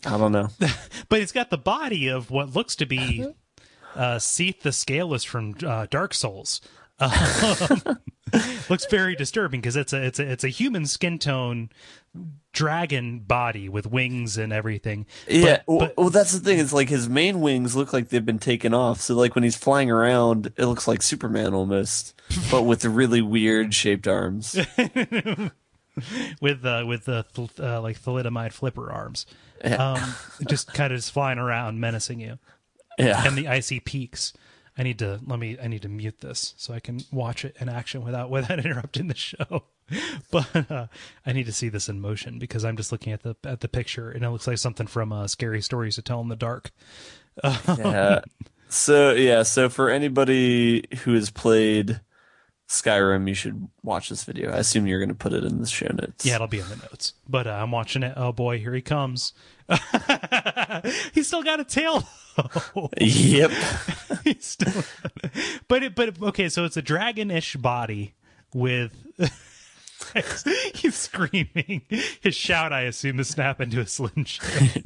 I 0.07 0.19
don't 0.19 0.33
know. 0.33 0.49
But 1.09 1.21
it's 1.21 1.33
got 1.33 1.51
the 1.51 1.59
body 1.59 2.09
of 2.09 2.31
what 2.31 2.55
looks 2.55 2.77
to 2.77 2.87
be 2.87 3.27
uh, 3.97 4.19
Seath 4.19 4.63
the 4.63 4.71
Scaleless 4.73 5.25
from 5.25 5.55
uh, 5.65 5.87
Dark 5.91 6.15
Souls. 6.15 6.61
Um, 7.01 7.99
looks 8.69 8.85
very 8.87 9.17
disturbing 9.17 9.61
because 9.63 9.75
it's 9.75 9.93
a 9.95 10.05
it's 10.07 10.19
a 10.19 10.31
it's 10.31 10.45
a 10.45 10.49
human 10.49 10.87
skin 10.87 11.19
tone 11.19 11.71
dragon 12.53 13.21
body 13.21 13.69
with 13.69 13.87
wings 13.87 14.37
and 14.37 14.53
everything. 14.53 15.07
Yeah, 15.29 15.59
But- 15.59 15.63
well, 15.67 15.79
but- 15.79 15.97
well, 15.97 16.11
that's 16.11 16.33
the 16.33 16.41
thing. 16.41 16.59
It's 16.59 16.73
like 16.73 16.89
his 16.89 17.09
main 17.09 17.41
wings 17.41 17.77
look 17.77 17.93
like 17.93 18.09
they've 18.09 18.25
been 18.27 18.39
taken 18.39 18.75
off. 18.75 19.01
So 19.01 19.15
like 19.15 19.35
when 19.35 19.45
he's 19.45 19.57
flying 19.57 19.91
around, 19.91 20.53
it 20.57 20.67
looks 20.67 20.89
like 20.89 21.03
Superman 21.03 21.55
almost, 21.55 22.21
but 22.51 22.63
with 22.63 22.81
the 22.81 22.91
really 22.91 23.23
weird 23.23 23.73
shaped 23.75 24.09
arms. 24.09 24.57
with 26.41 26.65
uh, 26.65 26.85
with 26.87 27.05
the 27.05 27.25
th- 27.35 27.61
uh, 27.61 27.81
like 27.83 28.01
thalidomide 28.01 28.53
flipper 28.53 28.91
arms, 28.91 29.27
Yeah. 29.65 29.93
um, 29.93 30.15
just 30.49 30.73
kind 30.73 30.93
of 30.93 30.99
just 30.99 31.13
flying 31.13 31.39
around 31.39 31.81
menacing 31.81 32.21
you, 32.21 32.39
Yeah, 32.99 33.27
and 33.27 33.37
the 33.37 33.49
icy 33.49 33.81
peaks. 33.81 34.33
I 34.79 34.83
need 34.83 34.99
to 35.01 35.21
let 35.27 35.39
me. 35.39 35.57
I 35.63 35.69
need 35.69 35.83
to 35.83 35.89
mute 35.89 36.21
this 36.21 36.55
so 36.57 36.73
I 36.73 36.81
can 36.81 37.01
watch 37.13 37.45
it 37.45 37.57
in 37.61 37.69
action 37.69 38.05
without 38.05 38.31
without 38.31 38.59
interrupting 38.59 39.09
the 39.09 39.17
show. 39.17 39.65
But 40.31 40.71
uh, 40.71 40.87
I 41.27 41.33
need 41.33 41.47
to 41.47 41.53
see 41.53 41.69
this 41.69 41.89
in 41.89 42.01
motion 42.01 42.39
because 42.39 42.65
I'm 42.65 42.77
just 42.77 42.93
looking 42.93 43.13
at 43.13 43.25
the 43.25 43.35
at 43.43 43.59
the 43.59 43.67
picture 43.67 44.09
and 44.09 44.25
it 44.25 44.31
looks 44.31 44.47
like 44.47 44.59
something 44.59 44.87
from 44.87 45.13
uh, 45.13 45.27
Scary 45.27 45.61
Stories 45.61 45.97
to 45.97 46.03
Tell 46.03 46.21
in 46.21 46.29
the 46.29 46.37
Dark. 46.37 46.71
yeah. 47.45 48.21
So 48.69 49.11
yeah, 49.11 49.43
so 49.43 49.69
for 49.69 49.91
anybody 49.91 50.87
who 51.03 51.15
has 51.15 51.31
played 51.31 52.01
Skyrim, 52.69 53.27
you 53.27 53.35
should 53.35 53.69
watch 53.83 54.11
this 54.11 54.23
video. 54.23 54.53
I 54.53 54.59
assume 54.59 54.87
you're 54.87 55.01
going 55.01 55.09
to 55.09 55.15
put 55.15 55.33
it 55.33 55.43
in 55.43 55.61
the 55.61 55.67
show 55.67 55.89
notes. 55.93 56.25
Yeah, 56.25 56.37
it'll 56.37 56.47
be 56.47 56.61
in 56.61 56.69
the 56.69 56.77
notes. 56.77 57.15
But 57.29 57.49
uh, 57.49 57.51
I'm 57.51 57.73
watching 57.73 58.05
it. 58.05 58.15
Oh 58.17 58.31
boy, 58.31 58.61
here 58.61 58.73
he 58.73 58.81
comes. 58.81 59.33
He's 61.15 61.27
still 61.27 61.43
got 61.43 61.61
a 61.61 61.65
tail. 61.65 62.05
Yep. 62.99 63.51
He's 64.25 64.45
still, 64.47 64.83
but 65.69 65.83
it, 65.83 65.95
but 65.95 66.21
okay, 66.23 66.49
so 66.49 66.65
it's 66.65 66.77
a 66.77 66.83
dragon-ish 66.83 67.57
body 67.57 68.15
with. 68.55 68.93
He's 70.75 70.95
screaming. 70.95 71.83
His 72.21 72.35
shout, 72.35 72.73
I 72.73 72.83
assume, 72.83 73.21
is 73.21 73.29
snap 73.29 73.61
into 73.61 73.81
a 73.81 73.87
slingshot. 73.87 74.79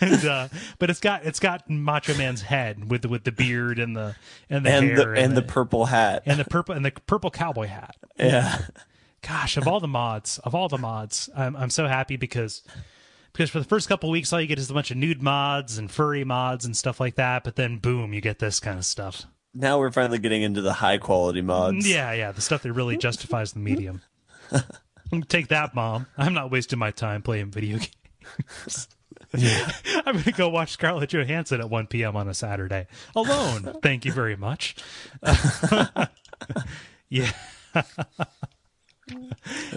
and 0.00 0.24
uh, 0.24 0.48
but 0.78 0.90
it's 0.90 1.00
got 1.00 1.24
it's 1.24 1.40
got 1.40 1.68
Macho 1.68 2.14
Man's 2.16 2.42
head 2.42 2.90
with 2.90 3.02
the, 3.02 3.08
with 3.08 3.24
the 3.24 3.32
beard 3.32 3.78
and 3.78 3.96
the 3.96 4.14
and 4.50 4.66
the 4.66 4.70
and 4.70 4.86
hair 4.86 4.96
the 4.96 5.12
and 5.20 5.36
the 5.36 5.42
purple 5.42 5.86
hat. 5.86 6.22
and 6.26 6.38
the 6.38 6.44
purple 6.44 6.74
and 6.74 6.84
the 6.84 6.90
purple 6.90 7.30
cowboy 7.30 7.66
hat. 7.66 7.96
yeah. 8.18 8.58
Gosh, 9.26 9.56
of 9.56 9.66
all 9.66 9.80
the 9.80 9.88
mods, 9.88 10.38
of 10.40 10.54
all 10.54 10.68
the 10.68 10.78
mods, 10.78 11.30
I'm 11.34 11.56
I'm 11.56 11.70
so 11.70 11.86
happy 11.86 12.16
because 12.16 12.62
because 13.32 13.50
for 13.50 13.58
the 13.58 13.64
first 13.64 13.88
couple 13.88 14.10
weeks 14.10 14.32
all 14.32 14.40
you 14.40 14.46
get 14.46 14.58
is 14.58 14.70
a 14.70 14.74
bunch 14.74 14.90
of 14.90 14.96
nude 14.96 15.22
mods 15.22 15.78
and 15.78 15.90
furry 15.90 16.24
mods 16.24 16.64
and 16.64 16.76
stuff 16.76 17.00
like 17.00 17.14
that, 17.16 17.44
but 17.44 17.56
then 17.56 17.78
boom, 17.78 18.12
you 18.12 18.20
get 18.20 18.38
this 18.38 18.60
kind 18.60 18.78
of 18.78 18.84
stuff. 18.84 19.24
Now 19.54 19.78
we're 19.78 19.90
finally 19.90 20.18
getting 20.18 20.42
into 20.42 20.62
the 20.62 20.72
high 20.72 20.98
quality 20.98 21.42
mods. 21.42 21.88
Yeah, 21.88 22.12
yeah, 22.12 22.32
the 22.32 22.40
stuff 22.40 22.62
that 22.62 22.72
really 22.72 22.96
justifies 22.96 23.52
the 23.52 23.58
medium. 23.58 24.02
Take 25.28 25.48
that, 25.48 25.74
mom. 25.74 26.06
I'm 26.16 26.32
not 26.32 26.50
wasting 26.50 26.78
my 26.78 26.90
time 26.90 27.20
playing 27.20 27.50
video 27.50 27.78
games. 27.78 28.88
I'm 29.34 30.14
going 30.14 30.24
to 30.24 30.32
go 30.32 30.48
watch 30.48 30.70
Scarlett 30.70 31.10
Johansson 31.10 31.60
at 31.60 31.68
1 31.68 31.86
p.m. 31.88 32.16
on 32.16 32.28
a 32.28 32.34
Saturday 32.34 32.86
alone. 33.14 33.74
Thank 33.82 34.04
you 34.04 34.12
very 34.12 34.36
much. 34.36 34.76
yeah. 37.08 37.30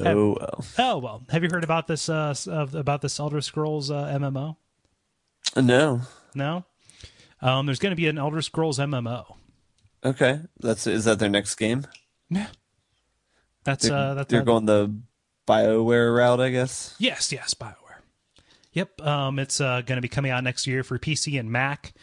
Oh 0.06 0.38
well. 0.39 0.66
Oh 0.78 0.97
well. 0.97 1.24
Have 1.30 1.43
you 1.43 1.49
heard 1.51 1.64
about 1.64 1.88
this? 1.88 2.10
Uh, 2.10 2.34
of, 2.47 2.76
about 2.76 3.01
this 3.01 3.20
Elder 3.20 3.41
Scrolls 3.41 3.91
uh, 3.91 4.06
MMO? 4.06 4.58
No. 5.56 6.01
No. 6.34 6.66
Um, 7.41 7.66
there's 7.66 7.80
going 7.80 7.91
to 7.91 7.95
be 7.95 8.08
an 8.08 8.18
Elder 8.18 8.41
Scrolls 8.41 8.80
MMO. 8.80 9.36
Okay. 10.03 10.41
That's 10.60 10.88
is 10.88 11.06
that 11.06 11.20
their 11.20 11.30
next 11.30 11.56
game? 11.56 11.86
Yeah. 12.30 12.47
That's 13.64 13.88
They're, 13.88 13.97
uh, 13.97 14.14
that's 14.14 14.32
they're 14.32 14.41
uh, 14.41 14.45
going 14.45 14.66
the 14.66 14.95
BioWare 15.47 16.16
route, 16.16 16.39
I 16.39 16.49
guess. 16.49 16.95
Yes, 16.99 17.32
yes, 17.32 17.53
Bioware. 17.53 17.74
Yep, 18.74 19.01
um, 19.01 19.39
it's 19.39 19.62
uh, 19.62 19.82
going 19.82 19.97
to 19.97 20.01
be 20.01 20.08
coming 20.08 20.32
out 20.32 20.43
next 20.43 20.68
year 20.68 20.84
for 20.84 20.99
PC 20.99 21.39
and 21.39 21.51
Mac. 21.51 21.93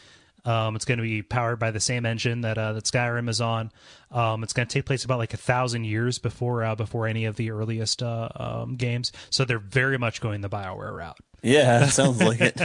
Um, 0.45 0.75
it's 0.75 0.85
going 0.85 0.97
to 0.97 1.03
be 1.03 1.21
powered 1.21 1.59
by 1.59 1.71
the 1.71 1.79
same 1.79 2.05
engine 2.05 2.41
that 2.41 2.57
uh, 2.57 2.73
that 2.73 2.83
Skyrim 2.83 3.29
is 3.29 3.39
on. 3.39 3.71
Um, 4.11 4.43
it's 4.43 4.53
going 4.53 4.67
to 4.67 4.73
take 4.73 4.85
place 4.85 5.05
about 5.05 5.17
like 5.17 5.33
a 5.33 5.37
thousand 5.37 5.85
years 5.85 6.19
before 6.19 6.63
uh, 6.63 6.75
before 6.75 7.07
any 7.07 7.25
of 7.25 7.35
the 7.37 7.51
earliest 7.51 8.03
uh, 8.03 8.29
um, 8.35 8.75
games. 8.75 9.11
So 9.29 9.45
they're 9.45 9.59
very 9.59 9.97
much 9.97 10.19
going 10.21 10.41
the 10.41 10.49
Bioware 10.49 10.95
route. 10.95 11.17
Yeah, 11.43 11.87
sounds 11.87 12.21
like 12.21 12.39
it. 12.41 12.59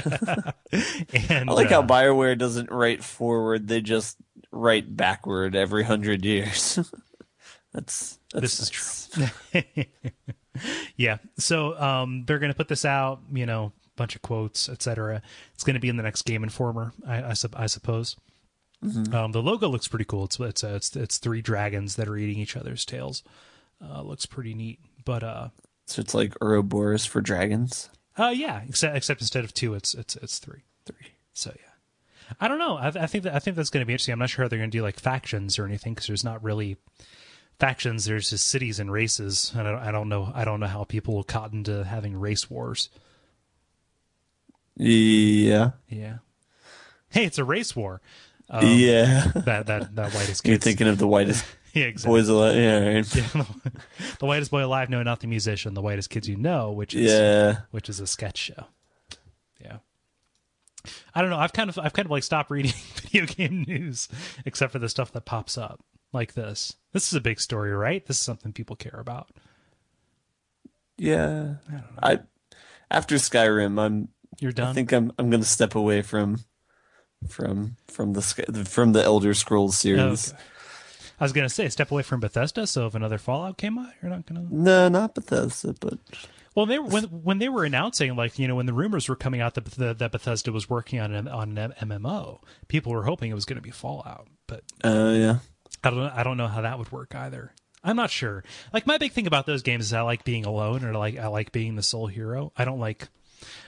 And 1.30 1.48
I 1.48 1.52
like 1.54 1.70
how 1.70 1.80
uh, 1.80 1.86
BioWare 1.86 2.36
doesn't 2.36 2.70
write 2.70 3.02
forward; 3.02 3.68
they 3.68 3.80
just 3.80 4.18
write 4.52 4.96
backward 4.96 5.56
every 5.56 5.82
hundred 5.82 6.24
years. 6.24 6.78
that's, 7.72 8.18
that's 8.32 8.58
this 8.58 8.60
is 8.60 8.70
true. 8.70 9.26
yeah. 10.96 11.18
So 11.38 11.78
um, 11.80 12.24
they're 12.26 12.38
going 12.38 12.52
to 12.52 12.56
put 12.56 12.68
this 12.68 12.84
out. 12.84 13.20
You 13.32 13.46
know, 13.46 13.72
bunch 13.98 14.16
of 14.16 14.22
quotes, 14.22 14.68
etc. 14.68 15.20
It's 15.54 15.64
going 15.64 15.74
to 15.74 15.80
be 15.80 15.88
in 15.90 15.96
the 15.98 16.02
next 16.02 16.22
Game 16.22 16.42
Informer, 16.42 16.92
I, 17.06 17.16
I, 17.22 17.34
I 17.56 17.66
suppose. 17.66 18.16
Um, 19.12 19.32
the 19.32 19.42
logo 19.42 19.68
looks 19.68 19.88
pretty 19.88 20.04
cool. 20.04 20.24
It's 20.24 20.38
it's 20.38 20.62
uh, 20.62 20.68
it's 20.76 20.94
it's 20.94 21.18
three 21.18 21.42
dragons 21.42 21.96
that 21.96 22.06
are 22.08 22.16
eating 22.16 22.38
each 22.38 22.56
other's 22.56 22.84
tails. 22.84 23.24
Uh, 23.84 24.02
looks 24.02 24.24
pretty 24.24 24.54
neat. 24.54 24.78
But 25.04 25.22
uh, 25.24 25.48
So 25.86 26.00
it's 26.00 26.14
like 26.14 26.34
Ouroboros 26.40 27.04
for 27.04 27.20
dragons. 27.20 27.90
uh, 28.16 28.32
yeah. 28.34 28.62
Except 28.68 28.96
except 28.96 29.20
instead 29.20 29.42
of 29.44 29.52
two, 29.52 29.74
it's 29.74 29.94
it's 29.94 30.14
it's 30.16 30.38
three. 30.38 30.62
Three. 30.86 31.14
So 31.32 31.50
yeah. 31.56 32.34
I 32.40 32.46
don't 32.46 32.58
know. 32.60 32.76
I, 32.76 32.86
I 32.88 33.06
think 33.06 33.24
that 33.24 33.34
I 33.34 33.40
think 33.40 33.56
that's 33.56 33.70
going 33.70 33.82
to 33.82 33.86
be 33.86 33.94
interesting. 33.94 34.12
I'm 34.12 34.18
not 34.20 34.30
sure 34.30 34.44
how 34.44 34.48
they're 34.48 34.58
going 34.60 34.70
to 34.70 34.78
do 34.78 34.82
like 34.82 35.00
factions 35.00 35.58
or 35.58 35.64
anything 35.66 35.94
because 35.94 36.06
there's 36.06 36.22
not 36.24 36.44
really 36.44 36.76
factions. 37.58 38.04
There's 38.04 38.30
just 38.30 38.46
cities 38.46 38.78
and 38.78 38.92
races. 38.92 39.52
And 39.56 39.66
I 39.66 39.72
don't, 39.72 39.80
I 39.80 39.90
don't 39.90 40.08
know. 40.08 40.30
I 40.34 40.44
don't 40.44 40.60
know 40.60 40.66
how 40.68 40.84
people 40.84 41.14
will 41.16 41.24
cotton 41.24 41.64
to 41.64 41.82
having 41.84 42.16
race 42.16 42.48
wars. 42.48 42.90
Yeah, 44.78 45.72
Yeah. 45.88 46.18
Hey, 47.10 47.24
it's 47.24 47.38
a 47.38 47.44
race 47.44 47.74
war. 47.74 48.00
Um, 48.50 48.64
yeah. 48.66 49.32
That 49.34 49.66
that 49.66 49.94
that 49.96 50.12
whitest 50.14 50.44
You're 50.46 50.54
kids. 50.56 50.64
thinking 50.64 50.86
of 50.86 50.98
the 50.98 51.06
whitest 51.08 51.44
yeah, 51.74 51.84
exactly. 51.86 52.18
boys 52.18 52.28
alive. 52.28 52.56
Yeah, 52.56 52.94
right. 52.94 53.04
the 54.20 54.26
whitest 54.26 54.50
boy 54.50 54.64
alive, 54.64 54.88
no, 54.88 55.02
not 55.02 55.20
the 55.20 55.26
musician. 55.26 55.74
The 55.74 55.82
whitest 55.82 56.10
kids 56.10 56.28
you 56.28 56.36
know, 56.36 56.72
which 56.72 56.94
is 56.94 57.10
yeah. 57.10 57.60
which 57.72 57.88
is 57.88 58.00
a 58.00 58.06
sketch 58.06 58.38
show. 58.38 58.66
Yeah. 59.60 59.78
I 61.14 61.20
don't 61.20 61.30
know. 61.30 61.38
I've 61.38 61.52
kind 61.52 61.68
of 61.68 61.78
I've 61.78 61.92
kind 61.92 62.06
of 62.06 62.10
like 62.10 62.22
stopped 62.22 62.50
reading 62.50 62.72
video 62.94 63.26
game 63.26 63.64
news, 63.66 64.08
except 64.46 64.72
for 64.72 64.78
the 64.78 64.88
stuff 64.88 65.12
that 65.12 65.24
pops 65.24 65.58
up 65.58 65.80
like 66.12 66.34
this. 66.34 66.76
This 66.92 67.08
is 67.08 67.14
a 67.14 67.20
big 67.20 67.40
story, 67.40 67.72
right? 67.72 68.04
This 68.06 68.18
is 68.18 68.22
something 68.22 68.52
people 68.52 68.76
care 68.76 68.98
about. 68.98 69.30
Yeah. 70.96 71.56
I, 72.02 72.12
I 72.12 72.18
after 72.90 73.16
Skyrim, 73.16 73.80
I'm 73.80 74.08
You're 74.40 74.52
done. 74.52 74.68
I 74.68 74.72
think 74.72 74.92
I'm 74.92 75.12
I'm 75.18 75.30
going 75.30 75.42
to 75.42 75.48
step 75.48 75.74
away 75.74 76.02
from 76.02 76.38
from 77.28 77.76
from 77.88 78.12
the 78.12 78.22
from 78.68 78.92
the 78.92 79.02
Elder 79.02 79.34
Scrolls 79.34 79.76
series. 79.76 80.32
Okay. 80.32 80.42
I 81.20 81.24
was 81.24 81.32
gonna 81.32 81.48
say 81.48 81.68
step 81.68 81.90
away 81.90 82.02
from 82.02 82.20
Bethesda. 82.20 82.66
So 82.66 82.86
if 82.86 82.94
another 82.94 83.18
Fallout 83.18 83.58
came 83.58 83.76
out, 83.76 83.92
you're 84.00 84.10
not 84.10 84.26
gonna. 84.26 84.46
No, 84.48 84.88
not 84.88 85.14
Bethesda, 85.16 85.74
but 85.80 85.98
Well, 86.54 86.66
they 86.66 86.78
were, 86.78 86.88
when 86.88 87.04
when 87.04 87.38
they 87.38 87.48
were 87.48 87.64
announcing, 87.64 88.14
like 88.14 88.38
you 88.38 88.46
know, 88.46 88.54
when 88.54 88.66
the 88.66 88.72
rumors 88.72 89.08
were 89.08 89.16
coming 89.16 89.40
out 89.40 89.54
that 89.54 89.64
the, 89.64 89.94
that 89.94 90.12
Bethesda 90.12 90.52
was 90.52 90.70
working 90.70 91.00
on 91.00 91.12
an, 91.12 91.26
on 91.26 91.58
an 91.58 91.74
MMO, 91.80 92.40
people 92.68 92.92
were 92.92 93.02
hoping 93.02 93.30
it 93.30 93.34
was 93.34 93.46
going 93.46 93.56
to 93.56 93.62
be 93.62 93.72
Fallout. 93.72 94.28
But 94.46 94.62
uh 94.84 95.12
yeah. 95.16 95.38
I 95.82 95.90
don't 95.90 96.00
I 96.00 96.22
don't 96.22 96.36
know 96.36 96.46
how 96.46 96.60
that 96.60 96.78
would 96.78 96.92
work 96.92 97.14
either. 97.16 97.52
I'm 97.82 97.96
not 97.96 98.10
sure. 98.10 98.44
Like 98.72 98.86
my 98.86 98.98
big 98.98 99.12
thing 99.12 99.26
about 99.26 99.46
those 99.46 99.62
games 99.62 99.86
is 99.86 99.92
I 99.92 100.02
like 100.02 100.24
being 100.24 100.44
alone, 100.44 100.84
or 100.84 100.92
like 100.94 101.16
I 101.18 101.26
like 101.26 101.50
being 101.50 101.74
the 101.74 101.82
sole 101.82 102.06
hero. 102.06 102.52
I 102.56 102.64
don't 102.64 102.80
like. 102.80 103.08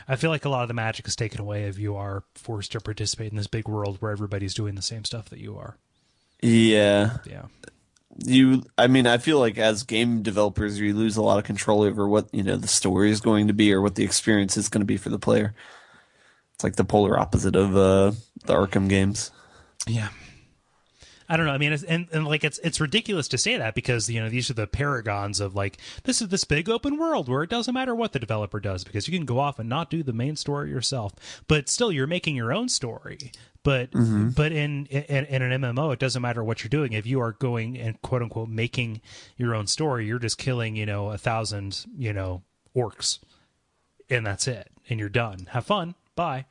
I 0.08 0.16
feel 0.16 0.30
like 0.30 0.44
a 0.44 0.48
lot 0.48 0.62
of 0.62 0.68
the 0.68 0.74
magic 0.74 1.06
is 1.06 1.16
taken 1.16 1.40
away 1.40 1.64
if 1.64 1.78
you 1.78 1.96
are 1.96 2.24
forced 2.34 2.72
to 2.72 2.80
participate 2.80 3.30
in 3.30 3.36
this 3.36 3.46
big 3.46 3.68
world 3.68 3.96
where 4.00 4.12
everybody's 4.12 4.54
doing 4.54 4.74
the 4.74 4.82
same 4.82 5.04
stuff 5.04 5.28
that 5.30 5.38
you 5.38 5.56
are. 5.56 5.76
Yeah. 6.42 7.18
Yeah. 7.24 7.46
You 8.24 8.64
I 8.76 8.86
mean, 8.86 9.06
I 9.06 9.18
feel 9.18 9.38
like 9.38 9.56
as 9.56 9.84
game 9.84 10.22
developers 10.22 10.80
you 10.80 10.94
lose 10.94 11.16
a 11.16 11.22
lot 11.22 11.38
of 11.38 11.44
control 11.44 11.82
over 11.82 12.08
what, 12.08 12.28
you 12.32 12.42
know, 12.42 12.56
the 12.56 12.68
story 12.68 13.10
is 13.10 13.20
going 13.20 13.46
to 13.48 13.54
be 13.54 13.72
or 13.72 13.80
what 13.80 13.94
the 13.94 14.04
experience 14.04 14.56
is 14.56 14.68
going 14.68 14.82
to 14.82 14.86
be 14.86 14.96
for 14.96 15.10
the 15.10 15.18
player. 15.18 15.54
It's 16.54 16.64
like 16.64 16.76
the 16.76 16.84
polar 16.84 17.18
opposite 17.18 17.56
of 17.56 17.76
uh 17.76 18.12
the 18.44 18.54
Arkham 18.54 18.88
games. 18.88 19.30
Yeah. 19.86 20.08
I 21.30 21.36
don't 21.36 21.46
know. 21.46 21.52
I 21.52 21.58
mean, 21.58 21.72
it's, 21.72 21.84
and, 21.84 22.08
and 22.12 22.26
like 22.26 22.42
it's 22.42 22.58
it's 22.58 22.80
ridiculous 22.80 23.28
to 23.28 23.38
say 23.38 23.56
that 23.56 23.76
because 23.76 24.10
you 24.10 24.20
know 24.20 24.28
these 24.28 24.50
are 24.50 24.54
the 24.54 24.66
paragons 24.66 25.38
of 25.38 25.54
like 25.54 25.78
this 26.02 26.20
is 26.20 26.28
this 26.28 26.42
big 26.42 26.68
open 26.68 26.98
world 26.98 27.28
where 27.28 27.44
it 27.44 27.50
doesn't 27.50 27.72
matter 27.72 27.94
what 27.94 28.12
the 28.12 28.18
developer 28.18 28.58
does 28.58 28.82
because 28.82 29.06
you 29.06 29.16
can 29.16 29.24
go 29.24 29.38
off 29.38 29.60
and 29.60 29.68
not 29.68 29.90
do 29.90 30.02
the 30.02 30.12
main 30.12 30.34
story 30.34 30.70
yourself, 30.70 31.12
but 31.46 31.68
still 31.68 31.92
you're 31.92 32.08
making 32.08 32.34
your 32.34 32.52
own 32.52 32.68
story. 32.68 33.30
But 33.62 33.92
mm-hmm. 33.92 34.30
but 34.30 34.50
in, 34.50 34.86
in 34.86 35.24
in 35.26 35.42
an 35.42 35.62
MMO, 35.62 35.92
it 35.92 36.00
doesn't 36.00 36.20
matter 36.20 36.42
what 36.42 36.64
you're 36.64 36.68
doing. 36.68 36.94
If 36.94 37.06
you 37.06 37.20
are 37.20 37.30
going 37.30 37.78
and 37.78 38.02
quote 38.02 38.22
unquote 38.22 38.48
making 38.48 39.00
your 39.36 39.54
own 39.54 39.68
story, 39.68 40.06
you're 40.06 40.18
just 40.18 40.36
killing 40.36 40.74
you 40.74 40.86
know 40.86 41.10
a 41.10 41.18
thousand 41.18 41.86
you 41.96 42.12
know 42.12 42.42
orcs, 42.74 43.20
and 44.08 44.26
that's 44.26 44.48
it, 44.48 44.68
and 44.88 44.98
you're 44.98 45.08
done. 45.08 45.46
Have 45.50 45.66
fun. 45.66 45.94
Bye. 46.16 46.46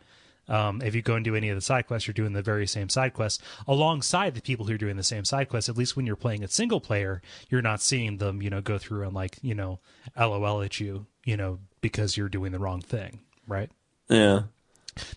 Um, 0.50 0.82
if 0.82 0.96
you 0.96 1.02
go 1.02 1.16
and 1.16 1.24
do 1.24 1.36
any 1.36 1.50
of 1.50 1.56
the 1.56 1.62
side 1.62 1.88
quests, 1.88 2.08
you're 2.08 2.14
doing 2.14 2.34
the 2.34 2.42
very 2.42 2.68
same 2.68 2.90
side 2.90 3.14
quests 3.14 3.42
alongside 3.68 4.36
the 4.36 4.42
people 4.42 4.66
who 4.66 4.74
are 4.74 4.78
doing 4.78 4.98
the 4.98 5.04
same 5.04 5.24
side 5.24 5.48
quests. 5.48 5.70
At 5.70 5.78
least 5.78 5.96
when 5.96 6.06
you're 6.06 6.16
playing 6.16 6.44
it 6.44 6.52
single 6.52 6.82
player, 6.82 7.22
you're 7.50 7.62
not 7.62 7.82
seeing 7.82 8.18
them, 8.18 8.42
you 8.42 8.50
know, 8.50 8.62
go 8.62 8.78
through 8.78 9.04
and 9.04 9.14
like, 9.14 9.38
you 9.42 9.56
know, 9.56 9.80
LOL 10.18 10.62
at 10.62 10.80
you, 10.80 11.06
you 11.24 11.38
know, 11.38 11.60
because 11.82 12.18
you're 12.18 12.30
doing 12.30 12.52
the 12.52 12.60
wrong 12.60 12.82
thing, 12.82 13.20
right? 13.48 13.70
Yeah. 14.10 14.44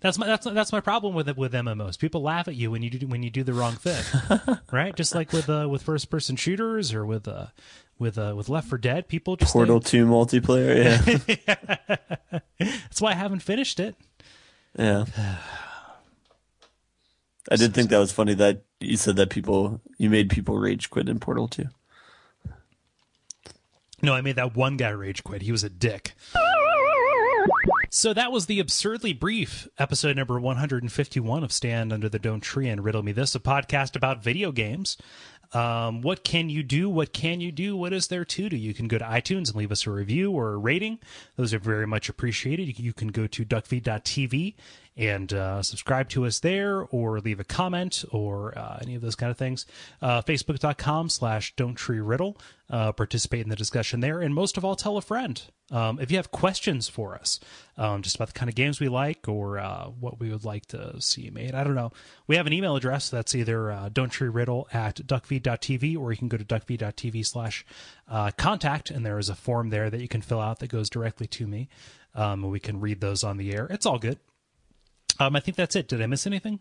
That's 0.01 0.19
my 0.19 0.27
that's 0.27 0.47
that's 0.47 0.71
my 0.71 0.81
problem 0.81 1.15
with 1.15 1.29
it 1.29 1.37
with 1.37 1.53
MMOs. 1.53 1.99
People 1.99 2.23
laugh 2.23 2.47
at 2.47 2.55
you 2.55 2.71
when 2.71 2.83
you 2.83 2.91
do 2.91 3.07
when 3.07 3.23
you 3.23 3.31
do 3.31 3.43
the 3.43 3.53
wrong 3.53 3.75
thing, 3.75 4.05
right? 4.73 4.95
Just 4.95 5.15
like 5.15 5.33
with 5.33 5.49
uh, 5.49 5.67
with 5.69 5.83
first 5.83 6.11
person 6.11 6.37
shooters 6.37 6.95
or 6.95 7.05
with 7.05 7.27
uh 7.27 7.47
with 7.99 8.19
uh 8.19 8.35
with 8.37 8.49
Left 8.49 8.69
4 8.69 8.79
Dead, 8.79 9.09
people 9.09 9.37
just 9.37 9.53
Portal 9.53 9.81
Two 9.81 10.07
multiplayer. 10.07 11.27
Yeah. 11.27 12.41
that's 12.59 13.01
why 13.01 13.11
I 13.11 13.15
haven't 13.15 13.41
finished 13.41 13.81
it. 13.81 13.97
Yeah. 14.79 15.05
I 17.51 17.57
did 17.57 17.75
think 17.75 17.91
that 17.91 17.99
was 17.99 18.13
funny 18.13 18.35
that 18.35 18.63
you 18.81 18.97
said 18.97 19.17
that 19.17 19.31
people 19.31 19.81
you 19.99 20.09
made 20.09 20.31
people 20.31 20.59
rage 20.59 20.91
quit 20.91 21.09
in 21.09 21.21
Portal 21.21 21.49
2. 21.49 21.67
No, 24.01 24.15
I 24.15 24.21
made 24.21 24.37
that 24.37 24.57
one 24.57 24.77
guy 24.77 24.91
rage 24.91 25.23
quit. 25.23 25.43
He 25.43 25.53
was 25.53 25.63
a 25.63 25.71
dick. 25.71 26.13
So 27.91 28.15
that 28.15 28.33
was 28.33 28.47
the 28.47 28.59
absurdly 28.59 29.13
brief 29.13 29.69
episode 29.79 30.17
number 30.17 30.41
151 30.41 31.45
of 31.45 31.53
Stand 31.53 31.93
Under 31.93 32.09
the 32.09 32.19
Dome 32.19 32.41
Tree 32.41 32.69
and 32.69 32.83
Riddle 32.83 33.03
Me 33.03 33.13
This, 33.13 33.35
a 33.35 33.41
podcast 33.41 33.95
about 33.95 34.23
video 34.23 34.51
games. 34.51 34.97
Um, 35.53 36.01
what 36.01 36.25
can 36.25 36.49
you 36.49 36.63
do? 36.63 36.89
What 36.89 37.13
can 37.13 37.41
you 37.41 37.53
do? 37.53 37.77
What 37.77 37.93
is 37.93 38.09
there 38.09 38.25
to 38.25 38.49
do? 38.49 38.57
You 38.57 38.73
can 38.73 38.89
go 38.89 38.99
to 38.99 39.05
iTunes 39.05 39.49
and 39.49 39.57
leave 39.57 39.73
us 39.73 39.87
a 39.87 39.91
review 39.91 40.31
or 40.31 40.55
a 40.55 40.57
rating. 40.57 40.99
Those 41.37 41.53
are 41.53 41.59
very 41.59 41.87
much 41.87 42.09
appreciated. 42.09 42.79
You 42.79 42.93
can 42.93 43.09
go 43.09 43.27
to 43.27 43.45
duckfeed.tv 43.45 44.55
and 44.97 45.33
uh, 45.33 45.63
subscribe 45.63 46.09
to 46.11 46.27
us 46.27 46.41
there 46.41 46.83
or 46.83 47.21
leave 47.21 47.41
a 47.41 47.45
comment 47.45 48.05
or 48.11 48.57
uh, 48.59 48.79
any 48.83 48.95
of 48.95 49.01
those 49.01 49.15
kind 49.15 49.31
of 49.31 49.39
things. 49.39 49.65
Uh, 50.01 50.21
Facebook.com 50.23 51.09
slash 51.09 51.55
Don't 51.57 51.75
Tree 51.75 52.01
Riddle. 52.01 52.39
Uh, 52.71 52.91
participate 52.91 53.43
in 53.43 53.51
the 53.51 53.57
discussion 53.57 54.01
there. 54.01 54.21
And 54.23 54.35
most 54.35 54.57
of 54.57 54.65
all, 54.65 54.75
tell 54.77 54.97
a 54.97 55.03
friend. 55.03 55.43
Um, 55.71 56.01
if 56.01 56.11
you 56.11 56.17
have 56.17 56.31
questions 56.31 56.89
for 56.89 57.15
us, 57.15 57.39
um, 57.77 58.01
just 58.01 58.17
about 58.17 58.29
the 58.29 58.33
kind 58.33 58.49
of 58.49 58.55
games 58.55 58.81
we 58.81 58.89
like 58.89 59.29
or 59.29 59.59
uh, 59.59 59.89
what 59.89 60.19
we 60.19 60.31
would 60.31 60.47
like 60.47 60.65
to 60.67 60.99
see 60.99 61.29
made, 61.29 61.55
I 61.55 61.65
don't 61.65 61.75
know. 61.75 61.93
We 62.27 62.37
have 62.37 62.47
an 62.47 62.55
email 62.55 62.75
address 62.75 63.11
that's 63.11 63.35
either 63.35 63.71
uh, 63.71 63.91
Don't 63.93 64.09
Tree 64.09 64.31
Riddle 64.31 64.69
at 64.73 64.97
duckfeed.tv 64.97 65.99
or 65.99 66.13
you 66.13 66.17
can 66.17 66.29
go 66.29 66.39
to 66.39 66.45
duckfeed.tv 66.45 67.27
slash 67.27 67.67
uh, 68.09 68.31
contact 68.39 68.91
and 68.91 69.05
there 69.05 69.19
is 69.19 69.29
a 69.29 69.35
form 69.35 69.69
there 69.69 69.91
that 69.91 70.01
you 70.01 70.09
can 70.09 70.23
fill 70.23 70.41
out 70.41 70.61
that 70.61 70.69
goes 70.69 70.89
directly 70.89 71.27
to 71.27 71.47
me. 71.47 71.69
Um, 72.15 72.43
we 72.43 72.61
can 72.61 72.81
read 72.81 73.03
those 73.03 73.23
on 73.23 73.37
the 73.37 73.55
air. 73.55 73.67
It's 73.71 73.85
all 73.85 73.99
good. 73.99 74.19
Um, 75.19 75.37
I 75.37 75.41
think 75.41 75.57
that's 75.57 75.77
it. 75.77 75.89
Did 75.89 76.03
I 76.03 76.07
miss 76.07 76.27
anything? 76.27 76.61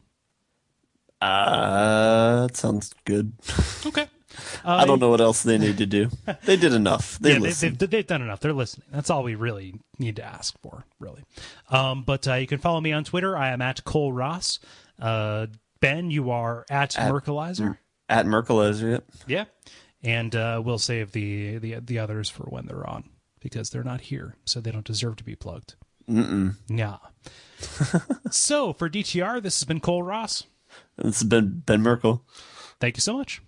Uh, 1.21 2.47
that 2.47 2.57
sounds 2.57 2.93
good. 3.05 3.33
Okay. 3.83 4.07
Uh, 4.63 4.75
I 4.75 4.85
don't 4.85 4.99
know 4.99 5.09
what 5.09 5.19
else 5.19 5.43
they 5.43 5.57
need 5.57 5.77
to 5.79 5.85
do. 5.85 6.09
They 6.45 6.55
did 6.55 6.71
enough. 6.71 7.17
They 7.19 7.33
yeah, 7.33 7.39
listened. 7.39 7.79
They, 7.79 7.85
have 7.85 7.91
they've 7.91 8.07
done 8.07 8.21
enough. 8.21 8.39
They're 8.39 8.53
listening. 8.53 8.87
That's 8.91 9.09
all 9.09 9.23
we 9.23 9.35
really 9.35 9.73
need 9.99 10.15
to 10.17 10.23
ask 10.23 10.57
for, 10.61 10.85
really. 10.99 11.23
Um, 11.69 12.03
but 12.03 12.27
uh, 12.27 12.35
you 12.35 12.47
can 12.47 12.59
follow 12.59 12.79
me 12.79 12.93
on 12.93 13.03
Twitter. 13.03 13.35
I 13.35 13.49
am 13.49 13.61
at 13.61 13.83
Cole 13.83 14.13
Ross. 14.13 14.59
Uh, 15.01 15.47
ben, 15.81 16.11
you 16.11 16.29
are 16.29 16.65
at, 16.69 16.97
at 16.97 17.11
Merkelizer. 17.11 17.77
At 18.07 18.25
Merkelizer, 18.25 18.91
yep. 18.91 19.05
Yeah. 19.27 19.45
And 20.03 20.35
uh, 20.35 20.61
we'll 20.63 20.77
save 20.77 21.11
the, 21.11 21.57
the 21.57 21.79
the 21.79 21.99
others 21.99 22.29
for 22.29 22.43
when 22.43 22.67
they're 22.67 22.87
on 22.87 23.09
because 23.39 23.71
they're 23.71 23.83
not 23.83 24.01
here, 24.01 24.35
so 24.45 24.61
they 24.61 24.71
don't 24.71 24.85
deserve 24.85 25.17
to 25.17 25.23
be 25.23 25.35
plugged. 25.35 25.75
Mm-mm. 26.11 26.55
Yeah. 26.67 26.97
so 28.31 28.73
for 28.73 28.89
DTR, 28.89 29.41
this 29.41 29.59
has 29.59 29.67
been 29.67 29.79
Cole 29.79 30.03
Ross. 30.03 30.43
This 30.97 31.19
has 31.19 31.27
been 31.27 31.63
Ben 31.65 31.81
Merkel. 31.81 32.25
Thank 32.79 32.97
you 32.97 33.01
so 33.01 33.13
much. 33.17 33.41